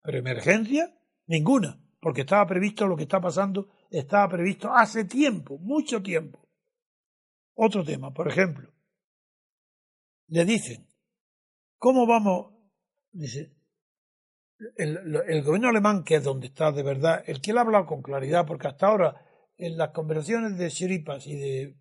Pero 0.01 0.18
emergencia, 0.18 0.95
ninguna 1.26 1.80
porque 2.05 2.22
estaba 2.22 2.45
previsto 2.45 2.86
lo 2.86 2.95
que 2.95 3.01
está 3.01 3.20
pasando, 3.20 3.68
estaba 3.89 4.30
previsto 4.30 4.72
hace 4.72 5.05
tiempo, 5.05 5.57
mucho 5.57 6.03
tiempo. 6.03 6.39
Otro 7.55 7.84
tema, 7.84 8.13
por 8.13 8.28
ejemplo, 8.28 8.72
le 10.28 10.45
dicen, 10.45 10.86
¿cómo 11.78 12.06
vamos? 12.06 12.54
Dice, 13.12 13.54
el, 14.78 15.44
gobierno 15.44 15.70
alemán, 15.70 16.04
que 16.04 16.16
es 16.16 16.24
donde 16.24 16.48
está 16.48 16.72
de 16.72 16.84
verdad, 16.84 17.24
el 17.28 17.42
que 17.42 17.52
él 17.52 17.58
ha 17.58 17.62
hablado 17.62 17.86
con 17.86 18.02
claridad, 18.02 18.46
porque 18.46 18.68
hasta 18.68 18.88
ahora 18.88 19.22
en 19.58 19.78
las 19.78 19.92
conversaciones 19.92 20.58
de 20.58 20.70
Siripas 20.70 21.28
y 21.28 21.36
de, 21.36 21.76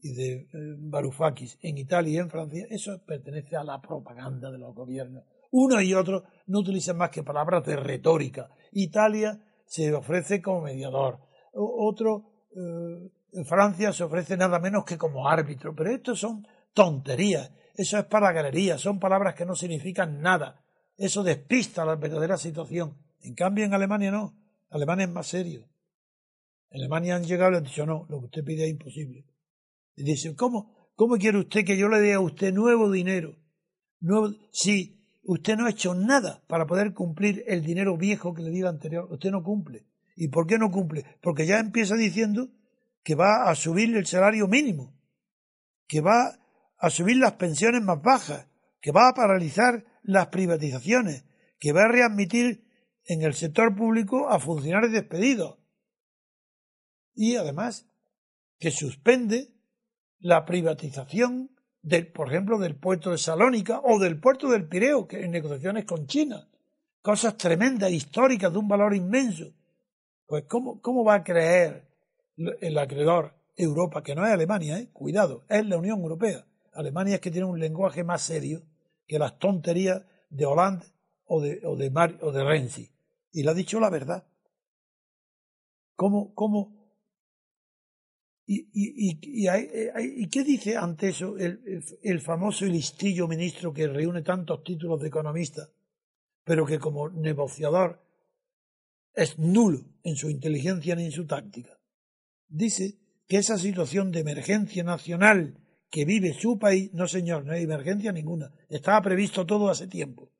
y 0.00 0.12
de 0.12 0.32
eh, 0.32 0.48
Varoufakis 0.78 1.58
en 1.62 1.78
Italia 1.78 2.12
y 2.12 2.18
en 2.18 2.30
Francia, 2.30 2.66
eso 2.70 3.02
pertenece 3.04 3.56
a 3.56 3.64
la 3.64 3.80
propaganda 3.80 4.50
de 4.50 4.58
los 4.58 4.74
gobiernos 4.74 5.24
uno 5.50 5.80
y 5.80 5.94
otro 5.94 6.24
no 6.46 6.60
utilizan 6.60 6.96
más 6.96 7.10
que 7.10 7.22
palabras 7.22 7.64
de 7.64 7.76
retórica. 7.76 8.50
Italia 8.72 9.40
se 9.64 9.92
ofrece 9.94 10.42
como 10.42 10.62
mediador. 10.62 11.18
Otro, 11.54 12.24
eh, 12.54 13.44
Francia 13.44 13.92
se 13.92 14.04
ofrece 14.04 14.36
nada 14.36 14.58
menos 14.58 14.84
que 14.84 14.98
como 14.98 15.28
árbitro. 15.28 15.74
Pero 15.74 15.90
esto 15.90 16.14
son 16.14 16.46
tonterías. 16.74 17.50
Eso 17.76 17.98
es 17.98 18.04
para 18.06 18.32
galería. 18.32 18.78
Son 18.78 18.98
palabras 18.98 19.34
que 19.34 19.46
no 19.46 19.54
significan 19.54 20.20
nada. 20.20 20.64
Eso 20.96 21.22
despista 21.22 21.84
la 21.84 21.96
verdadera 21.96 22.36
situación. 22.36 22.96
En 23.20 23.34
cambio, 23.34 23.64
en 23.64 23.74
Alemania 23.74 24.10
no. 24.10 24.34
Alemania 24.70 25.04
es 25.04 25.12
más 25.12 25.26
serio. 25.26 25.68
En 26.70 26.80
Alemania 26.80 27.16
han 27.16 27.24
llegado 27.24 27.50
y 27.50 27.52
le 27.52 27.58
han 27.58 27.64
dicho, 27.64 27.86
no, 27.86 28.06
lo 28.08 28.18
que 28.20 28.26
usted 28.26 28.44
pide 28.44 28.64
es 28.64 28.70
imposible. 28.70 29.26
Y 29.94 30.04
dice, 30.04 30.34
¿cómo, 30.34 30.90
cómo 30.94 31.16
quiere 31.16 31.38
usted 31.38 31.64
que 31.64 31.76
yo 31.76 31.88
le 31.88 32.00
dé 32.00 32.14
a 32.14 32.20
usted 32.20 32.52
nuevo 32.52 32.90
dinero? 32.90 33.36
Nuevo, 34.00 34.34
sí, 34.52 34.96
Usted 35.28 35.56
no 35.56 35.66
ha 35.66 35.70
hecho 35.70 35.92
nada 35.94 36.44
para 36.46 36.66
poder 36.66 36.94
cumplir 36.94 37.42
el 37.48 37.64
dinero 37.64 37.96
viejo 37.96 38.32
que 38.32 38.42
le 38.42 38.50
di 38.50 38.62
anterior. 38.62 39.08
Usted 39.10 39.32
no 39.32 39.42
cumple. 39.42 39.84
¿Y 40.14 40.28
por 40.28 40.46
qué 40.46 40.56
no 40.56 40.70
cumple? 40.70 41.04
Porque 41.20 41.46
ya 41.46 41.58
empieza 41.58 41.96
diciendo 41.96 42.48
que 43.02 43.16
va 43.16 43.50
a 43.50 43.54
subir 43.56 43.94
el 43.96 44.06
salario 44.06 44.46
mínimo, 44.46 44.94
que 45.88 46.00
va 46.00 46.38
a 46.78 46.90
subir 46.90 47.16
las 47.16 47.34
pensiones 47.34 47.82
más 47.82 48.02
bajas, 48.02 48.48
que 48.80 48.92
va 48.92 49.08
a 49.08 49.14
paralizar 49.14 49.84
las 50.02 50.28
privatizaciones, 50.28 51.24
que 51.58 51.72
va 51.72 51.84
a 51.84 51.88
readmitir 51.88 52.64
en 53.04 53.22
el 53.22 53.34
sector 53.34 53.74
público 53.74 54.28
a 54.28 54.38
funcionarios 54.38 54.92
despedidos. 54.92 55.58
Y 57.14 57.36
además, 57.36 57.86
que 58.58 58.70
suspende 58.70 59.54
la 60.18 60.44
privatización 60.44 61.56
por 62.12 62.28
ejemplo, 62.28 62.58
del 62.58 62.76
puerto 62.76 63.12
de 63.12 63.18
Salónica 63.18 63.80
o 63.84 63.98
del 63.98 64.18
puerto 64.18 64.50
del 64.50 64.66
Pireo, 64.66 65.06
que 65.06 65.24
en 65.24 65.30
negociaciones 65.30 65.84
con 65.84 66.06
China. 66.06 66.48
Cosas 67.00 67.36
tremendas, 67.36 67.92
históricas, 67.92 68.52
de 68.52 68.58
un 68.58 68.66
valor 68.66 68.94
inmenso. 68.94 69.52
Pues, 70.26 70.44
¿cómo, 70.48 70.80
cómo 70.80 71.04
va 71.04 71.16
a 71.16 71.24
creer 71.24 71.86
el 72.36 72.78
acreedor 72.78 73.34
Europa, 73.54 74.02
que 74.02 74.16
no 74.16 74.26
es 74.26 74.32
Alemania, 74.32 74.78
¿eh? 74.78 74.88
cuidado, 74.92 75.44
es 75.48 75.64
la 75.64 75.78
Unión 75.78 76.00
Europea? 76.00 76.44
Alemania 76.76 77.16
es 77.16 77.20
que 77.20 77.30
tiene 77.30 77.46
un 77.46 77.58
lenguaje 77.58 78.04
más 78.04 78.22
serio 78.22 78.62
que 79.06 79.18
las 79.18 79.38
tonterías 79.38 80.02
de 80.30 80.46
Hollande 80.46 80.86
o 81.24 81.40
de, 81.40 81.60
o 81.64 81.76
de, 81.76 81.90
Mar, 81.90 82.18
o 82.22 82.32
de 82.32 82.44
Renzi. 82.44 82.90
Y 83.32 83.42
le 83.42 83.50
ha 83.50 83.54
dicho 83.54 83.80
la 83.80 83.90
verdad. 83.90 84.26
¿Cómo, 85.94 86.34
cómo, 86.34 86.76
¿Y, 88.48 88.68
y, 88.72 90.28
qué 90.28 90.44
dice 90.44 90.76
ante 90.76 91.08
eso 91.08 91.36
el, 91.36 91.82
el, 92.02 92.20
famoso 92.20 92.64
y 92.64 92.70
listillo 92.70 93.26
ministro 93.26 93.72
que 93.72 93.88
reúne 93.88 94.22
tantos 94.22 94.62
títulos 94.62 95.00
de 95.00 95.08
economista, 95.08 95.68
pero 96.44 96.64
que 96.64 96.78
como 96.78 97.08
negociador 97.08 98.00
es 99.14 99.36
nulo 99.38 99.80
en 100.04 100.14
su 100.14 100.30
inteligencia 100.30 100.94
ni 100.94 101.06
en 101.06 101.12
su 101.12 101.26
táctica? 101.26 101.76
Dice 102.46 102.98
que 103.26 103.38
esa 103.38 103.58
situación 103.58 104.12
de 104.12 104.20
emergencia 104.20 104.84
nacional 104.84 105.58
que 105.90 106.04
vive 106.04 106.34
su 106.34 106.58
país, 106.58 106.92
no 106.92 107.06
señor, 107.06 107.44
no 107.44 107.52
hay 107.52 107.62
emergencia 107.62 108.12
ninguna, 108.12 108.52
estaba 108.68 109.02
previsto 109.02 109.46
todo 109.46 109.68
hace 109.68 109.86
tiempo. 109.86 110.30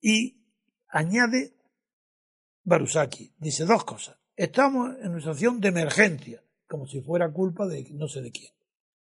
Y 0.00 0.42
añade 0.88 1.54
Barusaki, 2.64 3.34
dice 3.38 3.64
dos 3.64 3.84
cosas. 3.84 4.18
Estamos 4.36 4.96
en 5.00 5.10
una 5.10 5.18
situación 5.18 5.60
de 5.60 5.68
emergencia, 5.68 6.42
como 6.66 6.86
si 6.86 7.00
fuera 7.00 7.30
culpa 7.32 7.66
de 7.66 7.86
no 7.92 8.08
sé 8.08 8.22
de 8.22 8.30
quién. 8.30 8.52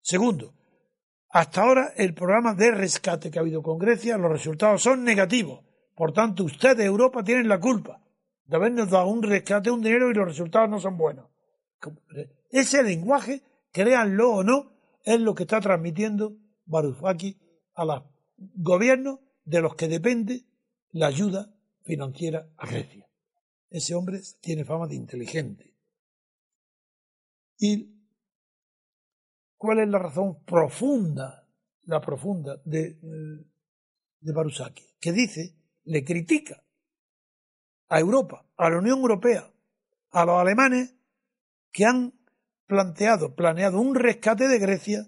Segundo, 0.00 0.54
hasta 1.28 1.62
ahora 1.62 1.92
el 1.96 2.14
programa 2.14 2.54
de 2.54 2.72
rescate 2.72 3.30
que 3.30 3.38
ha 3.38 3.42
habido 3.42 3.62
con 3.62 3.78
Grecia, 3.78 4.18
los 4.18 4.32
resultados 4.32 4.82
son 4.82 5.04
negativos. 5.04 5.64
Por 5.94 6.12
tanto, 6.12 6.44
ustedes, 6.44 6.84
Europa, 6.84 7.22
tienen 7.22 7.48
la 7.48 7.60
culpa 7.60 8.02
de 8.44 8.56
habernos 8.56 8.90
dado 8.90 9.06
un 9.06 9.22
rescate, 9.22 9.70
un 9.70 9.82
dinero 9.82 10.10
y 10.10 10.14
los 10.14 10.26
resultados 10.26 10.68
no 10.68 10.80
son 10.80 10.96
buenos. 10.96 11.31
Ese 12.50 12.82
lenguaje, 12.82 13.42
créanlo 13.72 14.32
o 14.32 14.42
no, 14.42 14.72
es 15.04 15.20
lo 15.20 15.34
que 15.34 15.44
está 15.44 15.60
transmitiendo 15.60 16.36
Varoufakis 16.66 17.36
a 17.74 17.84
los 17.84 18.02
gobiernos 18.36 19.20
de 19.44 19.60
los 19.60 19.74
que 19.74 19.88
depende 19.88 20.44
la 20.92 21.06
ayuda 21.06 21.54
financiera 21.82 22.48
a 22.56 22.66
Grecia. 22.66 23.08
Ese 23.70 23.94
hombre 23.94 24.20
tiene 24.40 24.64
fama 24.64 24.86
de 24.86 24.94
inteligente. 24.94 25.74
¿Y 27.58 27.90
cuál 29.56 29.80
es 29.80 29.88
la 29.88 29.98
razón 29.98 30.44
profunda, 30.44 31.48
la 31.84 32.00
profunda 32.00 32.60
de, 32.64 32.98
de? 33.00 33.46
Que 35.00 35.12
dice, 35.12 35.56
le 35.84 36.04
critica 36.04 36.62
a 37.88 37.98
Europa, 37.98 38.46
a 38.56 38.70
la 38.70 38.78
Unión 38.78 38.98
Europea, 38.98 39.52
a 40.10 40.24
los 40.24 40.40
alemanes 40.40 40.94
que 41.72 41.84
han 41.84 42.14
planteado, 42.66 43.34
planeado 43.34 43.80
un 43.80 43.94
rescate 43.94 44.48
de 44.48 44.58
Grecia 44.58 45.06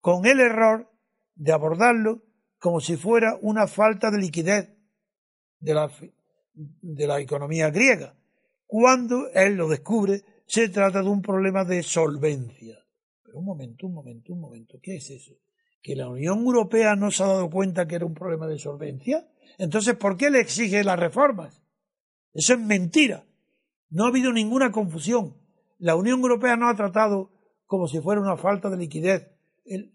con 0.00 0.26
el 0.26 0.40
error 0.40 0.90
de 1.34 1.52
abordarlo 1.52 2.22
como 2.58 2.80
si 2.80 2.96
fuera 2.96 3.38
una 3.40 3.66
falta 3.66 4.10
de 4.10 4.18
liquidez 4.18 4.70
de 5.58 5.74
la, 5.74 5.90
de 6.54 7.06
la 7.06 7.20
economía 7.20 7.70
griega. 7.70 8.14
Cuando 8.66 9.28
él 9.34 9.54
lo 9.54 9.68
descubre, 9.68 10.22
se 10.46 10.68
trata 10.68 11.02
de 11.02 11.08
un 11.08 11.22
problema 11.22 11.64
de 11.64 11.82
solvencia. 11.82 12.78
Pero 13.22 13.38
un 13.38 13.44
momento, 13.44 13.86
un 13.86 13.94
momento, 13.94 14.32
un 14.32 14.40
momento, 14.40 14.78
¿qué 14.82 14.96
es 14.96 15.10
eso? 15.10 15.32
¿Que 15.82 15.96
la 15.96 16.08
Unión 16.08 16.38
Europea 16.40 16.94
no 16.94 17.10
se 17.10 17.22
ha 17.22 17.26
dado 17.26 17.50
cuenta 17.50 17.86
que 17.86 17.96
era 17.96 18.06
un 18.06 18.14
problema 18.14 18.46
de 18.46 18.58
solvencia? 18.58 19.26
Entonces, 19.58 19.96
¿por 19.96 20.16
qué 20.16 20.30
le 20.30 20.40
exige 20.40 20.84
las 20.84 20.98
reformas? 20.98 21.62
Eso 22.32 22.54
es 22.54 22.60
mentira. 22.60 23.24
No 23.90 24.04
ha 24.04 24.08
habido 24.08 24.32
ninguna 24.32 24.70
confusión. 24.70 25.41
La 25.82 25.96
Unión 25.96 26.20
Europea 26.20 26.54
no 26.54 26.68
ha 26.68 26.76
tratado 26.76 27.32
como 27.66 27.88
si 27.88 27.98
fuera 27.98 28.20
una 28.20 28.36
falta 28.36 28.70
de 28.70 28.76
liquidez 28.76 29.32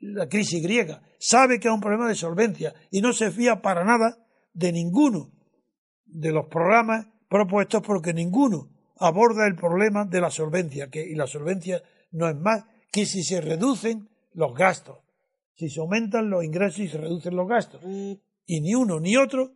la 0.01 0.27
crisis 0.27 0.61
griega. 0.61 1.01
Sabe 1.17 1.61
que 1.61 1.69
es 1.69 1.73
un 1.73 1.79
problema 1.79 2.09
de 2.09 2.15
solvencia 2.15 2.73
y 2.91 2.99
no 2.99 3.13
se 3.13 3.31
fía 3.31 3.61
para 3.61 3.85
nada 3.85 4.17
de 4.53 4.73
ninguno 4.73 5.31
de 6.05 6.33
los 6.33 6.47
programas 6.47 7.07
propuestos 7.29 7.83
porque 7.83 8.13
ninguno 8.13 8.69
aborda 8.97 9.47
el 9.47 9.55
problema 9.55 10.03
de 10.03 10.19
la 10.19 10.29
solvencia, 10.29 10.89
y 10.91 11.15
la 11.15 11.25
solvencia 11.25 11.81
no 12.11 12.27
es 12.27 12.35
más 12.35 12.65
que 12.91 13.05
si 13.05 13.23
se 13.23 13.39
reducen 13.39 14.09
los 14.33 14.53
gastos, 14.55 14.97
si 15.53 15.69
se 15.69 15.79
aumentan 15.79 16.29
los 16.29 16.43
ingresos 16.43 16.79
y 16.79 16.89
se 16.89 16.97
reducen 16.97 17.33
los 17.33 17.47
gastos. 17.47 17.81
Y 17.83 18.59
ni 18.59 18.75
uno 18.75 18.99
ni 18.99 19.15
otro 19.15 19.53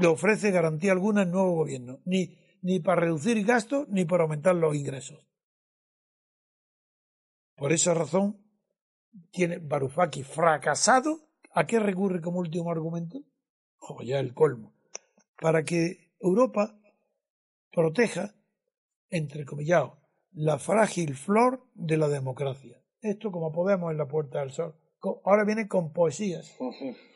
le 0.00 0.06
ofrece 0.06 0.50
garantía 0.50 0.92
alguna 0.92 1.22
al 1.22 1.30
nuevo 1.30 1.56
gobierno, 1.56 1.98
ni, 2.06 2.38
ni 2.62 2.80
para 2.80 3.02
reducir 3.02 3.44
gastos 3.44 3.86
ni 3.90 4.06
para 4.06 4.22
aumentar 4.22 4.54
los 4.54 4.74
ingresos. 4.74 5.26
Por 7.56 7.72
esa 7.72 7.94
razón, 7.94 8.44
tiene 9.30 9.58
Varoufakis 9.58 10.26
fracasado. 10.26 11.28
¿A 11.52 11.66
qué 11.66 11.78
recurre 11.78 12.20
como 12.20 12.40
último 12.40 12.70
argumento? 12.70 13.20
Oh, 13.78 14.02
ya 14.02 14.18
el 14.18 14.34
colmo. 14.34 14.74
Para 15.40 15.62
que 15.62 16.12
Europa 16.20 16.78
proteja, 17.70 18.34
entre 19.08 19.44
comillas, 19.44 19.90
la 20.32 20.58
frágil 20.58 21.14
flor 21.14 21.64
de 21.74 21.96
la 21.96 22.08
democracia. 22.08 22.82
Esto 23.00 23.30
como 23.30 23.52
podemos 23.52 23.92
en 23.92 23.98
la 23.98 24.08
Puerta 24.08 24.40
del 24.40 24.50
Sol. 24.50 24.74
Ahora 25.24 25.44
viene 25.44 25.68
con 25.68 25.92
poesías. 25.92 26.56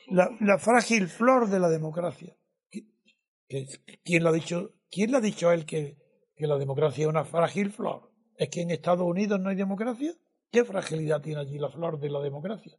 La, 0.09 0.59
frágil 0.59 1.09
flor 1.09 1.49
de 1.49 1.59
la 1.59 1.69
democracia. 1.69 2.37
¿Quién 3.49 4.23
le 4.23 4.29
ha 4.29 4.33
dicho, 4.33 4.75
quién 4.91 5.11
le 5.11 5.17
ha 5.17 5.21
dicho 5.21 5.49
a 5.49 5.55
él 5.55 5.65
que, 5.65 5.97
que 6.37 6.47
la 6.47 6.59
democracia 6.59 7.03
es 7.03 7.09
una 7.09 7.25
frágil 7.25 7.71
flor? 7.71 8.13
¿Es 8.37 8.51
que 8.51 8.61
en 8.61 8.71
Estados 8.71 9.07
Unidos 9.07 9.41
no 9.41 9.49
hay 9.49 9.57
democracia? 9.57 10.15
¿Qué 10.51 10.65
fragilidad 10.65 11.21
tiene 11.21 11.41
allí 11.41 11.59
la 11.59 11.71
flor 11.71 11.99
de 11.99 12.11
la 12.11 12.21
democracia? 12.21 12.77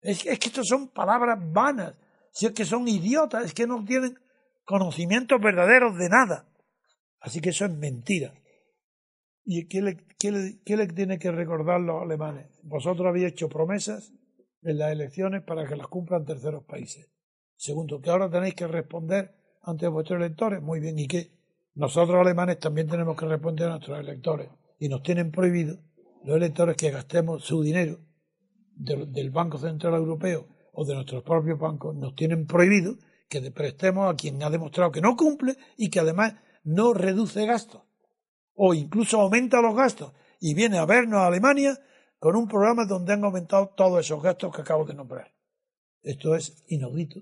Es, 0.00 0.26
es 0.26 0.38
que 0.38 0.48
estas 0.48 0.66
son 0.66 0.88
palabras 0.88 1.38
vanas, 1.52 1.94
si 2.30 2.46
es 2.46 2.52
que 2.52 2.64
son 2.64 2.86
idiotas, 2.88 3.46
es 3.46 3.54
que 3.54 3.66
no 3.66 3.84
tienen 3.84 4.18
conocimientos 4.64 5.40
verdaderos 5.40 5.96
de 5.96 6.08
nada. 6.08 6.48
Así 7.20 7.40
que 7.40 7.50
eso 7.50 7.64
es 7.64 7.70
mentira. 7.72 8.34
¿Y 9.44 9.66
qué 9.66 9.80
le, 9.80 10.06
qué, 10.18 10.32
le, 10.32 10.60
qué 10.64 10.86
tiene 10.88 11.18
que 11.18 11.30
recordar 11.30 11.80
los 11.80 12.02
alemanes? 12.02 12.48
Vosotros 12.62 13.06
habéis 13.06 13.32
hecho 13.32 13.48
promesas 13.48 14.12
en 14.62 14.78
las 14.78 14.92
elecciones 14.92 15.42
para 15.42 15.66
que 15.66 15.76
las 15.76 15.86
cumplan 15.88 16.24
terceros 16.24 16.64
países. 16.64 17.10
Segundo, 17.56 18.00
que 18.00 18.10
ahora 18.10 18.30
tenéis 18.30 18.54
que 18.54 18.66
responder 18.66 19.34
ante 19.62 19.86
vuestros 19.88 20.18
electores. 20.20 20.62
Muy 20.62 20.80
bien, 20.80 20.98
¿y 20.98 21.06
qué? 21.06 21.30
Nosotros 21.74 22.18
alemanes 22.18 22.58
también 22.58 22.88
tenemos 22.88 23.16
que 23.16 23.26
responder 23.26 23.68
a 23.68 23.70
nuestros 23.72 23.98
electores. 23.98 24.48
Y 24.78 24.88
nos 24.88 25.02
tienen 25.02 25.30
prohibido 25.30 25.78
los 26.24 26.36
electores 26.36 26.76
que 26.76 26.90
gastemos 26.90 27.44
su 27.44 27.62
dinero 27.62 28.00
del 28.76 29.30
Banco 29.30 29.58
Central 29.58 29.94
Europeo 29.94 30.48
o 30.72 30.84
de 30.84 30.94
nuestros 30.94 31.22
propios 31.22 31.58
bancos, 31.58 31.94
nos 31.94 32.14
tienen 32.16 32.46
prohibido 32.46 32.96
que 33.28 33.40
prestemos 33.52 34.12
a 34.12 34.16
quien 34.16 34.42
ha 34.42 34.50
demostrado 34.50 34.90
que 34.90 35.00
no 35.00 35.16
cumple 35.16 35.56
y 35.76 35.90
que 35.90 36.00
además 36.00 36.34
no 36.64 36.92
reduce 36.94 37.46
gastos 37.46 37.82
o 38.54 38.74
incluso 38.74 39.20
aumenta 39.20 39.60
los 39.60 39.76
gastos 39.76 40.12
y 40.40 40.54
viene 40.54 40.78
a 40.78 40.86
vernos 40.86 41.20
a 41.20 41.26
Alemania 41.26 41.78
con 42.18 42.36
un 42.36 42.48
programa 42.48 42.86
donde 42.86 43.12
han 43.12 43.24
aumentado 43.24 43.72
todos 43.76 44.00
esos 44.00 44.22
gastos 44.22 44.54
que 44.54 44.62
acabo 44.62 44.84
de 44.84 44.94
nombrar. 44.94 45.32
Esto 46.02 46.34
es 46.34 46.64
inaudito. 46.68 47.20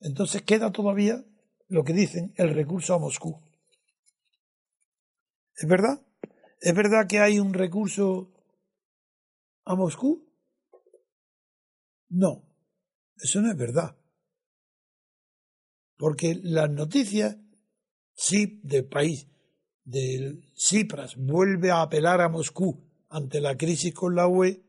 Entonces 0.00 0.42
queda 0.42 0.70
todavía 0.70 1.24
lo 1.68 1.84
que 1.84 1.92
dicen 1.92 2.32
el 2.36 2.54
recurso 2.54 2.94
a 2.94 2.98
Moscú. 2.98 3.40
¿Es 5.56 5.68
verdad? 5.68 6.00
¿Es 6.60 6.74
verdad 6.74 7.06
que 7.08 7.20
hay 7.20 7.38
un 7.38 7.54
recurso 7.54 8.30
a 9.64 9.74
Moscú? 9.74 10.28
No, 12.10 12.44
eso 13.16 13.40
no 13.40 13.50
es 13.50 13.56
verdad. 13.56 13.96
Porque 15.96 16.38
las 16.42 16.70
noticias, 16.70 17.36
sí, 18.14 18.60
del 18.62 18.86
país, 18.86 19.26
del 19.84 20.52
Cipras, 20.54 21.16
vuelve 21.16 21.70
a 21.70 21.80
apelar 21.80 22.20
a 22.20 22.28
Moscú 22.28 22.90
ante 23.08 23.40
la 23.40 23.56
crisis 23.56 23.94
con 23.94 24.14
la 24.14 24.28
UE, 24.28 24.62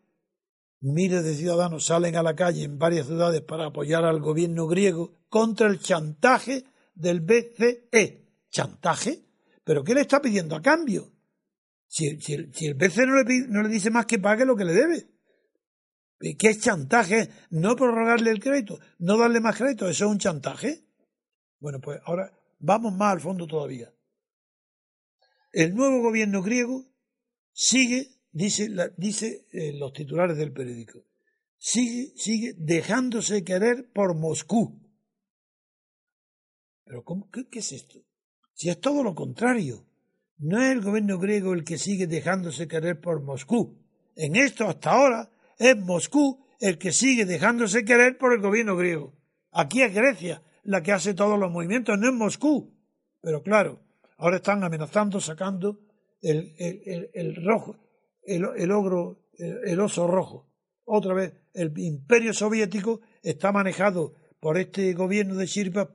miles 0.80 1.24
de 1.24 1.36
ciudadanos 1.36 1.86
salen 1.86 2.16
a 2.16 2.24
la 2.24 2.36
calle 2.36 2.64
en 2.64 2.80
varias 2.80 3.08
ciudades 3.08 3.42
para 3.42 3.68
apoyar 3.68 4.06
al 4.06 4.22
gobierno 4.22 4.66
griego 4.68 5.20
contra 5.28 5.68
el 5.68 5.80
chantaje 5.80 6.64
del 6.96 7.20
BCE. 7.20 8.30
¿Chantaje? 8.50 9.26
¿Pero 9.64 9.84
qué 9.84 9.94
le 9.94 10.02
está 10.02 10.22
pidiendo 10.22 10.56
a 10.56 10.62
cambio? 10.62 11.12
Si, 11.92 12.08
el 12.08 12.74
BCE 12.76 13.06
no 13.06 13.22
le, 13.22 13.48
no 13.50 13.62
le 13.64 13.68
dice 13.68 13.90
más 13.92 14.06
que 14.06 14.18
pague 14.18 14.46
lo 14.46 14.56
que 14.56 14.64
le 14.64 14.72
debe. 14.72 15.10
¿Qué 16.40 16.48
es 16.48 16.62
chantaje? 16.62 17.30
No 17.50 17.76
prorrogarle 17.76 18.32
el 18.32 18.40
crédito, 18.40 18.80
no 19.00 19.18
darle 19.18 19.42
más 19.42 19.58
crédito, 19.58 19.90
¿eso 19.90 20.06
es 20.06 20.12
un 20.12 20.18
chantaje? 20.18 20.86
Bueno, 21.60 21.82
pues 21.82 22.00
ahora 22.06 22.32
vamos 22.60 22.94
más 22.94 23.12
al 23.12 23.20
fondo 23.20 23.46
todavía. 23.46 23.94
El 25.52 25.76
nuevo 25.76 26.02
gobierno 26.02 26.42
griego 26.42 26.86
sigue, 27.52 28.22
dice, 28.32 28.70
dice 28.96 29.46
eh, 29.52 29.74
los 29.78 29.92
titulares 29.92 30.38
del 30.38 30.54
periódico, 30.54 31.04
sigue, 31.58 32.14
sigue 32.16 32.54
dejándose 32.56 33.44
querer 33.44 33.92
por 33.92 34.16
Moscú. 34.16 34.82
Pero 36.86 37.04
¿cómo, 37.04 37.30
qué 37.30 37.60
es 37.60 37.74
esto? 37.74 38.00
Si 38.54 38.70
es 38.70 38.80
todo 38.80 39.04
lo 39.04 39.14
contrario. 39.14 39.91
No 40.42 40.60
es 40.60 40.72
el 40.72 40.82
gobierno 40.82 41.20
griego 41.20 41.54
el 41.54 41.64
que 41.64 41.78
sigue 41.78 42.08
dejándose 42.08 42.68
querer 42.68 43.00
por 43.00 43.22
Moscú. 43.22 43.78
En 44.16 44.36
esto 44.36 44.68
hasta 44.68 44.92
ahora 44.92 45.30
es 45.60 45.78
Moscú 45.78 46.44
el 46.60 46.80
que 46.80 46.92
sigue 46.92 47.26
dejándose 47.26 47.86
querer 47.86 48.18
por 48.18 48.34
el 48.34 48.42
gobierno 48.42 48.76
griego. 48.76 49.14
Aquí 49.52 49.84
es 49.84 49.94
Grecia 49.94 50.42
la 50.64 50.82
que 50.82 50.94
hace 50.94 51.14
todos 51.14 51.40
los 51.40 51.52
movimientos, 51.52 51.98
no 52.00 52.08
es 52.08 52.14
Moscú. 52.14 52.74
Pero 53.22 53.44
claro, 53.44 53.82
ahora 54.18 54.38
están 54.38 54.64
amenazando, 54.64 55.20
sacando 55.20 55.80
el, 56.22 56.56
el, 57.14 57.36
rojo, 57.46 57.78
el, 58.24 58.72
ogro, 58.72 59.28
el, 59.38 59.80
oso 59.80 60.08
rojo. 60.08 60.50
Otra 60.86 61.14
vez, 61.14 61.34
el 61.54 61.72
imperio 61.78 62.34
soviético 62.34 63.02
está 63.22 63.52
manejado 63.52 64.16
por 64.40 64.58
este 64.58 64.94
gobierno 64.94 65.36
de 65.36 65.46
Shirpa 65.46 65.92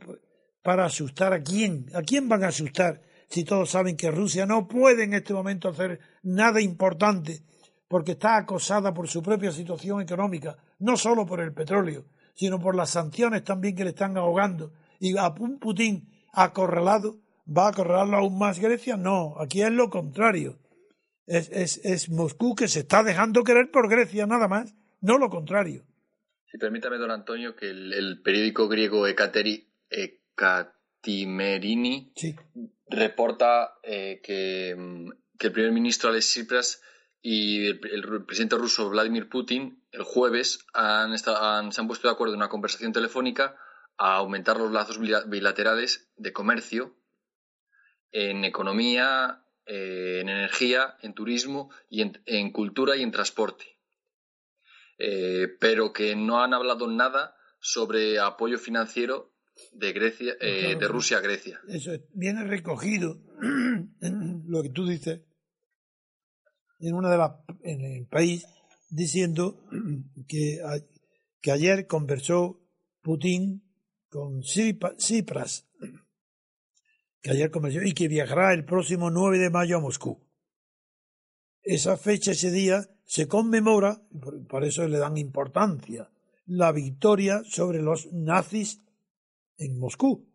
para 0.62 0.84
asustar 0.84 1.32
a 1.32 1.42
quién. 1.42 1.86
¿A 1.94 2.02
quién 2.02 2.28
van 2.28 2.44
a 2.44 2.48
asustar? 2.48 3.02
Si 3.28 3.44
todos 3.44 3.70
saben 3.70 3.96
que 3.96 4.10
Rusia 4.10 4.46
no 4.46 4.68
puede 4.68 5.04
en 5.04 5.14
este 5.14 5.34
momento 5.34 5.68
hacer 5.68 6.00
nada 6.22 6.60
importante 6.60 7.42
porque 7.88 8.12
está 8.12 8.36
acosada 8.36 8.92
por 8.92 9.08
su 9.08 9.22
propia 9.22 9.52
situación 9.52 10.00
económica, 10.00 10.56
no 10.78 10.96
solo 10.96 11.26
por 11.26 11.40
el 11.40 11.52
petróleo, 11.52 12.06
sino 12.34 12.60
por 12.60 12.74
las 12.74 12.90
sanciones 12.90 13.44
también 13.44 13.76
que 13.76 13.84
le 13.84 13.90
están 13.90 14.16
ahogando. 14.16 14.72
Y 14.98 15.16
a 15.16 15.34
Putin 15.34 16.08
acorralado, 16.32 17.20
¿va 17.46 17.66
a 17.66 17.70
acorralarlo 17.70 18.18
aún 18.18 18.38
más 18.38 18.58
Grecia? 18.58 18.96
No, 18.96 19.34
aquí 19.38 19.62
es 19.62 19.70
lo 19.70 19.90
contrario. 19.90 20.58
Es, 21.26 22.08
Moscú 22.10 22.54
que 22.54 22.68
se 22.68 22.80
está 22.80 23.02
dejando 23.02 23.42
querer 23.42 23.70
por 23.70 23.88
Grecia, 23.88 24.26
nada 24.26 24.46
más, 24.48 24.74
no 25.00 25.18
lo 25.18 25.28
contrario. 25.28 25.84
Si 26.50 26.58
permítame, 26.58 26.98
don 26.98 27.10
Antonio, 27.10 27.56
que 27.56 27.68
el, 27.68 28.20
periódico 28.22 28.68
griego 28.68 29.06
Ecateri, 29.06 29.68
Ecatimerini 31.06 32.12
sí 32.16 32.34
reporta 32.88 33.78
eh, 33.82 34.20
mm, 34.76 35.10
que, 35.38 35.46
el 35.46 35.52
primer 35.52 35.72
ministro 35.72 36.10
Alex 36.10 36.26
Tsipras 36.26 36.82
y 37.22 37.66
el, 37.66 37.80
presidente 38.24 38.56
ruso 38.56 38.88
Vladimir 38.88 39.28
Putin 39.28 39.82
el 39.90 40.02
jueves 40.02 40.64
han, 40.72 41.16
se 41.18 41.30
han 41.80 41.86
puesto 41.86 42.08
de 42.08 42.14
acuerdo 42.14 42.34
en 42.34 42.40
una 42.40 42.48
conversación 42.48 42.92
telefónica 42.92 43.56
a 43.98 44.16
aumentar 44.16 44.58
los 44.58 44.70
lazos 44.70 44.98
bilaterales 44.98 46.10
de 46.16 46.32
comercio 46.32 46.96
en 48.12 48.44
economía, 48.44 49.44
eh, 49.64 50.18
en 50.20 50.28
energía, 50.28 50.96
en 51.02 51.14
turismo 51.14 51.70
y 51.88 52.02
en, 52.02 52.52
cultura 52.52 52.96
y 52.96 53.02
en 53.02 53.10
transporte. 53.10 53.78
Eh, 54.98 55.48
pero 55.58 55.92
que 55.92 56.14
no 56.14 56.42
han 56.42 56.54
hablado 56.54 56.86
nada 56.86 57.36
sobre 57.58 58.18
apoyo 58.18 58.58
financiero 58.58 59.35
de 59.72 59.92
Grecia, 59.92 60.34
eh, 60.40 60.76
de 60.78 60.88
Rusia 60.88 61.18
a 61.18 61.20
Grecia. 61.20 61.60
Eso 61.68 61.92
viene 62.12 62.44
recogido 62.44 63.20
en 64.00 64.44
lo 64.46 64.62
que 64.62 64.70
tú 64.70 64.86
dices 64.86 65.20
en 66.78 66.94
una 66.94 67.10
de 67.10 67.18
las 67.18 67.32
en 67.62 67.80
el 67.80 68.06
país 68.06 68.46
diciendo 68.90 69.64
que, 70.28 70.60
que 71.40 71.50
ayer 71.50 71.86
conversó 71.86 72.60
Putin 73.02 73.62
con 74.08 74.40
Tsipras 74.40 75.66
que 77.22 77.30
ayer 77.30 77.50
conversó 77.50 77.82
y 77.82 77.92
que 77.92 78.08
viajará 78.08 78.52
el 78.52 78.64
próximo 78.64 79.10
9 79.10 79.38
de 79.38 79.50
mayo 79.50 79.76
a 79.76 79.80
Moscú. 79.80 80.24
Esa 81.62 81.96
fecha, 81.96 82.30
ese 82.30 82.52
día, 82.52 82.88
se 83.04 83.26
conmemora, 83.26 84.00
por 84.48 84.64
eso 84.64 84.86
le 84.86 84.98
dan 84.98 85.16
importancia, 85.16 86.08
la 86.46 86.70
victoria 86.70 87.42
sobre 87.44 87.82
los 87.82 88.12
nazis 88.12 88.85
en 89.58 89.78
Moscú. 89.78 90.28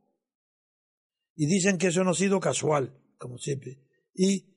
Y 1.36 1.46
dicen 1.46 1.78
que 1.78 1.88
eso 1.88 2.04
no 2.04 2.12
ha 2.12 2.16
sido 2.16 2.40
casual, 2.40 3.00
como 3.18 3.38
siempre. 3.38 3.80
Y 4.14 4.52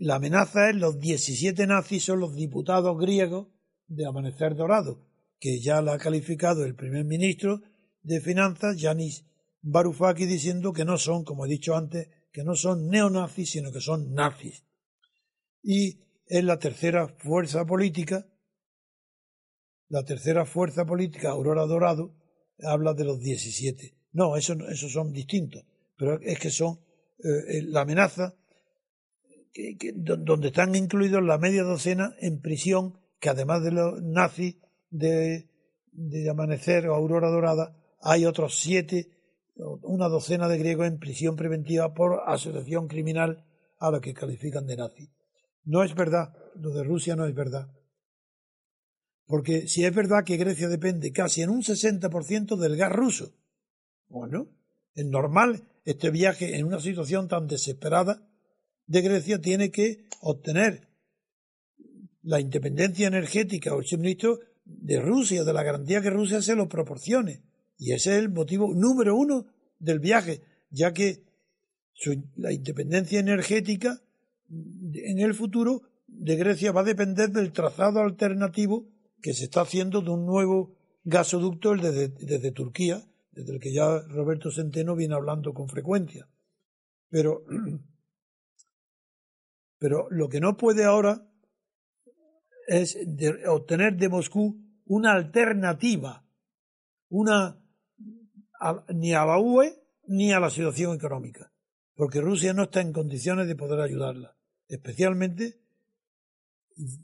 la 0.00 0.16
amenaza 0.16 0.70
es 0.70 0.76
los 0.76 0.98
17 0.98 1.66
nazis 1.66 2.04
son 2.04 2.20
los 2.20 2.34
diputados 2.34 2.98
griegos 2.98 3.48
de 3.86 4.06
Amanecer 4.06 4.54
Dorado, 4.54 5.06
que 5.38 5.60
ya 5.60 5.82
la 5.82 5.94
ha 5.94 5.98
calificado 5.98 6.64
el 6.64 6.74
primer 6.74 7.04
ministro 7.04 7.60
de 8.02 8.20
Finanzas, 8.20 8.76
Yanis 8.76 9.26
Varoufakis, 9.62 10.28
diciendo 10.28 10.72
que 10.72 10.84
no 10.84 10.98
son, 10.98 11.24
como 11.24 11.46
he 11.46 11.48
dicho 11.48 11.76
antes, 11.76 12.08
que 12.32 12.44
no 12.44 12.54
son 12.54 12.88
neonazis, 12.88 13.50
sino 13.50 13.70
que 13.72 13.80
son 13.80 14.12
nazis. 14.12 14.64
Y 15.62 16.00
es 16.26 16.44
la 16.44 16.58
tercera 16.58 17.08
fuerza 17.08 17.64
política, 17.64 18.26
la 19.88 20.04
tercera 20.04 20.44
fuerza 20.44 20.84
política, 20.84 21.30
Aurora 21.30 21.66
Dorado, 21.66 22.16
habla 22.58 22.94
de 22.94 23.04
los 23.04 23.20
17. 23.20 23.96
No, 24.14 24.36
esos 24.36 24.56
eso 24.70 24.88
son 24.88 25.12
distintos, 25.12 25.64
pero 25.96 26.20
es 26.20 26.38
que 26.38 26.50
son 26.50 26.78
eh, 27.18 27.62
la 27.62 27.82
amenaza 27.82 28.34
que, 29.52 29.92
donde 29.94 30.48
están 30.48 30.74
incluidos 30.74 31.22
la 31.22 31.36
media 31.36 31.64
docena 31.64 32.14
en 32.20 32.40
prisión, 32.40 32.98
que 33.20 33.28
además 33.28 33.62
de 33.64 33.72
los 33.72 34.00
nazis 34.02 34.56
de, 34.90 35.48
de 35.92 36.30
Amanecer 36.30 36.88
o 36.88 36.94
Aurora 36.94 37.28
Dorada, 37.28 37.76
hay 38.00 38.24
otros 38.24 38.60
siete, 38.60 39.10
una 39.82 40.08
docena 40.08 40.48
de 40.48 40.58
griegos 40.58 40.86
en 40.86 40.98
prisión 40.98 41.34
preventiva 41.34 41.92
por 41.92 42.20
asociación 42.26 42.86
criminal 42.86 43.44
a 43.78 43.90
la 43.90 44.00
que 44.00 44.14
califican 44.14 44.66
de 44.66 44.76
nazi. 44.76 45.10
No 45.64 45.82
es 45.82 45.94
verdad, 45.94 46.34
lo 46.54 46.70
de 46.70 46.84
Rusia 46.84 47.16
no 47.16 47.26
es 47.26 47.34
verdad. 47.34 47.68
Porque 49.26 49.66
si 49.66 49.84
es 49.84 49.94
verdad 49.94 50.24
que 50.24 50.36
Grecia 50.36 50.68
depende 50.68 51.10
casi 51.10 51.42
en 51.42 51.50
un 51.50 51.62
60% 51.62 52.56
del 52.56 52.76
gas 52.76 52.92
ruso, 52.92 53.32
bueno, 54.08 54.48
es 54.94 55.06
normal 55.06 55.68
este 55.84 56.10
viaje 56.10 56.56
en 56.56 56.66
una 56.66 56.80
situación 56.80 57.28
tan 57.28 57.46
desesperada 57.46 58.26
de 58.86 59.00
Grecia 59.02 59.40
tiene 59.40 59.70
que 59.70 60.06
obtener 60.20 60.88
la 62.22 62.40
independencia 62.40 63.06
energética 63.06 63.74
o 63.74 63.80
el 63.80 63.86
suministro 63.86 64.40
de 64.64 65.00
Rusia, 65.00 65.44
de 65.44 65.52
la 65.52 65.62
garantía 65.62 66.00
que 66.00 66.10
Rusia 66.10 66.40
se 66.40 66.54
lo 66.54 66.68
proporcione. 66.68 67.42
Y 67.76 67.92
ese 67.92 68.12
es 68.12 68.18
el 68.18 68.30
motivo 68.30 68.72
número 68.74 69.16
uno 69.16 69.46
del 69.78 69.98
viaje, 69.98 70.42
ya 70.70 70.92
que 70.92 71.24
la 72.36 72.52
independencia 72.52 73.20
energética 73.20 74.02
en 74.48 75.18
el 75.20 75.34
futuro 75.34 75.82
de 76.06 76.36
Grecia 76.36 76.72
va 76.72 76.80
a 76.80 76.84
depender 76.84 77.30
del 77.30 77.52
trazado 77.52 78.00
alternativo 78.00 78.86
que 79.20 79.34
se 79.34 79.44
está 79.44 79.62
haciendo 79.62 80.00
de 80.00 80.10
un 80.10 80.26
nuevo 80.26 80.76
gasoducto 81.04 81.74
desde 81.74 82.52
Turquía, 82.52 83.02
desde 83.34 83.52
el 83.52 83.60
que 83.60 83.72
ya 83.72 84.00
Roberto 84.08 84.50
Centeno 84.50 84.94
viene 84.94 85.14
hablando 85.14 85.52
con 85.52 85.68
frecuencia. 85.68 86.28
Pero 87.08 87.44
pero 89.78 90.08
lo 90.10 90.28
que 90.28 90.40
no 90.40 90.56
puede 90.56 90.84
ahora 90.84 91.26
es 92.66 92.96
obtener 93.46 93.96
de 93.96 94.08
Moscú 94.08 94.58
una 94.86 95.12
alternativa, 95.12 96.24
una 97.08 97.60
ni 98.94 99.12
a 99.12 99.26
la 99.26 99.38
UE 99.38 99.74
ni 100.06 100.32
a 100.32 100.40
la 100.40 100.48
situación 100.48 100.96
económica, 100.96 101.52
porque 101.94 102.20
Rusia 102.20 102.54
no 102.54 102.64
está 102.64 102.80
en 102.80 102.92
condiciones 102.92 103.46
de 103.46 103.56
poder 103.56 103.80
ayudarla. 103.80 104.36
Especialmente 104.68 105.60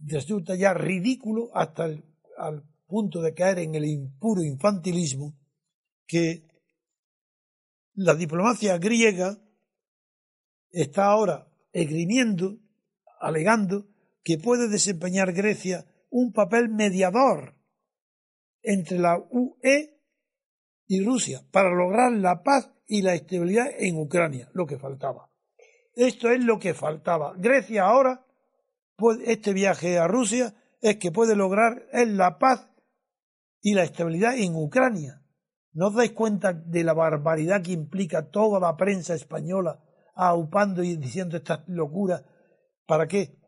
resulta 0.07 0.55
ya 0.55 0.73
ridículo 0.73 1.51
hasta 1.55 1.85
el 1.85 2.03
al 2.41 2.65
punto 2.87 3.21
de 3.21 3.35
caer 3.35 3.61
en 3.61 3.75
el 3.75 3.85
impuro 3.85 4.43
infantilismo 4.43 5.37
que 6.11 6.43
la 7.95 8.15
diplomacia 8.15 8.79
griega 8.79 9.39
está 10.71 11.07
ahora 11.07 11.47
esgrimiendo 11.73 12.59
alegando 13.21 13.87
que 14.25 14.39
puede 14.39 14.69
desempeñar 14.69 15.33
Grecia 15.33 15.87
un 16.11 16.33
papel 16.33 16.69
mediador 16.69 17.55
entre 18.63 18.99
la 18.99 19.19
UE 19.31 19.97
y 20.89 21.05
Rusia 21.05 21.45
para 21.53 21.71
lograr 21.71 22.11
la 22.13 22.43
paz 22.43 22.73
y 22.87 23.03
la 23.03 23.15
estabilidad 23.15 23.67
en 23.79 23.97
Ucrania, 23.97 24.51
lo 24.53 24.67
que 24.67 24.79
faltaba. 24.79 25.31
Esto 25.95 26.31
es 26.31 26.43
lo 26.43 26.59
que 26.59 26.75
faltaba. 26.75 27.35
Grecia 27.37 27.85
ahora, 27.85 28.27
este 29.25 29.53
viaje 29.53 29.99
a 29.99 30.09
Rusia 30.09 30.55
es 30.81 30.97
que 30.97 31.13
puede 31.13 31.37
lograr 31.37 31.87
la 31.93 32.39
paz 32.39 32.69
y 33.63 33.75
la 33.75 33.85
estabilidad 33.85 34.37
en 34.37 34.57
Ucrania. 34.57 35.20
¿No 35.73 35.89
os 35.89 35.95
dais 35.95 36.13
cuenta 36.13 36.53
de 36.53 36.85
la 36.85 36.95
barbaridad 36.95 37.63
que 37.63 37.73
implica 37.73 38.31
toda 38.31 38.59
la 38.59 38.77
prensa 38.77 39.15
española 39.15 39.83
aupando 40.15 40.83
y 40.83 40.97
diciendo 40.97 41.37
estas 41.37 41.61
locuras 41.69 42.25
¿Para 42.91 43.07
qué? 43.07 43.39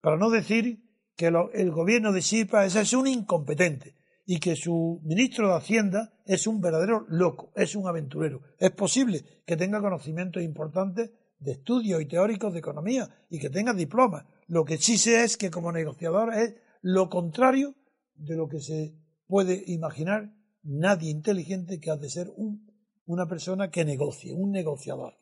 Para 0.00 0.16
no 0.16 0.30
decir 0.30 0.82
que 1.16 1.26
el 1.26 1.70
gobierno 1.70 2.12
de 2.12 2.22
Chipre 2.22 2.64
es 2.64 2.92
un 2.94 3.06
incompetente 3.06 3.94
y 4.24 4.40
que 4.40 4.56
su 4.56 5.02
ministro 5.04 5.48
de 5.48 5.56
Hacienda 5.56 6.14
es 6.24 6.46
un 6.46 6.62
verdadero 6.62 7.04
loco, 7.10 7.52
es 7.56 7.76
un 7.76 7.86
aventurero. 7.86 8.40
Es 8.58 8.70
posible 8.70 9.22
que 9.44 9.58
tenga 9.58 9.82
conocimientos 9.82 10.42
importantes 10.42 11.10
de 11.38 11.52
estudios 11.52 12.00
y 12.00 12.06
teóricos 12.06 12.54
de 12.54 12.60
economía 12.60 13.26
y 13.28 13.38
que 13.38 13.50
tenga 13.50 13.74
diplomas. 13.74 14.24
Lo 14.46 14.64
que 14.64 14.78
sí 14.78 14.96
sé 14.96 15.24
es 15.24 15.36
que 15.36 15.50
como 15.50 15.72
negociador 15.72 16.32
es 16.32 16.54
lo 16.80 17.10
contrario 17.10 17.74
de 18.14 18.34
lo 18.34 18.48
que 18.48 18.60
se 18.60 18.94
puede 19.26 19.62
imaginar 19.66 20.32
nadie 20.66 21.10
inteligente 21.10 21.80
que 21.80 21.90
ha 21.90 21.96
de 21.96 22.10
ser 22.10 22.28
un, 22.36 22.66
una 23.06 23.26
persona 23.26 23.70
que 23.70 23.84
negocie, 23.84 24.32
un 24.34 24.50
negociador. 24.50 25.14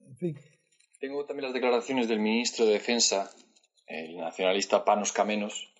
En 0.00 0.16
fin. 0.16 0.38
Tengo 1.00 1.24
también 1.24 1.44
las 1.44 1.54
declaraciones 1.54 2.08
del 2.08 2.20
ministro 2.20 2.66
de 2.66 2.72
Defensa, 2.72 3.30
el 3.86 4.16
nacionalista 4.16 4.84
Panos 4.84 5.12
Camenos. 5.12 5.72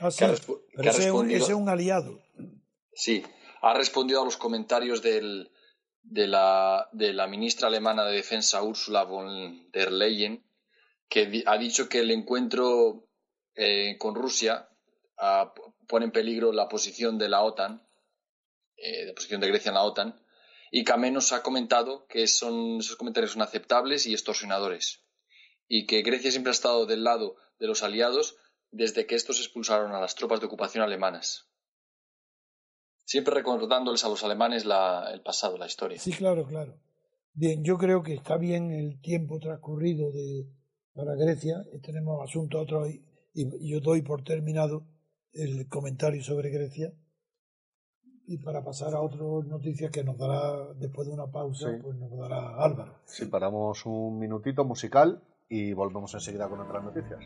Ah, 0.00 0.10
sí. 0.10 0.24
que 0.24 0.88
ese, 0.88 1.08
es 1.08 1.48
un 1.50 1.68
aliado. 1.68 2.22
Sí, 2.92 3.24
ha 3.62 3.74
respondido 3.74 4.22
a 4.22 4.24
los 4.24 4.36
comentarios 4.36 5.02
de, 5.02 5.48
la, 6.02 6.88
de 6.92 7.12
la 7.12 7.26
ministra 7.26 7.68
alemana 7.68 8.04
de 8.04 8.16
Defensa, 8.16 8.62
Ursula 8.62 9.04
von 9.04 9.70
der 9.72 9.90
Leyen, 9.90 10.44
que 11.08 11.42
ha 11.46 11.58
dicho 11.58 11.88
que 11.88 12.00
el 12.00 12.10
encuentro 12.10 13.08
eh, 13.56 13.96
con 13.98 14.14
Rusia 14.14 14.68
ah, 15.18 15.52
pone 15.88 16.06
en 16.06 16.12
peligro 16.12 16.52
la 16.52 16.68
posición 16.68 17.18
de 17.18 17.28
la 17.28 17.42
OTAN, 17.42 17.82
eh, 18.76 19.06
la 19.06 19.14
posición 19.14 19.40
de 19.40 19.48
Grecia 19.48 19.70
en 19.70 19.74
la 19.74 19.82
OTAN, 19.82 20.20
y 20.70 20.82
Camenos 20.84 21.32
ha 21.32 21.42
comentado 21.42 22.06
que 22.08 22.26
son, 22.26 22.78
esos 22.80 22.96
comentarios 22.96 23.32
son 23.32 23.42
aceptables 23.42 24.06
y 24.06 24.12
extorsionadores 24.12 25.04
y 25.68 25.86
que 25.86 26.02
Grecia 26.02 26.30
siempre 26.30 26.50
ha 26.50 26.52
estado 26.52 26.86
del 26.86 27.04
lado 27.04 27.36
de 27.58 27.66
los 27.66 27.82
aliados 27.82 28.36
desde 28.70 29.06
que 29.06 29.14
estos 29.14 29.38
expulsaron 29.38 29.92
a 29.92 30.00
las 30.00 30.14
tropas 30.14 30.40
de 30.40 30.46
ocupación 30.46 30.82
alemanas. 30.82 31.48
Siempre 33.04 33.34
recordándoles 33.34 34.04
a 34.04 34.08
los 34.08 34.24
alemanes 34.24 34.64
el 34.64 35.22
pasado, 35.22 35.58
la 35.58 35.66
historia. 35.66 35.98
Sí, 35.98 36.12
claro, 36.12 36.46
claro. 36.46 36.80
Bien, 37.32 37.62
yo 37.64 37.76
creo 37.76 38.02
que 38.02 38.14
está 38.14 38.36
bien 38.36 38.72
el 38.72 39.00
tiempo 39.00 39.38
transcurrido 39.38 40.10
de, 40.10 40.46
para 40.94 41.14
Grecia. 41.14 41.64
Tenemos 41.82 42.28
asunto 42.28 42.60
otro 42.60 42.88
y 42.88 43.02
yo 43.68 43.80
doy 43.80 44.02
por 44.02 44.22
terminado 44.24 44.86
el 45.32 45.68
comentario 45.68 46.22
sobre 46.22 46.50
Grecia 46.50 46.92
y 48.26 48.38
para 48.38 48.64
pasar 48.64 48.94
a 48.94 49.00
otras 49.00 49.46
noticias 49.46 49.90
que 49.90 50.02
nos 50.02 50.16
dará 50.16 50.72
después 50.74 51.06
de 51.08 51.14
una 51.14 51.26
pausa, 51.26 51.68
pues 51.82 51.96
nos 51.96 52.10
dará 52.16 52.56
Álvaro. 52.56 52.94
Sí, 53.04 53.26
paramos 53.26 53.84
un 53.86 54.18
minutito 54.18 54.64
musical 54.64 55.22
y 55.48 55.72
volvemos 55.72 56.14
enseguida 56.14 56.48
con 56.48 56.60
otras 56.60 56.82
noticias. 56.82 57.20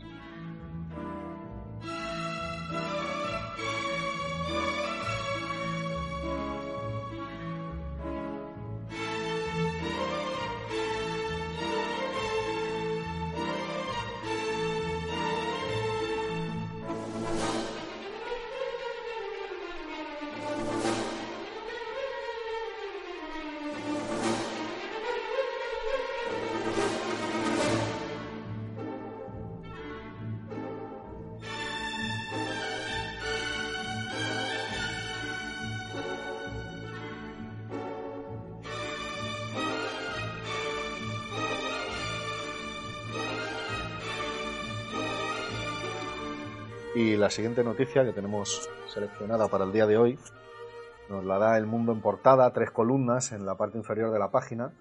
Y 46.99 47.15
la 47.15 47.29
siguiente 47.29 47.63
noticia 47.63 48.03
que 48.03 48.11
tenemos 48.11 48.67
seleccionada 48.93 49.47
para 49.47 49.63
el 49.63 49.71
día 49.71 49.87
de 49.87 49.97
hoy 49.97 50.19
nos 51.07 51.23
la 51.23 51.39
da 51.39 51.57
El 51.57 51.65
Mundo 51.65 51.93
en 51.93 52.01
portada, 52.01 52.51
tres 52.51 52.71
columnas 52.71 53.31
en 53.31 53.45
la 53.45 53.55
parte 53.55 53.77
inferior 53.77 54.11
de 54.11 54.19
la 54.19 54.31
página. 54.31 54.73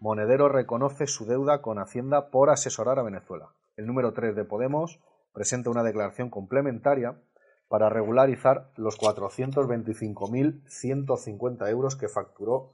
Monedero 0.00 0.48
reconoce 0.48 1.06
su 1.06 1.26
deuda 1.26 1.60
con 1.60 1.78
Hacienda 1.78 2.30
por 2.30 2.48
asesorar 2.48 2.98
a 2.98 3.02
Venezuela. 3.02 3.52
El 3.76 3.86
número 3.86 4.14
3 4.14 4.34
de 4.34 4.46
Podemos 4.46 5.00
presenta 5.34 5.68
una 5.68 5.82
declaración 5.82 6.30
complementaria 6.30 7.20
para 7.68 7.90
regularizar 7.90 8.70
los 8.76 8.98
425.150 8.98 11.68
euros 11.68 11.94
que 11.94 12.08
facturó 12.08 12.72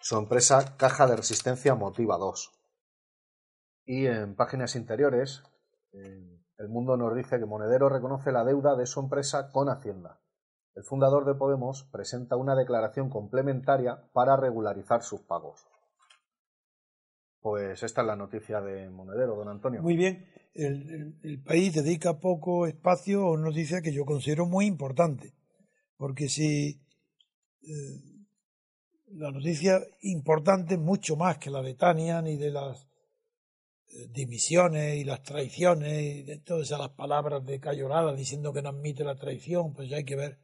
su 0.00 0.16
empresa 0.16 0.74
Caja 0.78 1.06
de 1.06 1.16
Resistencia 1.16 1.74
Motiva 1.74 2.16
2. 2.16 2.50
Y 3.84 4.06
en 4.06 4.34
páginas 4.36 4.74
interiores, 4.74 5.42
el 6.58 6.68
Mundo 6.68 6.96
nos 6.96 7.14
dice 7.14 7.38
que 7.38 7.46
Monedero 7.46 7.88
reconoce 7.88 8.32
la 8.32 8.44
deuda 8.44 8.74
de 8.76 8.86
su 8.86 9.00
empresa 9.00 9.50
con 9.52 9.68
Hacienda. 9.68 10.20
el 10.74 10.84
fundador 10.84 11.24
de 11.24 11.34
Podemos 11.34 11.88
presenta 11.90 12.36
una 12.36 12.54
declaración 12.54 13.10
complementaria 13.10 14.02
para 14.12 14.36
regularizar 14.36 15.02
sus 15.02 15.22
pagos. 15.22 15.66
Pues 17.40 17.82
esta 17.82 18.00
es 18.00 18.06
la 18.06 18.16
noticia 18.16 18.60
de 18.60 18.88
Monedero, 18.90 19.36
don 19.36 19.48
Antonio. 19.48 19.82
Muy 19.82 19.96
bien. 19.96 20.26
El, 20.54 21.42
país 21.44 21.72
dedica 21.74 22.18
poco 22.18 22.66
espacio 22.66 23.22
a 23.22 23.32
una 23.32 23.44
noticia 23.44 23.80
que 23.80 23.92
yo 23.92 24.04
considero 24.04 24.46
muy 24.46 24.66
importante. 24.66 25.34
Porque 25.96 26.28
si 26.28 26.80
eh, 27.62 28.18
la 29.12 29.30
noticia 29.30 29.80
importante, 30.00 30.76
mucho 30.76 31.16
más 31.16 31.38
que 31.38 31.50
la 31.50 31.62
de 31.62 31.74
Tania, 31.74 32.20
ni 32.22 32.36
de 32.36 32.50
las 32.50 32.87
eh, 33.90 34.08
dimisiones 34.10 34.96
y 34.96 35.04
las 35.04 35.22
traiciones, 35.22 36.02
y 36.02 36.22
de 36.22 36.38
todas 36.38 36.70
esas 36.70 36.90
palabras 36.90 37.44
de 37.44 37.60
Cayorada 37.60 38.14
diciendo 38.14 38.52
que 38.52 38.62
no 38.62 38.70
admite 38.70 39.04
la 39.04 39.16
traición, 39.16 39.72
pues 39.72 39.88
ya 39.88 39.96
hay 39.96 40.04
que 40.04 40.16
ver. 40.16 40.38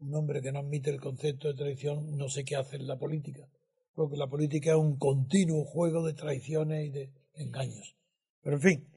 Un 0.00 0.14
hombre 0.14 0.42
que 0.42 0.52
no 0.52 0.58
admite 0.58 0.90
el 0.90 1.00
concepto 1.00 1.48
de 1.48 1.54
traición 1.54 2.16
no 2.16 2.28
sé 2.28 2.44
qué 2.44 2.56
hace 2.56 2.76
en 2.76 2.86
la 2.86 2.98
política 2.98 3.48
porque 3.94 4.16
la 4.16 4.26
política 4.26 4.70
es 4.70 4.76
un 4.76 4.98
continuo 4.98 5.64
juego 5.64 6.04
de 6.04 6.14
traiciones 6.14 6.86
y 6.86 6.90
de 6.90 7.12
engaños. 7.34 7.96
Pero 8.42 8.56
en 8.56 8.62
fin, 8.62 8.88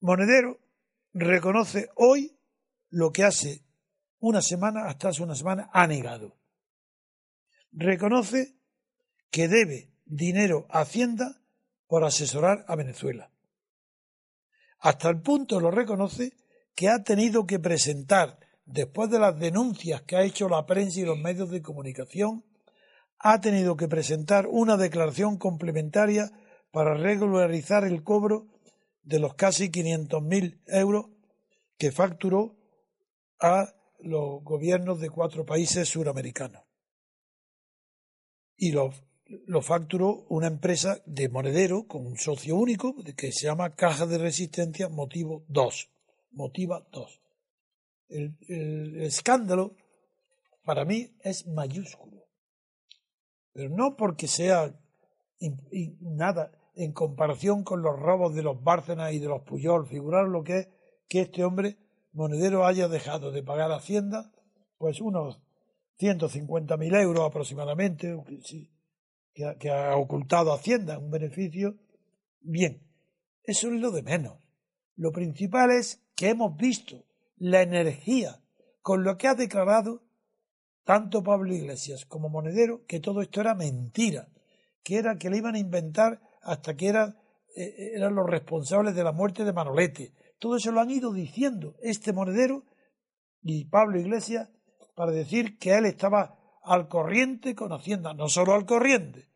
Monedero 0.00 0.60
reconoce 1.12 1.88
hoy 1.96 2.36
lo 2.90 3.10
que 3.10 3.24
hace 3.24 3.64
una 4.20 4.42
semana, 4.42 4.86
hasta 4.86 5.08
hace 5.08 5.22
una 5.22 5.34
semana, 5.34 5.70
ha 5.72 5.86
negado. 5.86 6.36
Reconoce 7.72 8.54
que 9.30 9.48
debe 9.48 9.90
dinero 10.04 10.66
a 10.68 10.80
Hacienda 10.80 11.41
por 11.92 12.04
asesorar 12.04 12.64
a 12.68 12.74
Venezuela. 12.74 13.30
Hasta 14.78 15.10
el 15.10 15.20
punto 15.20 15.60
lo 15.60 15.70
reconoce 15.70 16.32
que 16.74 16.88
ha 16.88 17.02
tenido 17.02 17.44
que 17.44 17.58
presentar, 17.58 18.38
después 18.64 19.10
de 19.10 19.18
las 19.18 19.38
denuncias 19.38 20.00
que 20.00 20.16
ha 20.16 20.22
hecho 20.22 20.48
la 20.48 20.64
prensa 20.64 21.00
y 21.00 21.04
los 21.04 21.18
medios 21.18 21.50
de 21.50 21.60
comunicación, 21.60 22.46
ha 23.18 23.42
tenido 23.42 23.76
que 23.76 23.88
presentar 23.88 24.46
una 24.46 24.78
declaración 24.78 25.36
complementaria 25.36 26.30
para 26.70 26.94
regularizar 26.94 27.84
el 27.84 28.02
cobro 28.02 28.46
de 29.02 29.18
los 29.18 29.34
casi 29.34 29.70
500.000 29.70 30.62
euros 30.68 31.10
que 31.76 31.92
facturó 31.92 32.56
a 33.38 33.74
los 33.98 34.42
gobiernos 34.42 34.98
de 34.98 35.10
cuatro 35.10 35.44
países 35.44 35.90
suramericanos. 35.90 36.62
Y 38.56 38.72
lo, 38.72 38.94
lo 39.46 39.62
facturó 39.62 40.26
una 40.28 40.46
empresa 40.46 41.02
de 41.06 41.28
monedero 41.28 41.86
con 41.86 42.06
un 42.06 42.16
socio 42.18 42.56
único 42.56 42.94
que 43.16 43.32
se 43.32 43.46
llama 43.46 43.74
Caja 43.74 44.06
de 44.06 44.18
Resistencia 44.18 44.88
Motivo 44.88 45.44
2. 45.48 45.90
Motiva 46.32 46.86
2. 46.92 47.20
el 48.08 49.02
escándalo 49.02 49.76
para 50.64 50.84
mí 50.84 51.10
es 51.22 51.46
mayúsculo 51.46 52.22
pero 53.52 53.68
no 53.70 53.96
porque 53.96 54.28
sea 54.28 54.74
nada 56.00 56.52
en 56.74 56.92
comparación 56.92 57.64
con 57.64 57.82
los 57.82 57.98
robos 57.98 58.34
de 58.34 58.42
los 58.42 58.62
Bárcenas 58.62 59.12
y 59.12 59.18
de 59.18 59.28
los 59.28 59.42
Puyol. 59.42 59.86
Figurar 59.86 60.26
lo 60.26 60.42
que 60.42 60.58
es 60.58 60.68
que 61.08 61.20
este 61.22 61.44
hombre 61.44 61.76
monedero 62.12 62.64
haya 62.64 62.88
dejado 62.88 63.30
de 63.30 63.42
pagar 63.42 63.72
Hacienda, 63.72 64.32
pues 64.78 65.00
unos 65.00 65.40
150.000 65.98 67.02
euros 67.02 67.28
aproximadamente, 67.28 68.16
que, 69.34 69.70
ha, 69.70 69.96
ocultado 69.96 70.52
Hacienda, 70.52 70.98
un 70.98 71.10
beneficio. 71.10 71.76
Bien, 72.40 72.82
eso 73.44 73.68
es 73.68 73.80
lo 73.80 73.90
de 73.90 74.02
menos. 74.02 74.38
Lo 74.96 75.12
principal 75.12 75.70
es 75.70 76.02
que 76.14 76.30
hemos 76.30 76.56
visto 76.56 77.04
la 77.36 77.62
energía 77.62 78.40
con 78.82 79.04
lo 79.04 79.16
que 79.16 79.28
ha 79.28 79.34
declarado 79.34 80.02
tanto 80.84 81.22
Pablo 81.22 81.54
Iglesias 81.54 82.04
como 82.04 82.28
Monedero 82.28 82.84
que 82.86 83.00
todo 83.00 83.22
esto 83.22 83.40
era 83.40 83.54
mentira, 83.54 84.28
que 84.82 84.96
era 84.96 85.16
que 85.16 85.30
le 85.30 85.38
iban 85.38 85.54
a 85.54 85.60
inventar 85.60 86.20
hasta 86.42 86.76
que 86.76 86.88
eran, 86.88 87.16
eh, 87.56 87.92
eran 87.94 88.14
los 88.14 88.28
responsables 88.28 88.94
de 88.94 89.04
la 89.04 89.12
muerte 89.12 89.44
de 89.44 89.52
Manolete. 89.52 90.12
Todo 90.38 90.56
eso 90.56 90.72
lo 90.72 90.80
han 90.80 90.90
ido 90.90 91.12
diciendo 91.12 91.76
este 91.80 92.12
Monedero 92.12 92.64
y 93.42 93.64
Pablo 93.66 93.98
Iglesias 93.98 94.50
para 94.94 95.12
decir 95.12 95.58
que 95.58 95.76
él 95.76 95.86
estaba 95.86 96.41
al 96.62 96.88
corriente 96.88 97.54
con 97.54 97.72
Hacienda, 97.72 98.14
no 98.14 98.28
solo 98.28 98.54
al 98.54 98.66
corriente, 98.66 99.28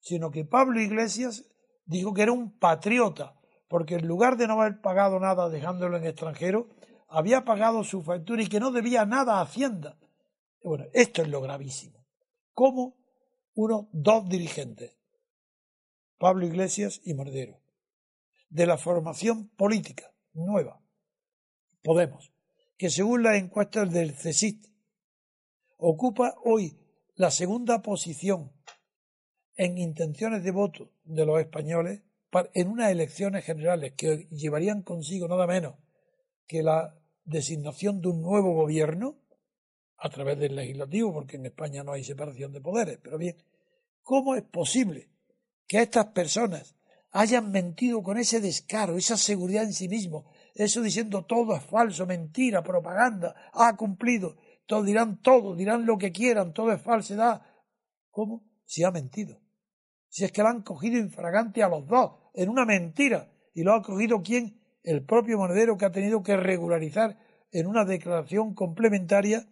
sino 0.00 0.30
que 0.30 0.44
Pablo 0.44 0.80
Iglesias 0.80 1.44
dijo 1.84 2.14
que 2.14 2.22
era 2.22 2.32
un 2.32 2.58
patriota, 2.58 3.34
porque 3.68 3.96
en 3.96 4.06
lugar 4.06 4.36
de 4.36 4.46
no 4.46 4.60
haber 4.60 4.80
pagado 4.80 5.20
nada 5.20 5.48
dejándolo 5.48 5.96
en 5.96 6.04
extranjero, 6.04 6.68
había 7.08 7.44
pagado 7.44 7.84
su 7.84 8.02
factura 8.02 8.42
y 8.42 8.48
que 8.48 8.60
no 8.60 8.70
debía 8.70 9.04
nada 9.04 9.38
a 9.38 9.42
Hacienda. 9.42 9.98
Bueno, 10.62 10.86
esto 10.92 11.22
es 11.22 11.28
lo 11.28 11.40
gravísimo. 11.40 12.04
¿Cómo 12.52 12.96
unos 13.54 13.86
dos 13.92 14.28
dirigentes, 14.28 14.96
Pablo 16.18 16.46
Iglesias 16.46 17.00
y 17.04 17.14
Mordero, 17.14 17.60
de 18.48 18.66
la 18.66 18.78
formación 18.78 19.48
política 19.48 20.12
nueva, 20.32 20.80
Podemos, 21.82 22.32
que 22.76 22.90
según 22.90 23.22
las 23.22 23.36
encuestas 23.36 23.90
del 23.90 24.12
CESIT, 24.14 24.66
ocupa 25.80 26.36
hoy 26.44 26.78
la 27.14 27.30
segunda 27.30 27.82
posición 27.82 28.52
en 29.56 29.78
intenciones 29.78 30.42
de 30.42 30.50
voto 30.50 30.92
de 31.04 31.26
los 31.26 31.40
españoles 31.40 32.02
en 32.54 32.68
unas 32.68 32.90
elecciones 32.90 33.44
generales 33.44 33.94
que 33.96 34.28
llevarían 34.30 34.82
consigo 34.82 35.26
nada 35.26 35.46
menos 35.46 35.74
que 36.46 36.62
la 36.62 36.96
designación 37.24 38.00
de 38.00 38.08
un 38.08 38.22
nuevo 38.22 38.54
gobierno, 38.54 39.18
a 39.96 40.08
través 40.08 40.38
del 40.38 40.56
legislativo, 40.56 41.12
porque 41.12 41.36
en 41.36 41.46
España 41.46 41.84
no 41.84 41.92
hay 41.92 42.04
separación 42.04 42.52
de 42.52 42.60
poderes. 42.60 42.98
Pero 43.02 43.18
bien, 43.18 43.36
¿cómo 44.02 44.34
es 44.34 44.42
posible 44.42 45.10
que 45.66 45.82
estas 45.82 46.06
personas 46.06 46.74
hayan 47.12 47.50
mentido 47.50 48.02
con 48.02 48.18
ese 48.18 48.40
descaro, 48.40 48.96
esa 48.96 49.16
seguridad 49.16 49.64
en 49.64 49.72
sí 49.72 49.88
mismo, 49.88 50.30
eso 50.54 50.80
diciendo 50.80 51.24
todo 51.24 51.54
es 51.54 51.62
falso, 51.64 52.06
mentira, 52.06 52.62
propaganda, 52.62 53.34
ha 53.52 53.76
cumplido, 53.76 54.36
dirán 54.84 55.20
todo, 55.20 55.56
dirán 55.56 55.84
lo 55.84 55.98
que 55.98 56.12
quieran, 56.12 56.52
todo 56.52 56.72
es 56.72 56.80
falsedad. 56.80 57.42
¿Cómo? 58.10 58.44
Si 58.64 58.84
ha 58.84 58.90
mentido. 58.90 59.40
Si 60.08 60.24
es 60.24 60.32
que 60.32 60.42
lo 60.42 60.48
han 60.48 60.62
cogido 60.62 60.98
infragante 60.98 61.62
a 61.62 61.68
los 61.68 61.86
dos, 61.86 62.12
en 62.34 62.48
una 62.48 62.64
mentira. 62.64 63.30
¿Y 63.52 63.62
lo 63.62 63.74
ha 63.74 63.82
cogido 63.82 64.22
quién? 64.22 64.60
El 64.82 65.04
propio 65.04 65.38
monedero 65.38 65.76
que 65.76 65.84
ha 65.84 65.90
tenido 65.90 66.22
que 66.22 66.36
regularizar 66.36 67.18
en 67.50 67.66
una 67.66 67.84
declaración 67.84 68.54
complementaria 68.54 69.46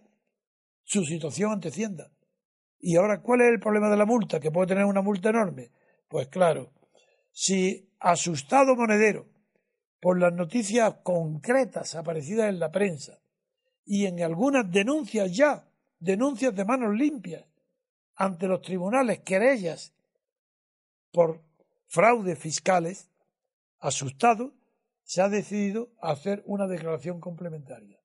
su 0.85 1.05
situación 1.05 1.53
ante 1.53 1.69
Hacienda. 1.69 2.13
Y 2.79 2.97
ahora, 2.97 3.21
¿cuál 3.21 3.41
es 3.43 3.49
el 3.49 3.61
problema 3.61 3.91
de 3.91 3.97
la 3.97 4.07
multa? 4.07 4.41
Que 4.41 4.51
puede 4.51 4.69
tener 4.69 4.85
una 4.85 5.03
multa 5.03 5.31
enorme. 5.31 5.73
Pues 6.09 6.29
claro, 6.29 6.73
si 7.33 7.93
asustado 7.99 8.77
monedero 8.77 9.27
por 10.01 10.19
las 10.19 10.33
noticias 10.33 10.95
concretas 11.03 11.97
aparecidas 11.97 12.49
en 12.49 12.61
la 12.61 12.71
prensa 12.71 13.21
y 13.91 14.05
en 14.05 14.23
algunas 14.23 14.71
denuncias 14.71 15.35
ya, 15.35 15.67
denuncias 15.99 16.55
de 16.55 16.63
manos 16.67 16.95
limpias 16.95 17.47
ante 18.17 18.47
los 18.47 18.61
tribunales, 18.61 19.21
querellas 19.21 19.95
por 21.11 21.43
fraudes 21.87 22.39
fiscales, 22.39 23.09
asustado, 23.79 24.53
se 25.05 25.23
ha 25.23 25.31
decidido 25.31 25.89
hacer 26.03 26.43
una 26.45 26.67
declaración 26.67 27.19
complementaria. 27.19 27.99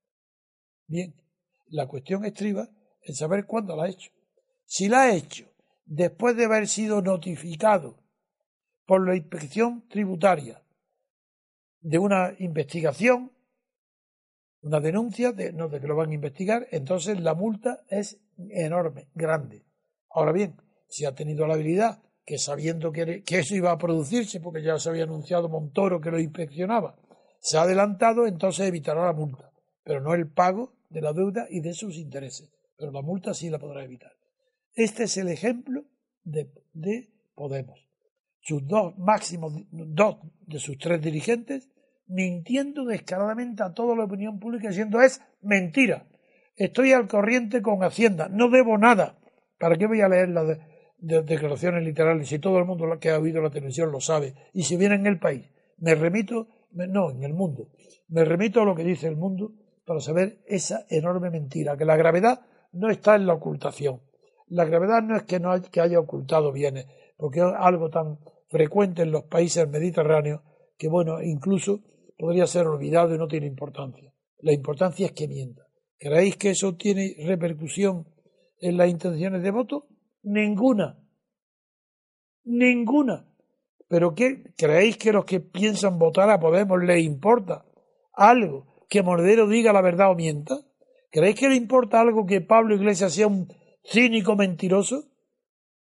Bien, 0.88 1.22
la 1.68 1.86
cuestión 1.86 2.24
estriba 2.24 2.70
en 3.02 3.14
saber 3.14 3.46
cuándo 3.46 3.76
la 3.76 3.84
ha 3.84 3.90
hecho. 3.90 4.10
Si 4.64 4.88
la 4.88 5.02
ha 5.02 5.14
hecho 5.14 5.52
después 5.86 6.38
de 6.38 6.46
haber 6.46 6.70
sido 6.70 7.02
notificado 7.02 8.00
por 8.86 9.06
la 9.06 9.18
inspección 9.18 9.86
tributaria 9.90 10.64
de 11.82 12.00
una 12.00 12.34
investigación, 12.40 13.34
una 14.64 14.80
denuncia 14.80 15.34
de, 15.34 15.52
no, 15.52 15.68
de 15.68 15.80
que 15.80 15.88
lo 15.88 15.96
van 15.96 16.12
a 16.12 16.14
investigar, 16.14 16.68
entonces 16.72 17.20
la 17.20 17.36
multa 17.36 17.84
es 17.90 18.20
enorme, 18.50 19.10
grande. 19.14 19.66
Ahora 20.10 20.32
bien, 20.32 20.56
si 20.88 21.06
ha 21.06 21.14
tenido 21.14 21.46
la 21.46 21.56
habilidad, 21.56 22.02
que 22.26 22.38
sabiendo 22.38 22.92
que, 22.92 23.24
eso 23.28 23.56
iba 23.56 23.72
a 23.72 23.78
producirse, 23.78 24.40
porque 24.40 24.64
ya 24.64 24.80
se 24.80 24.90
había 24.90 25.04
anunciado 25.04 25.50
Montoro 25.50 26.00
que 26.00 26.12
lo 26.12 26.20
inspeccionaba, 26.20 26.96
se 27.40 27.58
ha 27.58 27.64
adelantado, 27.64 28.26
entonces 28.26 28.66
evitará 28.66 29.06
la 29.06 29.14
multa, 29.14 29.52
pero 29.84 30.00
no 30.00 30.14
el 30.14 30.32
pago 30.32 30.74
de 30.90 31.02
la 31.02 31.12
deuda 31.12 31.46
y 31.50 31.60
de 31.60 31.74
sus 31.74 31.98
intereses, 31.98 32.50
pero 32.78 32.92
la 32.92 33.02
multa 33.02 33.34
sí 33.34 33.50
la 33.50 33.60
podrá 33.60 33.84
evitar. 33.84 34.14
Este 34.74 35.04
es 35.04 35.18
el 35.18 35.28
ejemplo 35.28 35.84
de, 36.24 36.50
de 36.72 37.10
Podemos. 37.36 37.86
Sus 38.40 38.66
dos 38.68 38.98
máximos, 38.98 39.54
dos 39.72 40.18
de 40.46 40.60
sus 40.60 40.78
tres 40.78 41.02
dirigentes, 41.02 41.70
mintiendo 42.08 42.86
descaradamente 42.86 43.64
a 43.64 43.74
toda 43.74 43.96
la 43.96 44.06
opinión 44.06 44.40
pública, 44.40 44.70
diciendo 44.70 45.02
es 45.02 45.22
mentira. 45.42 46.08
Estoy 46.56 46.92
al 46.92 47.08
corriente 47.08 47.62
con 47.62 47.84
Hacienda, 47.84 48.30
no 48.30 48.50
debo 48.50 48.78
nada. 48.78 49.18
¿Para 49.58 49.78
qué 49.78 49.88
voy 49.88 50.02
a 50.02 50.10
leer 50.10 50.30
las 50.30 50.60
declaraciones 50.98 51.84
literales 51.84 52.28
si 52.28 52.40
todo 52.40 52.60
el 52.60 52.66
mundo 52.66 53.00
que 53.00 53.10
ha 53.10 53.20
oído 53.20 53.42
la 53.42 53.50
televisión 53.50 53.92
lo 53.92 54.00
sabe? 54.00 54.36
Y 54.54 54.64
si 54.64 54.78
viene 54.78 54.96
en 54.96 55.08
el 55.08 55.20
país, 55.20 55.50
me 55.78 55.96
remito, 55.96 56.48
no, 56.72 57.12
en 57.12 57.24
el 57.24 57.34
mundo, 57.34 57.70
me 58.10 58.26
remito 58.26 58.62
a 58.62 58.66
lo 58.66 58.76
que 58.76 58.84
dice 58.84 59.08
el 59.08 59.16
mundo 59.16 59.54
para 59.86 60.00
saber 60.00 60.40
esa 60.46 60.86
enorme 60.90 61.30
mentira, 61.30 61.76
que 61.78 61.86
la 61.86 61.98
gravedad 61.98 62.42
no 62.72 62.90
está 62.90 63.16
en 63.16 63.26
la 63.26 63.34
ocultación. 63.34 64.02
La 64.48 64.66
gravedad 64.66 65.02
no 65.02 65.16
es 65.16 65.24
que, 65.24 65.40
no 65.40 65.60
que 65.62 65.82
haya 65.82 66.00
ocultado 66.00 66.52
bienes, 66.52 66.88
porque 67.18 67.40
es 67.40 67.46
algo 67.58 67.90
tan 67.90 68.20
frecuente 68.50 69.02
en 69.02 69.12
los 69.12 69.24
países 69.24 69.68
mediterráneos 69.68 70.42
que, 70.78 70.88
bueno, 70.88 71.22
incluso 71.22 71.82
podría 72.18 72.48
ser 72.48 72.68
olvidado 72.68 73.14
y 73.14 73.18
no 73.18 73.28
tiene 73.28 73.48
importancia. 73.48 74.14
La 74.40 74.54
importancia 74.54 75.08
es 75.08 75.12
que 75.14 75.28
mienta. 75.28 75.68
¿Creéis 75.98 76.38
que 76.38 76.52
eso 76.52 76.76
tiene 76.76 77.16
repercusión 77.26 78.08
en 78.60 78.78
las 78.78 78.90
intenciones 78.90 79.42
de 79.42 79.52
voto? 79.52 79.88
Ninguna. 80.24 81.00
Ninguna. 82.44 83.26
¿Pero 83.88 84.16
qué? 84.16 84.54
¿Creéis 84.58 84.98
que 84.98 85.14
los 85.14 85.26
que 85.26 85.40
piensan 85.40 86.00
votar 86.00 86.30
a 86.30 86.40
Podemos 86.40 86.84
les 86.84 87.04
importa 87.04 87.66
algo 88.14 88.86
que 88.90 89.04
Mordero 89.04 89.48
diga 89.48 89.74
la 89.74 89.82
verdad 89.82 90.12
o 90.12 90.16
mienta? 90.16 90.58
¿Creéis 91.10 91.36
que 91.36 91.50
le 91.50 91.56
importa 91.56 92.02
algo 92.02 92.26
que 92.26 92.42
Pablo 92.42 92.76
Iglesias 92.76 93.14
sea 93.14 93.28
un 93.28 93.48
cínico 93.84 94.36
mentiroso? 94.36 95.06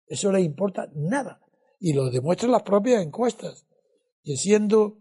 Eso 0.07 0.31
le 0.31 0.41
importa 0.41 0.89
nada. 0.95 1.39
Y 1.79 1.93
lo 1.93 2.09
demuestran 2.09 2.51
las 2.51 2.63
propias 2.63 3.03
encuestas. 3.03 3.65
Que 4.23 4.35
siendo, 4.35 4.98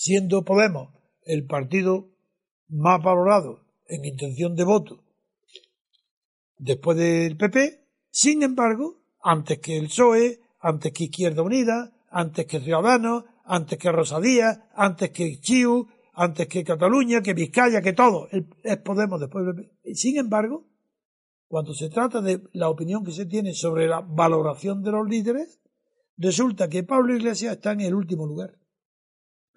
siendo 0.00 0.46
Podemos 0.46 0.94
el 1.24 1.44
partido 1.44 2.08
más 2.68 3.02
valorado 3.02 3.66
en 3.86 4.06
intención 4.06 4.56
de 4.56 4.64
voto 4.64 5.04
después 6.56 6.96
del 6.96 7.36
PP, 7.36 7.84
sin 8.10 8.42
embargo, 8.42 9.02
antes 9.22 9.58
que 9.58 9.76
el 9.76 9.88
PSOE, 9.88 10.40
antes 10.58 10.92
que 10.94 11.04
Izquierda 11.04 11.42
Unida, 11.42 11.92
antes 12.08 12.46
que 12.46 12.60
Ciudadanos, 12.60 13.24
antes 13.44 13.78
que 13.78 13.92
Rosadía, 13.92 14.70
antes 14.74 15.10
que 15.10 15.38
Chiu, 15.38 15.86
antes 16.14 16.48
que 16.48 16.64
Cataluña, 16.64 17.20
que 17.20 17.34
Vizcaya, 17.34 17.82
que 17.82 17.92
todo, 17.92 18.26
es 18.30 18.78
Podemos 18.78 19.20
después 19.20 19.44
del 19.44 19.54
PP. 19.54 19.94
Sin 19.94 20.16
embargo, 20.16 20.64
cuando 21.46 21.74
se 21.74 21.90
trata 21.90 22.22
de 22.22 22.42
la 22.54 22.70
opinión 22.70 23.04
que 23.04 23.12
se 23.12 23.26
tiene 23.26 23.52
sobre 23.52 23.86
la 23.86 24.00
valoración 24.00 24.82
de 24.82 24.92
los 24.92 25.06
líderes, 25.06 25.60
resulta 26.16 26.68
que 26.68 26.84
Pablo 26.84 27.14
Iglesias 27.14 27.52
está 27.52 27.72
en 27.72 27.82
el 27.82 27.94
último 27.94 28.26
lugar. 28.26 28.60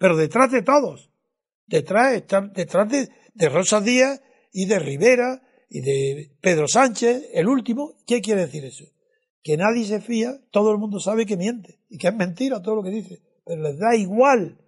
Pero 0.04 0.18
detrás 0.18 0.52
de 0.52 0.60
todos. 0.60 1.10
Detrás, 1.66 2.12
están, 2.12 2.52
detrás 2.52 2.86
de, 2.90 3.08
de 3.32 3.48
Rosa 3.48 3.80
Díaz 3.80 4.20
y 4.52 4.66
de 4.66 4.78
Rivera 4.78 5.40
y 5.70 5.80
de 5.80 6.30
Pedro 6.42 6.68
Sánchez, 6.68 7.30
el 7.32 7.48
último. 7.48 7.94
¿Qué 8.06 8.20
quiere 8.20 8.42
decir 8.42 8.66
eso? 8.66 8.84
Que 9.42 9.56
nadie 9.56 9.86
se 9.86 10.02
fía, 10.02 10.42
todo 10.50 10.72
el 10.72 10.76
mundo 10.76 11.00
sabe 11.00 11.24
que 11.24 11.38
miente 11.38 11.80
y 11.88 11.96
que 11.96 12.08
es 12.08 12.14
mentira 12.14 12.60
todo 12.60 12.76
lo 12.76 12.82
que 12.82 12.90
dice, 12.90 13.22
pero 13.46 13.62
les 13.62 13.78
da 13.78 13.96
igual, 13.96 14.58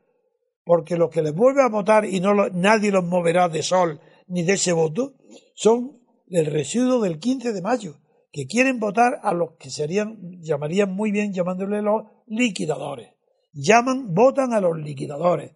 porque 0.65 0.97
los 0.97 1.11
que 1.11 1.21
les 1.21 1.35
vuelve 1.35 1.61
a 1.61 1.69
votar 1.69 2.07
y 2.07 2.19
no 2.21 2.49
nadie 2.49 2.91
los 2.91 3.05
moverá 3.05 3.51
de 3.51 3.63
sol 3.63 4.01
ni 4.29 4.43
de 4.43 4.55
ese 4.55 4.73
voto 4.73 5.17
son 5.53 6.01
el 6.31 6.47
residuo 6.47 6.99
del 7.03 7.19
15 7.19 7.53
de 7.53 7.61
mayo, 7.61 8.01
que 8.33 8.47
quieren 8.47 8.81
votar 8.81 9.21
a 9.23 9.35
los 9.35 9.51
que 9.59 9.69
serían, 9.69 10.41
llamarían 10.41 10.95
muy 10.95 11.11
bien 11.11 11.35
llamándole 11.35 11.83
los 11.83 12.05
liquidadores. 12.27 13.16
Llaman, 13.59 14.13
votan 14.13 14.53
a 14.53 14.61
los 14.61 14.77
liquidadores, 14.77 15.53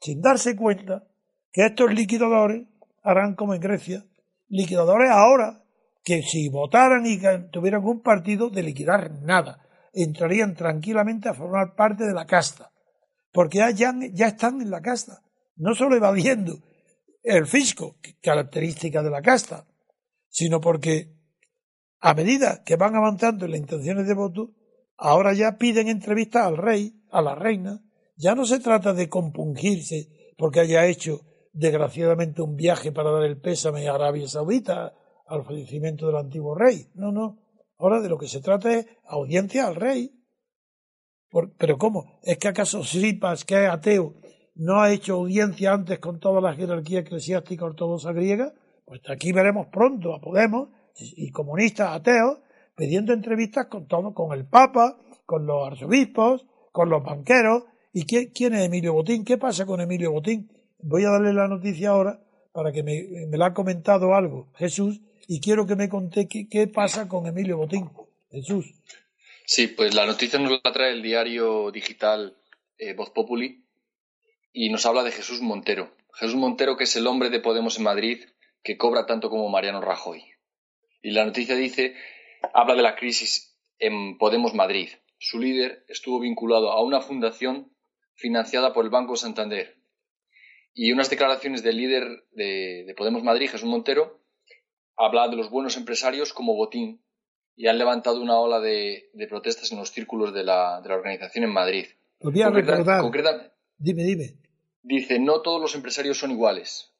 sin 0.00 0.20
darse 0.20 0.54
cuenta 0.54 1.08
que 1.50 1.66
estos 1.66 1.92
liquidadores 1.92 2.68
harán 3.02 3.34
como 3.34 3.52
en 3.52 3.60
Grecia, 3.60 4.04
liquidadores 4.48 5.10
ahora, 5.10 5.64
que 6.04 6.22
si 6.22 6.48
votaran 6.48 7.04
y 7.04 7.18
tuvieran 7.50 7.84
un 7.84 8.00
partido 8.00 8.48
de 8.48 8.62
liquidar 8.62 9.10
nada, 9.22 9.60
entrarían 9.92 10.54
tranquilamente 10.54 11.28
a 11.28 11.34
formar 11.34 11.74
parte 11.74 12.04
de 12.04 12.14
la 12.14 12.26
casta, 12.26 12.70
porque 13.32 13.58
ya, 13.74 13.92
ya 14.12 14.28
están 14.28 14.62
en 14.62 14.70
la 14.70 14.80
casta, 14.80 15.20
no 15.56 15.74
solo 15.74 15.96
evadiendo 15.96 16.62
el 17.24 17.46
fisco, 17.46 17.96
característica 18.22 19.02
de 19.02 19.10
la 19.10 19.20
casta, 19.20 19.66
sino 20.28 20.60
porque 20.60 21.12
a 21.98 22.14
medida 22.14 22.62
que 22.62 22.76
van 22.76 22.94
avanzando 22.94 23.46
en 23.46 23.50
las 23.50 23.60
intenciones 23.60 24.06
de 24.06 24.14
voto, 24.14 24.54
ahora 24.96 25.32
ya 25.32 25.58
piden 25.58 25.88
entrevistas 25.88 26.46
al 26.46 26.56
rey, 26.56 27.02
a 27.10 27.22
la 27.22 27.34
reina, 27.34 27.82
ya 28.16 28.34
no 28.34 28.46
se 28.46 28.60
trata 28.60 28.92
de 28.92 29.08
compungirse 29.08 30.32
porque 30.36 30.60
haya 30.60 30.86
hecho 30.86 31.20
desgraciadamente 31.52 32.42
un 32.42 32.56
viaje 32.56 32.92
para 32.92 33.10
dar 33.10 33.24
el 33.24 33.40
pésame 33.40 33.88
a 33.88 33.94
Arabia 33.94 34.28
Saudita 34.28 34.94
al 35.26 35.44
fallecimiento 35.44 36.06
del 36.06 36.16
antiguo 36.16 36.54
rey. 36.54 36.88
No, 36.94 37.12
no. 37.12 37.38
Ahora 37.78 38.00
de 38.00 38.08
lo 38.08 38.18
que 38.18 38.28
se 38.28 38.40
trata 38.40 38.72
es 38.72 38.86
audiencia 39.04 39.66
al 39.66 39.76
rey. 39.76 40.12
pero 41.58 41.76
¿cómo? 41.78 42.18
¿Es 42.22 42.38
que 42.38 42.48
acaso 42.48 42.82
Sripas, 42.82 43.44
que 43.44 43.64
es 43.64 43.70
ateo, 43.70 44.14
no 44.54 44.80
ha 44.80 44.92
hecho 44.92 45.14
audiencia 45.14 45.72
antes 45.72 45.98
con 45.98 46.18
toda 46.18 46.40
la 46.40 46.54
jerarquía 46.54 47.00
eclesiástica 47.00 47.64
ortodoxa 47.64 48.12
griega? 48.12 48.54
Pues 48.84 49.00
aquí 49.10 49.32
veremos 49.32 49.66
pronto 49.66 50.14
a 50.14 50.20
Podemos 50.20 50.70
y 50.98 51.30
comunistas 51.30 51.90
ateos 51.90 52.38
pidiendo 52.76 53.12
entrevistas 53.12 53.66
con 53.66 53.88
todo, 53.88 54.14
con 54.14 54.36
el 54.36 54.46
Papa, 54.46 54.98
con 55.24 55.46
los 55.46 55.66
arzobispos, 55.66 56.46
con 56.70 56.90
los 56.90 57.02
banqueros. 57.02 57.64
¿Y 57.92 58.04
quién, 58.04 58.54
es 58.54 58.64
Emilio 58.64 58.92
Botín? 58.92 59.24
¿Qué 59.24 59.38
pasa 59.38 59.64
con 59.64 59.80
Emilio 59.80 60.12
Botín? 60.12 60.52
Voy 60.78 61.04
a 61.04 61.10
darle 61.10 61.32
la 61.32 61.48
noticia 61.48 61.90
ahora 61.90 62.20
para 62.52 62.70
que 62.70 62.82
me, 62.82 63.36
la 63.36 63.46
ha 63.46 63.54
comentado 63.54 64.14
algo 64.14 64.52
Jesús 64.56 65.00
y 65.26 65.40
quiero 65.40 65.66
que 65.66 65.76
me 65.76 65.88
conté 65.88 66.28
qué, 66.28 66.66
pasa 66.68 67.08
con 67.08 67.26
Emilio 67.26 67.56
Botín. 67.56 67.90
Jesús. 68.30 68.66
Sí, 69.46 69.68
pues 69.68 69.94
la 69.94 70.04
noticia 70.04 70.38
nos 70.38 70.60
la 70.62 70.72
trae 70.72 70.92
el 70.92 71.02
diario 71.02 71.70
digital 71.70 72.36
eh, 72.78 72.94
Voz 72.94 73.10
Populi 73.10 73.64
y 74.52 74.70
nos 74.70 74.84
habla 74.84 75.02
de 75.02 75.12
Jesús 75.12 75.40
Montero. 75.40 75.90
Jesús 76.12 76.36
Montero, 76.36 76.76
que 76.76 76.84
es 76.84 76.96
el 76.96 77.06
hombre 77.06 77.30
de 77.30 77.40
Podemos 77.40 77.78
en 77.78 77.84
Madrid, 77.84 78.24
que 78.62 78.76
cobra 78.76 79.06
tanto 79.06 79.30
como 79.30 79.48
Mariano 79.48 79.80
Rajoy. 79.80 80.24
Y 81.02 81.12
la 81.12 81.24
noticia 81.24 81.54
dice, 81.54 81.94
habla 82.54 82.74
de 82.74 82.82
la 82.82 82.96
crisis 82.96 83.56
en 83.78 84.18
Podemos 84.18 84.54
Madrid. 84.54 84.88
Su 85.18 85.38
líder 85.38 85.84
estuvo 85.88 86.20
vinculado 86.20 86.70
a 86.70 86.82
una 86.82 87.00
fundación 87.00 87.72
financiada 88.14 88.72
por 88.72 88.84
el 88.84 88.90
Banco 88.90 89.16
Santander. 89.16 89.76
Y 90.74 90.92
unas 90.92 91.08
declaraciones 91.08 91.62
del 91.62 91.76
líder 91.76 92.24
de, 92.32 92.94
Podemos 92.96 93.22
Madrid, 93.22 93.50
Jesús 93.50 93.68
Montero, 93.68 94.20
habla 94.96 95.28
de 95.28 95.36
los 95.36 95.50
buenos 95.50 95.76
empresarios 95.76 96.32
como 96.32 96.54
botín 96.54 97.02
y 97.54 97.68
han 97.68 97.78
levantado 97.78 98.20
una 98.20 98.38
ola 98.38 98.60
de, 98.60 99.10
protestas 99.28 99.72
en 99.72 99.78
los 99.78 99.90
círculos 99.90 100.34
de 100.34 100.44
la, 100.44 100.78
organización 100.78 101.44
en 101.44 101.52
Madrid. 101.52 101.86
Podría 102.18 102.50
recordar. 102.50 103.02
dime, 103.78 104.04
dime. 104.04 104.36
Dice, 104.82 105.18
no 105.18 105.40
todos 105.42 105.60
los 105.60 105.74
empresarios 105.74 106.18
son 106.18 106.30
iguales. 106.30 106.92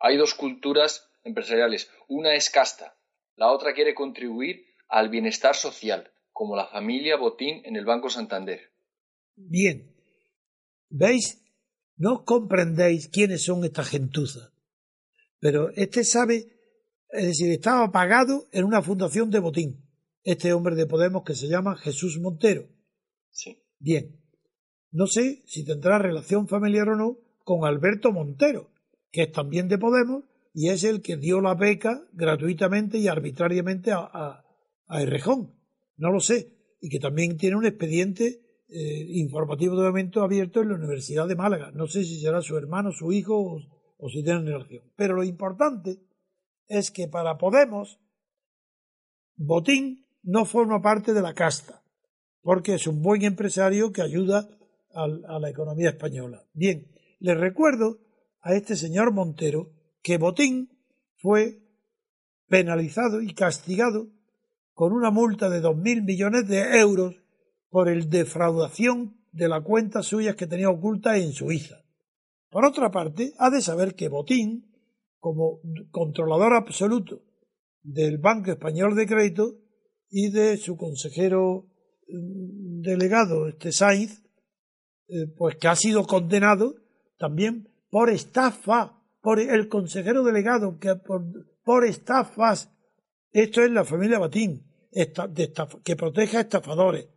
Hay 0.00 0.16
dos 0.16 0.34
culturas 0.34 1.10
empresariales. 1.22 1.90
Una 2.08 2.34
es 2.34 2.50
casta, 2.50 2.96
la 3.36 3.52
otra 3.52 3.72
quiere 3.72 3.94
contribuir 3.94 4.69
al 4.90 5.08
bienestar 5.08 5.54
social, 5.54 6.10
como 6.32 6.56
la 6.56 6.66
familia 6.66 7.16
Botín 7.16 7.62
en 7.64 7.76
el 7.76 7.84
Banco 7.84 8.10
Santander. 8.10 8.60
Bien. 9.36 9.94
¿Veis? 10.88 11.42
No 11.96 12.24
comprendéis 12.24 13.08
quiénes 13.08 13.44
son 13.44 13.64
estas 13.64 13.88
gentuzas. 13.88 14.52
Pero 15.38 15.70
este 15.76 16.04
sabe, 16.04 16.46
es 17.10 17.26
decir, 17.26 17.50
estaba 17.52 17.90
pagado 17.92 18.46
en 18.52 18.64
una 18.64 18.82
fundación 18.82 19.30
de 19.30 19.38
Botín. 19.38 19.86
Este 20.22 20.52
hombre 20.52 20.74
de 20.74 20.86
Podemos 20.86 21.22
que 21.24 21.34
se 21.34 21.48
llama 21.48 21.76
Jesús 21.76 22.18
Montero. 22.18 22.68
Sí. 23.30 23.62
Bien. 23.78 24.20
No 24.90 25.06
sé 25.06 25.42
si 25.46 25.64
tendrá 25.64 25.98
relación 25.98 26.48
familiar 26.48 26.88
o 26.88 26.96
no 26.96 27.18
con 27.44 27.64
Alberto 27.64 28.12
Montero, 28.12 28.70
que 29.12 29.22
es 29.22 29.32
también 29.32 29.68
de 29.68 29.78
Podemos 29.78 30.24
y 30.52 30.68
es 30.68 30.84
el 30.84 31.00
que 31.00 31.16
dio 31.16 31.40
la 31.40 31.54
beca 31.54 32.02
gratuitamente 32.12 32.98
y 32.98 33.08
arbitrariamente 33.08 33.92
a, 33.92 33.98
a, 33.98 34.44
Errejón. 34.90 35.54
No 35.96 36.10
lo 36.10 36.20
sé. 36.20 36.56
Y 36.80 36.88
que 36.88 36.98
también 36.98 37.36
tiene 37.36 37.56
un 37.56 37.66
expediente 37.66 38.40
eh, 38.68 39.06
informativo 39.08 39.76
de 39.76 39.88
momento 39.88 40.22
abierto 40.22 40.60
en 40.60 40.68
la 40.68 40.76
Universidad 40.76 41.26
de 41.26 41.34
Málaga. 41.34 41.70
No 41.72 41.86
sé 41.86 42.04
si 42.04 42.20
será 42.20 42.40
su 42.40 42.56
hermano, 42.56 42.92
su 42.92 43.12
hijo 43.12 43.60
o, 43.98 44.08
si 44.08 44.22
tienen 44.22 44.46
relación. 44.46 44.84
Pero 44.96 45.14
lo 45.14 45.24
importante 45.24 45.98
es 46.68 46.90
que 46.90 47.08
para 47.08 47.36
Podemos, 47.36 47.98
Botín 49.36 50.06
no 50.22 50.44
forma 50.44 50.80
parte 50.80 51.12
de 51.12 51.20
la 51.20 51.34
casta, 51.34 51.82
porque 52.42 52.74
es 52.74 52.86
un 52.86 53.02
buen 53.02 53.22
empresario 53.22 53.92
que 53.92 54.02
ayuda 54.02 54.48
a 54.92 55.38
la 55.38 55.50
economía 55.50 55.90
española. 55.90 56.44
Bien, 56.52 56.86
les 57.18 57.38
recuerdo 57.38 57.98
a 58.40 58.54
este 58.54 58.76
señor 58.76 59.12
Montero 59.12 59.72
que 60.02 60.16
Botín 60.16 60.70
fue 61.16 61.60
penalizado 62.48 63.20
y 63.20 63.34
castigado 63.34 64.08
con 64.80 64.94
una 64.94 65.10
multa 65.10 65.50
de 65.50 65.60
dos 65.60 65.76
mil 65.76 66.04
millones 66.04 66.48
de 66.48 66.78
euros 66.80 67.14
por 67.68 67.90
el 67.90 68.08
defraudación 68.08 69.14
de 69.30 69.46
la 69.46 69.60
cuenta 69.60 70.02
suyas 70.02 70.36
que 70.36 70.46
tenía 70.46 70.70
oculta 70.70 71.18
en 71.18 71.34
Suiza. 71.34 71.84
Por 72.48 72.64
otra 72.64 72.90
parte, 72.90 73.34
ha 73.38 73.50
de 73.50 73.60
saber 73.60 73.94
que 73.94 74.08
Botín, 74.08 74.72
como 75.18 75.60
controlador 75.90 76.54
absoluto 76.54 77.20
del 77.82 78.16
Banco 78.16 78.52
Español 78.52 78.96
de 78.96 79.06
Crédito 79.06 79.58
y 80.08 80.30
de 80.30 80.56
su 80.56 80.78
consejero 80.78 81.66
mm, 82.08 82.80
delegado, 82.80 83.48
este 83.48 83.72
Sainz, 83.72 84.22
eh, 85.08 85.26
pues 85.36 85.56
que 85.56 85.68
ha 85.68 85.76
sido 85.76 86.06
condenado 86.06 86.76
también 87.18 87.68
por 87.90 88.08
estafa 88.08 88.98
por 89.20 89.40
el 89.40 89.68
consejero 89.68 90.24
delegado, 90.24 90.78
que 90.78 90.94
por, 90.94 91.22
por 91.64 91.84
estafas. 91.84 92.74
Esto 93.30 93.62
es 93.62 93.70
la 93.70 93.84
familia 93.84 94.18
Batín, 94.18 94.69
que 94.92 95.96
protege 95.96 96.36
a 96.36 96.40
estafadores, 96.40 97.08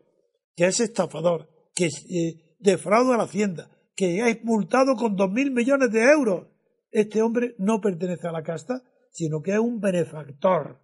que 0.55 0.65
es 0.65 0.79
estafador, 0.79 1.49
que 1.75 1.87
eh, 1.87 2.55
defrauda 2.59 3.15
a 3.15 3.17
la 3.17 3.23
hacienda, 3.23 3.69
que 3.95 4.27
es 4.27 4.43
multado 4.43 4.95
con 4.95 5.15
dos 5.15 5.31
mil 5.31 5.51
millones 5.51 5.91
de 5.91 6.03
euros. 6.11 6.47
Este 6.91 7.21
hombre 7.21 7.55
no 7.57 7.81
pertenece 7.81 8.27
a 8.27 8.31
la 8.31 8.43
casta, 8.43 8.83
sino 9.11 9.41
que 9.41 9.51
es 9.51 9.59
un 9.59 9.79
benefactor 9.79 10.79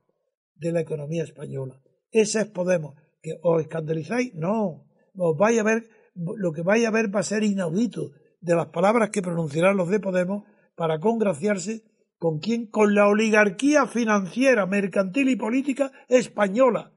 de 0.56 0.72
la 0.72 0.82
economía 0.82 1.24
española. 1.24 1.82
Ese 2.12 2.42
es 2.42 2.46
Podemos. 2.48 2.96
¿Que 3.22 3.38
os 3.42 3.62
escandalizáis? 3.62 4.34
No. 4.34 4.86
Os 5.16 5.38
vais 5.38 5.60
a 5.60 5.64
ver, 5.64 5.90
lo 6.16 6.52
que 6.52 6.62
vais 6.62 6.86
a 6.86 6.92
ver 6.92 7.14
va 7.14 7.20
a 7.20 7.24
ser 7.24 7.44
inaudito 7.44 8.12
de 8.40 8.56
las 8.56 8.68
palabras 8.68 9.10
que 9.10 9.22
pronunciarán 9.22 9.78
los 9.78 9.90
de 9.90 10.00
Podemos 10.00 10.44
para 10.76 11.00
congraciarse 11.00 11.84
con 12.20 12.40
quién? 12.40 12.68
Con 12.68 12.94
la 12.94 13.08
oligarquía 13.08 13.88
financiera, 13.88 14.68
mercantil 14.68 15.30
y 15.30 15.38
política 15.38 15.92
española, 16.10 16.94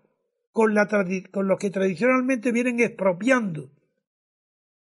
con, 0.50 0.74
la 0.74 0.88
con 1.30 1.48
los 1.48 1.58
que 1.58 1.70
tradicionalmente 1.70 2.52
vienen 2.52 2.80
expropiando, 2.80 3.70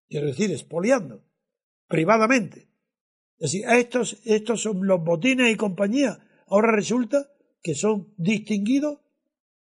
quiero 0.09 0.27
decir, 0.27 0.49
expoliando, 0.51 1.23
privadamente. 1.87 2.69
Es 3.37 3.51
decir, 3.51 3.65
estos, 3.69 4.21
estos 4.25 4.61
son 4.61 4.87
los 4.87 5.03
botines 5.03 5.51
y 5.51 5.57
compañía. 5.57 6.19
Ahora 6.47 6.71
resulta 6.71 7.29
que 7.61 7.75
son 7.75 8.13
distinguidos 8.17 8.99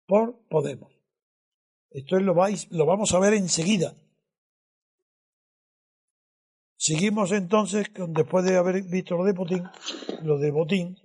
por 0.07 0.47
Podemos. 0.49 0.93
Esto 1.91 2.19
lo, 2.21 2.35
vais, 2.35 2.71
lo 2.71 2.87
vamos 2.87 3.13
a 3.13 3.19
ver 3.19 3.35
enseguida. 3.35 3.97
Seguimos 6.85 7.31
entonces, 7.31 7.87
después 8.09 8.45
de 8.45 8.57
haber 8.57 8.83
visto 8.83 9.17
lo 9.17 9.23
de 9.23 9.33
Botín, 9.33 9.63
lo 10.25 10.41
de 10.41 10.51
Botín, 10.51 10.97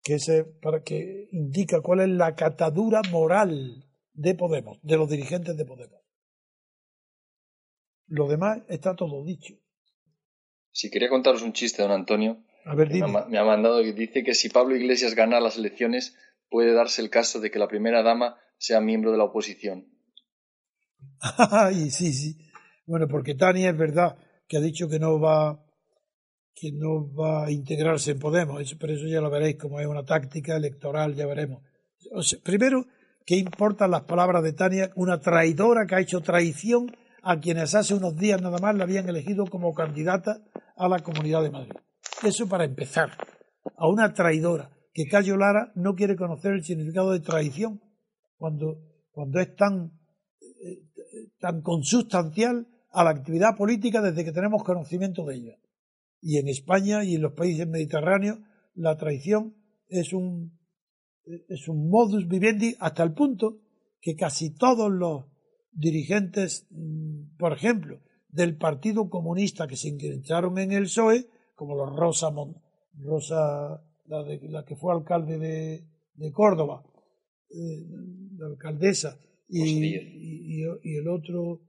que 0.00 0.14
es 0.14 0.30
para 0.62 0.84
que 0.84 1.28
indica 1.32 1.80
cuál 1.80 1.98
es 2.02 2.08
la 2.10 2.36
catadura 2.36 3.02
moral 3.10 3.84
de 4.12 4.36
Podemos, 4.36 4.78
de 4.82 4.96
los 4.96 5.10
dirigentes 5.10 5.56
de 5.56 5.64
Podemos. 5.64 6.00
Lo 8.06 8.28
demás 8.28 8.60
está 8.68 8.94
todo 8.94 9.24
dicho. 9.24 9.54
Si 10.70 10.92
quería 10.92 11.08
contaros 11.08 11.42
un 11.42 11.54
chiste, 11.54 11.82
don 11.82 11.90
Antonio. 11.90 12.44
A 12.64 12.76
ver, 12.76 12.88
dime. 12.88 13.08
Me 13.28 13.38
ha 13.38 13.44
mandado 13.44 13.82
y 13.82 13.90
dice 13.90 14.22
que 14.22 14.36
si 14.36 14.48
Pablo 14.48 14.76
Iglesias 14.76 15.16
gana 15.16 15.40
las 15.40 15.58
elecciones, 15.58 16.16
puede 16.48 16.72
darse 16.72 17.02
el 17.02 17.10
caso 17.10 17.40
de 17.40 17.50
que 17.50 17.58
la 17.58 17.66
primera 17.66 18.04
dama 18.04 18.38
sea 18.58 18.80
miembro 18.80 19.10
de 19.10 19.18
la 19.18 19.24
oposición. 19.24 19.88
Ay, 21.50 21.90
sí, 21.90 22.12
sí. 22.12 22.38
Bueno, 22.86 23.08
porque 23.08 23.34
Tania 23.34 23.70
es 23.70 23.76
verdad 23.76 24.16
que 24.46 24.56
ha 24.56 24.60
dicho 24.60 24.88
que 24.88 24.98
no 24.98 25.20
va 25.20 25.62
que 26.56 26.72
no 26.72 27.12
va 27.12 27.44
a 27.44 27.50
integrarse 27.50 28.12
en 28.12 28.18
Podemos, 28.18 28.62
eso, 28.62 28.76
pero 28.80 28.94
eso 28.94 29.06
ya 29.06 29.20
lo 29.20 29.28
veréis 29.28 29.56
como 29.56 29.78
es 29.78 29.86
una 29.86 30.04
táctica 30.04 30.56
electoral, 30.56 31.14
ya 31.14 31.26
veremos. 31.26 31.62
primero, 32.42 32.86
¿qué 33.26 33.36
importan 33.36 33.90
las 33.90 34.04
palabras 34.04 34.42
de 34.42 34.54
Tania? 34.54 34.90
Una 34.96 35.20
traidora 35.20 35.86
que 35.86 35.96
ha 35.96 36.00
hecho 36.00 36.22
traición 36.22 36.90
a 37.22 37.40
quienes 37.40 37.74
hace 37.74 37.92
unos 37.92 38.16
días 38.16 38.40
nada 38.40 38.58
más 38.58 38.74
la 38.74 38.84
habían 38.84 39.06
elegido 39.06 39.44
como 39.44 39.74
candidata 39.74 40.42
a 40.76 40.88
la 40.88 41.00
Comunidad 41.00 41.42
de 41.42 41.50
Madrid. 41.50 41.74
Eso 42.22 42.48
para 42.48 42.64
empezar. 42.64 43.10
A 43.76 43.88
una 43.88 44.14
traidora, 44.14 44.70
que 44.94 45.08
Cayo 45.08 45.36
Lara 45.36 45.72
no 45.74 45.94
quiere 45.94 46.16
conocer 46.16 46.52
el 46.52 46.64
significado 46.64 47.12
de 47.12 47.20
traición 47.20 47.82
cuando, 48.36 48.78
cuando 49.10 49.40
es 49.40 49.54
tan, 49.56 49.92
eh, 50.40 50.86
tan 51.38 51.60
consustancial 51.60 52.66
a 52.90 53.04
la 53.04 53.10
actividad 53.10 53.56
política 53.56 54.00
desde 54.00 54.24
que 54.24 54.32
tenemos 54.32 54.62
conocimiento 54.62 55.24
de 55.24 55.36
ella. 55.36 55.58
Y 56.20 56.38
en 56.38 56.48
España 56.48 57.04
y 57.04 57.14
en 57.14 57.22
los 57.22 57.34
países 57.34 57.66
mediterráneos 57.68 58.38
la 58.74 58.96
traición 58.96 59.54
es 59.88 60.12
un, 60.12 60.58
es 61.48 61.68
un 61.68 61.88
modus 61.88 62.26
vivendi 62.26 62.74
hasta 62.80 63.02
el 63.02 63.12
punto 63.12 63.60
que 64.00 64.16
casi 64.16 64.54
todos 64.54 64.90
los 64.90 65.26
dirigentes, 65.72 66.66
mm, 66.70 67.36
por 67.36 67.52
ejemplo, 67.52 68.00
del 68.28 68.56
Partido 68.56 69.08
Comunista 69.08 69.66
que 69.66 69.76
se 69.76 69.88
ingresaron 69.88 70.58
en 70.58 70.72
el 70.72 70.84
PSOE, 70.84 71.28
como 71.54 71.74
los 71.74 71.94
Rosa, 71.94 72.28
Rosa 72.94 73.82
la, 74.06 74.22
de, 74.22 74.40
la 74.48 74.64
que 74.64 74.76
fue 74.76 74.94
alcalde 74.94 75.38
de, 75.38 75.88
de 76.14 76.32
Córdoba, 76.32 76.84
eh, 77.50 77.86
la 78.36 78.46
alcaldesa, 78.46 79.18
y, 79.48 79.94
y, 79.94 80.96
el 80.96 81.08
otro, 81.08 81.60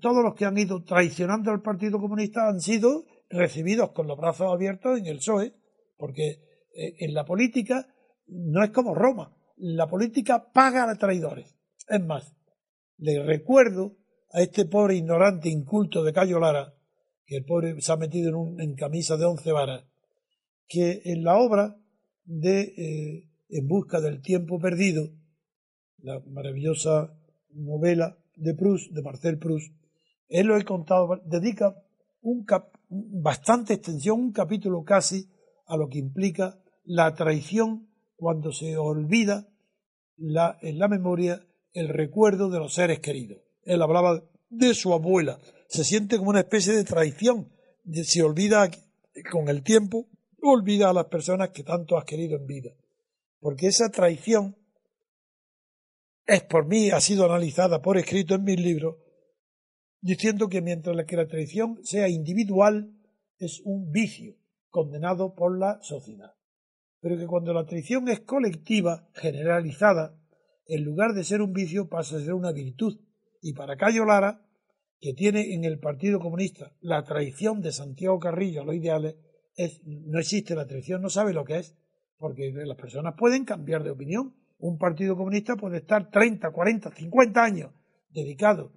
todos 0.00 0.22
los 0.22 0.34
que 0.34 0.44
han 0.44 0.58
ido 0.58 0.82
traicionando 0.84 1.50
al 1.50 1.62
Partido 1.62 1.98
Comunista 1.98 2.48
han 2.48 2.60
sido 2.60 3.04
recibidos 3.28 3.92
con 3.92 4.06
los 4.06 4.18
brazos 4.18 4.52
abiertos 4.52 4.98
en 4.98 5.06
el 5.06 5.16
PSOE, 5.16 5.54
porque 5.96 6.40
eh, 6.74 6.94
en 6.98 7.14
la 7.14 7.24
política 7.24 7.86
no 8.26 8.62
es 8.62 8.70
como 8.70 8.94
Roma, 8.94 9.36
la 9.56 9.86
política 9.86 10.50
paga 10.52 10.90
a 10.90 10.96
traidores. 10.96 11.56
Es 11.88 12.04
más, 12.04 12.34
le 12.98 13.22
recuerdo 13.22 13.96
a 14.32 14.40
este 14.40 14.64
pobre 14.66 14.96
ignorante 14.96 15.48
inculto 15.48 16.02
de 16.02 16.12
Cayo 16.12 16.38
Lara, 16.38 16.74
que 17.26 17.36
el 17.36 17.44
pobre 17.44 17.80
se 17.80 17.92
ha 17.92 17.96
metido 17.96 18.28
en, 18.30 18.34
un, 18.34 18.74
camisa 18.74 19.16
de 19.16 19.26
once 19.26 19.52
varas, 19.52 19.84
que 20.68 21.02
en 21.04 21.24
la 21.24 21.36
obra 21.36 21.76
de 22.24 22.60
eh, 22.60 23.28
En 23.48 23.68
busca 23.68 24.00
del 24.00 24.22
tiempo 24.22 24.58
perdido, 24.58 25.10
la 25.98 26.20
maravillosa 26.20 27.14
novela 27.50 28.21
de 28.36 28.54
Proust, 28.54 28.92
de 28.92 29.02
Marcel 29.02 29.38
Proust, 29.38 29.72
él 30.28 30.46
lo 30.46 30.56
he 30.56 30.64
contado, 30.64 31.20
dedica 31.24 31.74
un 32.22 32.46
bastante 32.88 33.74
extensión, 33.74 34.20
un 34.20 34.32
capítulo 34.32 34.82
casi, 34.84 35.28
a 35.66 35.76
lo 35.76 35.88
que 35.88 35.98
implica 35.98 36.58
la 36.84 37.14
traición 37.14 37.88
cuando 38.16 38.52
se 38.52 38.76
olvida 38.76 39.48
en 40.18 40.78
la 40.78 40.88
memoria 40.88 41.46
el 41.72 41.88
recuerdo 41.88 42.50
de 42.50 42.58
los 42.58 42.74
seres 42.74 43.00
queridos. 43.00 43.38
Él 43.64 43.82
hablaba 43.82 44.22
de 44.50 44.74
su 44.74 44.92
abuela. 44.92 45.38
Se 45.68 45.84
siente 45.84 46.18
como 46.18 46.30
una 46.30 46.40
especie 46.40 46.74
de 46.74 46.84
traición. 46.84 47.48
Se 48.04 48.22
olvida 48.22 48.70
con 49.30 49.48
el 49.48 49.62
tiempo, 49.62 50.06
olvida 50.42 50.90
a 50.90 50.92
las 50.92 51.06
personas 51.06 51.50
que 51.50 51.64
tanto 51.64 51.96
has 51.96 52.04
querido 52.04 52.36
en 52.36 52.46
vida. 52.46 52.70
Porque 53.40 53.66
esa 53.66 53.90
traición 53.90 54.56
es 56.26 56.42
por 56.42 56.66
mí, 56.66 56.90
ha 56.90 57.00
sido 57.00 57.24
analizada 57.24 57.82
por 57.82 57.98
escrito 57.98 58.34
en 58.34 58.44
mis 58.44 58.60
libros, 58.60 58.96
diciendo 60.00 60.48
que 60.48 60.60
mientras 60.60 60.96
que 61.06 61.16
la 61.16 61.26
traición 61.26 61.78
sea 61.84 62.08
individual, 62.08 62.92
es 63.38 63.60
un 63.64 63.90
vicio 63.90 64.36
condenado 64.68 65.34
por 65.34 65.58
la 65.58 65.78
sociedad. 65.82 66.34
Pero 67.00 67.18
que 67.18 67.26
cuando 67.26 67.52
la 67.52 67.66
traición 67.66 68.08
es 68.08 68.20
colectiva, 68.20 69.08
generalizada, 69.14 70.18
en 70.66 70.84
lugar 70.84 71.12
de 71.14 71.24
ser 71.24 71.42
un 71.42 71.52
vicio 71.52 71.88
pasa 71.88 72.16
a 72.16 72.20
ser 72.20 72.34
una 72.34 72.52
virtud. 72.52 73.00
Y 73.40 73.54
para 73.54 73.76
Cayo 73.76 74.04
Lara, 74.04 74.46
que 75.00 75.12
tiene 75.12 75.54
en 75.54 75.64
el 75.64 75.80
Partido 75.80 76.20
Comunista 76.20 76.76
la 76.80 77.02
traición 77.02 77.60
de 77.60 77.72
Santiago 77.72 78.20
Carrillo 78.20 78.62
a 78.62 78.64
los 78.64 78.76
ideales, 78.76 79.16
es, 79.56 79.82
no 79.84 80.20
existe 80.20 80.54
la 80.54 80.66
traición, 80.66 81.02
no 81.02 81.10
sabe 81.10 81.32
lo 81.32 81.44
que 81.44 81.58
es, 81.58 81.76
porque 82.16 82.52
las 82.52 82.76
personas 82.76 83.14
pueden 83.18 83.44
cambiar 83.44 83.82
de 83.82 83.90
opinión, 83.90 84.36
un 84.62 84.78
partido 84.78 85.16
comunista 85.16 85.56
puede 85.56 85.78
estar 85.78 86.08
30, 86.08 86.50
40, 86.50 86.92
50 86.92 87.42
años 87.42 87.72
dedicado 88.08 88.72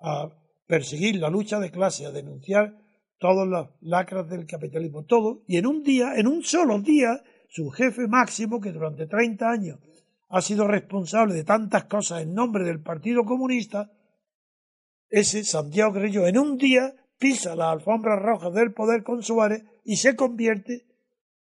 a 0.00 0.30
perseguir 0.66 1.16
la 1.16 1.28
lucha 1.28 1.58
de 1.58 1.72
clase, 1.72 2.06
a 2.06 2.12
denunciar 2.12 2.78
todas 3.18 3.48
las 3.48 3.68
lacras 3.80 4.28
del 4.28 4.46
capitalismo, 4.46 5.04
todo, 5.04 5.42
y 5.48 5.56
en 5.56 5.66
un 5.66 5.82
día, 5.82 6.14
en 6.16 6.28
un 6.28 6.44
solo 6.44 6.78
día, 6.80 7.20
su 7.48 7.68
jefe 7.70 8.06
máximo, 8.06 8.60
que 8.60 8.70
durante 8.70 9.06
30 9.06 9.50
años 9.50 9.78
ha 10.28 10.40
sido 10.40 10.68
responsable 10.68 11.34
de 11.34 11.44
tantas 11.44 11.84
cosas 11.84 12.22
en 12.22 12.32
nombre 12.32 12.64
del 12.64 12.80
Partido 12.80 13.24
Comunista, 13.24 13.90
ese 15.08 15.42
Santiago 15.42 15.92
Grillo 15.92 16.28
en 16.28 16.38
un 16.38 16.58
día 16.58 16.94
pisa 17.18 17.56
las 17.56 17.72
alfombras 17.72 18.22
rojas 18.22 18.54
del 18.54 18.72
poder 18.72 19.02
con 19.02 19.22
Suárez 19.22 19.64
y 19.84 19.96
se 19.96 20.14
convierte 20.14 20.86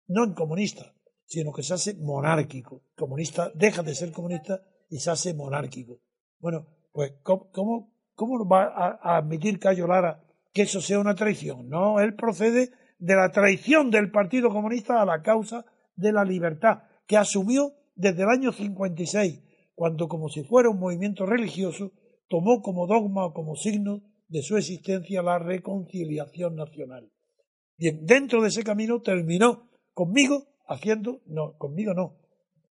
no 0.07 0.23
en 0.23 0.33
comunista, 0.33 0.94
sino 1.25 1.51
que 1.51 1.63
se 1.63 1.73
hace 1.73 1.95
monárquico. 1.95 2.83
Comunista 2.95 3.51
deja 3.55 3.81
de 3.83 3.95
ser 3.95 4.11
comunista 4.11 4.61
y 4.89 4.99
se 4.99 5.11
hace 5.11 5.33
monárquico. 5.33 5.99
Bueno, 6.39 6.67
pues 6.91 7.13
¿cómo, 7.23 7.49
cómo, 8.13 8.47
va 8.47 8.65
a, 8.65 9.17
admitir 9.17 9.59
Cayo 9.59 9.87
Lara 9.87 10.23
que 10.53 10.63
eso 10.63 10.81
sea 10.81 10.99
una 10.99 11.15
traición? 11.15 11.67
No, 11.69 11.99
él 11.99 12.15
procede 12.15 12.71
de 12.97 13.15
la 13.15 13.31
traición 13.31 13.91
del 13.91 14.11
Partido 14.11 14.49
Comunista 14.49 15.01
a 15.01 15.05
la 15.05 15.21
causa 15.21 15.65
de 15.95 16.11
la 16.11 16.23
libertad, 16.23 16.83
que 17.07 17.17
asumió 17.17 17.73
desde 17.95 18.23
el 18.23 18.29
año 18.29 18.51
56, 18.51 19.41
cuando 19.73 20.07
como 20.07 20.29
si 20.29 20.43
fuera 20.43 20.69
un 20.69 20.79
movimiento 20.79 21.25
religioso, 21.25 21.91
tomó 22.29 22.61
como 22.61 22.87
dogma 22.87 23.25
o 23.25 23.33
como 23.33 23.55
signo 23.55 24.01
de 24.27 24.41
su 24.41 24.57
existencia 24.57 25.21
la 25.21 25.39
reconciliación 25.39 26.55
nacional. 26.55 27.11
Bien, 27.77 28.05
dentro 28.05 28.41
de 28.41 28.49
ese 28.49 28.63
camino 28.63 29.01
terminó 29.01 29.69
conmigo 29.93 30.54
haciendo, 30.67 31.21
no, 31.25 31.57
conmigo 31.57 31.93
no. 31.93 32.17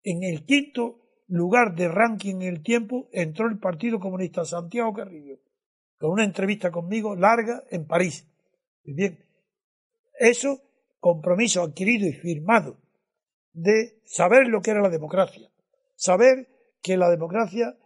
En 0.03 0.23
el 0.23 0.45
quinto 0.45 0.99
lugar 1.27 1.75
de 1.75 1.87
ranking 1.87 2.35
en 2.35 2.41
el 2.43 2.63
tiempo 2.63 3.07
entró 3.11 3.47
el 3.47 3.59
Partido 3.59 3.99
Comunista 3.99 4.45
Santiago 4.45 4.93
Carrillo, 4.93 5.39
con 5.97 6.11
una 6.11 6.23
entrevista 6.23 6.71
conmigo 6.71 7.15
larga 7.15 7.63
en 7.69 7.85
París. 7.85 8.27
Bien, 8.83 9.23
eso 10.17 10.61
compromiso 10.99 11.61
adquirido 11.61 12.07
y 12.07 12.13
firmado 12.13 12.77
de 13.53 14.01
saber 14.05 14.47
lo 14.47 14.61
que 14.61 14.71
era 14.71 14.81
la 14.81 14.89
democracia, 14.89 15.49
saber 15.95 16.47
que 16.81 16.97
la 16.97 17.09
democracia 17.09 17.77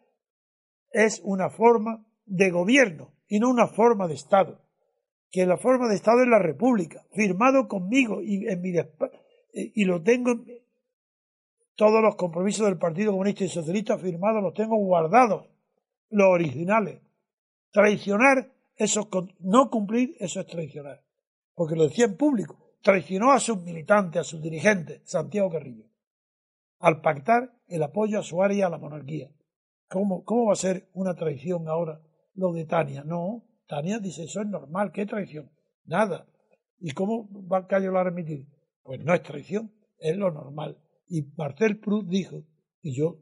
es 0.91 1.21
una 1.23 1.49
forma 1.49 2.05
de 2.25 2.51
gobierno 2.51 3.13
y 3.27 3.39
no 3.39 3.49
una 3.49 3.67
forma 3.67 4.07
de 4.07 4.13
Estado, 4.13 4.61
que 5.31 5.45
la 5.45 5.57
forma 5.57 5.89
de 5.89 5.95
Estado 5.95 6.21
es 6.21 6.27
la 6.27 6.39
República, 6.39 7.05
firmado 7.11 7.67
conmigo 7.67 8.21
y 8.21 8.47
en 8.47 8.61
mi 8.61 8.71
y 9.53 9.85
lo 9.85 10.01
tengo 10.01 10.43
todos 11.75 12.01
los 12.01 12.15
compromisos 12.15 12.65
del 12.65 12.77
Partido 12.77 13.11
Comunista 13.11 13.43
y 13.43 13.49
Socialista 13.49 13.97
firmados 13.97 14.43
los 14.43 14.53
tengo 14.53 14.77
guardados, 14.77 15.47
los 16.09 16.27
originales. 16.27 17.01
Traicionar, 17.71 18.51
eso 18.75 19.09
no 19.39 19.69
cumplir, 19.69 20.15
eso 20.19 20.39
es 20.39 20.47
traicionar. 20.47 21.03
Porque 21.55 21.75
lo 21.75 21.83
decía 21.83 22.05
en 22.05 22.17
público. 22.17 22.59
Traicionó 22.81 23.31
a 23.31 23.39
sus 23.39 23.61
militantes, 23.61 24.21
a 24.21 24.23
sus 24.23 24.41
dirigentes, 24.41 25.01
Santiago 25.05 25.49
Carrillo, 25.49 25.85
al 26.79 27.01
pactar 27.01 27.53
el 27.67 27.81
apoyo 27.81 28.19
a 28.19 28.23
su 28.23 28.43
área 28.43 28.67
a 28.67 28.69
la 28.69 28.77
monarquía. 28.77 29.31
¿Cómo, 29.87 30.23
¿Cómo 30.25 30.47
va 30.47 30.53
a 30.53 30.57
ser 30.57 30.89
una 30.93 31.15
traición 31.15 31.67
ahora 31.67 32.01
lo 32.33 32.51
de 32.51 32.65
Tania? 32.65 33.03
No, 33.03 33.45
Tania 33.67 33.99
dice, 33.99 34.25
eso 34.25 34.41
es 34.41 34.47
normal, 34.47 34.91
¿qué 34.91 35.05
traición? 35.05 35.49
Nada. 35.85 36.27
¿Y 36.79 36.91
cómo 36.91 37.29
va 37.47 37.59
a 37.59 37.67
Cayo 37.67 37.97
a 37.97 38.03
remitir? 38.03 38.47
Pues 38.83 38.99
no 39.03 39.13
es 39.13 39.23
traición, 39.23 39.73
es 39.97 40.17
lo 40.17 40.31
normal. 40.31 40.77
Y 41.07 41.23
Marcel 41.37 41.79
Proust 41.79 42.09
dijo, 42.09 42.43
y 42.81 42.95
yo 42.95 43.19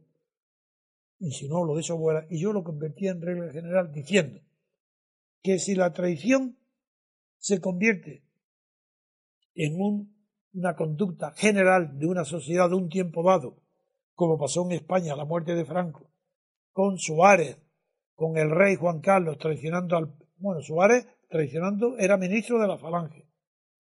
insinuó 1.20 1.66
lo 1.66 1.76
de 1.76 1.84
fuera, 1.84 2.26
y 2.30 2.42
yo 2.42 2.52
lo 2.52 2.64
convertía 2.64 3.12
en 3.12 3.22
regla 3.22 3.52
general 3.52 3.92
diciendo 3.92 4.42
que 5.42 5.60
si 5.60 5.76
la 5.76 5.94
traición 5.94 6.58
se 7.38 7.62
convierte 7.62 8.24
en 9.54 10.10
una 10.54 10.76
conducta 10.76 11.32
general 11.34 11.98
de 11.98 12.08
una 12.08 12.26
sociedad 12.26 12.70
de 12.70 12.76
un 12.76 12.90
tiempo 12.90 13.24
dado, 13.24 13.62
como 14.14 14.38
pasó 14.38 14.66
en 14.66 14.74
España 14.74 15.16
la 15.16 15.26
muerte 15.26 15.56
de 15.56 15.66
Franco, 15.66 16.10
con 16.72 16.98
Suárez, 16.98 17.58
con 18.16 18.38
el 18.38 18.50
rey 18.50 18.76
Juan 18.76 19.02
Carlos 19.02 19.38
traicionando 19.38 19.98
al... 19.98 20.16
Bueno, 20.38 20.62
Suárez 20.62 21.08
traicionando 21.30 21.98
era 21.98 22.18
ministro 22.18 22.60
de 22.60 22.68
la 22.68 22.78
Falange 22.78 23.31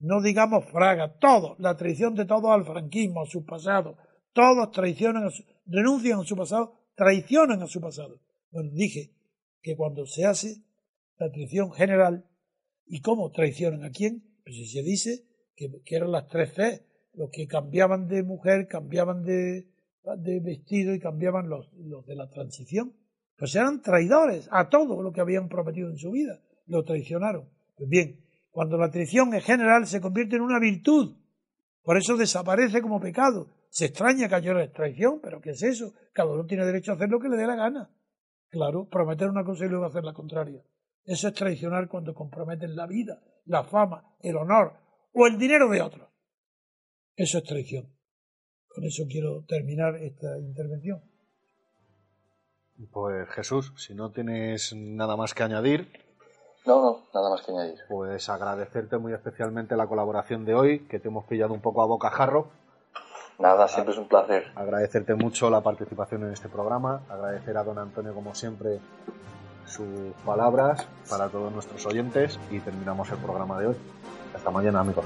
no 0.01 0.21
digamos 0.21 0.65
Fraga, 0.65 1.17
todos, 1.19 1.59
la 1.59 1.77
traición 1.77 2.15
de 2.15 2.25
todos 2.25 2.51
al 2.51 2.65
franquismo, 2.65 3.21
a 3.21 3.25
su 3.27 3.45
pasado, 3.45 3.97
todos 4.33 4.71
traicionan, 4.71 5.29
renuncian 5.65 6.19
a 6.19 6.23
su 6.23 6.35
pasado, 6.35 6.73
traicionan 6.95 7.61
a 7.61 7.67
su 7.67 7.79
pasado. 7.79 8.19
Bueno, 8.51 8.71
dije 8.73 9.13
que 9.61 9.75
cuando 9.75 10.05
se 10.05 10.25
hace 10.25 10.63
la 11.17 11.31
traición 11.31 11.71
general, 11.71 12.25
¿y 12.85 13.01
cómo 13.01 13.31
traicionan 13.31 13.83
a 13.83 13.91
quién? 13.91 14.23
Pues 14.43 14.55
si 14.55 14.65
se 14.65 14.81
dice 14.81 15.23
que, 15.55 15.95
eran 15.95 16.11
las 16.11 16.27
tres 16.27 16.53
C, 16.53 16.85
los 17.13 17.29
que 17.29 17.45
cambiaban 17.45 18.07
de 18.07 18.23
mujer, 18.23 18.67
cambiaban 18.67 19.23
de, 19.23 19.67
de 20.17 20.39
vestido 20.39 20.95
y 20.95 20.99
cambiaban 20.99 21.47
los, 21.47 21.71
los 21.73 22.05
de 22.07 22.15
la 22.15 22.27
transición. 22.29 22.93
Pues 23.37 23.55
eran 23.55 23.81
traidores 23.81 24.47
a 24.51 24.69
todo 24.69 25.03
lo 25.03 25.11
que 25.11 25.21
habían 25.21 25.47
prometido 25.47 25.89
en 25.89 25.97
su 25.97 26.11
vida, 26.11 26.41
lo 26.65 26.83
traicionaron. 26.83 27.49
Pues 27.75 27.89
bien, 27.89 28.19
cuando 28.51 28.77
la 28.77 28.91
traición 28.91 29.33
es 29.33 29.43
general 29.43 29.87
se 29.87 30.01
convierte 30.01 30.35
en 30.35 30.41
una 30.41 30.59
virtud. 30.59 31.17
Por 31.81 31.97
eso 31.97 32.15
desaparece 32.15 32.81
como 32.81 32.99
pecado. 32.99 33.49
Se 33.69 33.85
extraña 33.85 34.27
que 34.27 34.35
haya 34.35 34.71
traición, 34.71 35.19
pero 35.21 35.41
¿qué 35.41 35.51
es 35.51 35.63
eso? 35.63 35.93
Cada 36.13 36.31
uno 36.31 36.45
tiene 36.45 36.65
derecho 36.65 36.91
a 36.91 36.95
hacer 36.95 37.09
lo 37.09 37.19
que 37.19 37.29
le 37.29 37.37
dé 37.37 37.47
la 37.47 37.55
gana. 37.55 37.89
Claro, 38.49 38.87
prometer 38.89 39.29
una 39.29 39.45
cosa 39.45 39.65
y 39.65 39.69
luego 39.69 39.85
hacer 39.85 40.03
la 40.03 40.13
contraria. 40.13 40.61
Eso 41.05 41.29
es 41.29 41.33
traicionar 41.33 41.87
cuando 41.87 42.13
comprometen 42.13 42.75
la 42.75 42.85
vida, 42.85 43.23
la 43.45 43.63
fama, 43.63 44.15
el 44.19 44.35
honor 44.35 44.73
o 45.13 45.25
el 45.25 45.37
dinero 45.37 45.69
de 45.69 45.81
otros. 45.81 46.09
Eso 47.15 47.37
es 47.37 47.43
traición. 47.45 47.95
Con 48.67 48.83
eso 48.83 49.03
quiero 49.09 49.43
terminar 49.45 49.95
esta 49.95 50.37
intervención. 50.39 51.01
Pues 52.91 53.29
Jesús, 53.29 53.73
si 53.77 53.93
no 53.93 54.11
tienes 54.11 54.73
nada 54.75 55.15
más 55.15 55.33
que 55.33 55.43
añadir, 55.43 55.87
no, 56.65 56.81
no, 56.81 56.99
nada 57.13 57.29
más 57.29 57.41
que 57.41 57.51
añadir. 57.51 57.79
Pues 57.89 58.29
agradecerte 58.29 58.97
muy 58.97 59.13
especialmente 59.13 59.75
la 59.75 59.87
colaboración 59.87 60.45
de 60.45 60.53
hoy, 60.53 60.79
que 60.87 60.99
te 60.99 61.07
hemos 61.07 61.25
pillado 61.25 61.53
un 61.53 61.61
poco 61.61 61.81
a 61.81 61.85
bocajarro. 61.85 62.47
Nada, 63.39 63.67
siempre 63.67 63.93
es 63.93 63.99
un 63.99 64.07
placer. 64.07 64.45
Agradecerte 64.55 65.15
mucho 65.15 65.49
la 65.49 65.61
participación 65.61 66.23
en 66.23 66.33
este 66.33 66.47
programa, 66.47 67.01
agradecer 67.09 67.57
a 67.57 67.63
don 67.63 67.79
Antonio 67.79 68.13
como 68.13 68.35
siempre 68.35 68.79
sus 69.65 70.13
palabras 70.25 70.87
para 71.09 71.29
todos 71.29 71.51
nuestros 71.51 71.83
oyentes 71.85 72.39
y 72.51 72.59
terminamos 72.59 73.09
el 73.09 73.17
programa 73.17 73.59
de 73.59 73.67
hoy. 73.67 73.75
Hasta 74.35 74.51
mañana 74.51 74.81
amigos. 74.81 75.05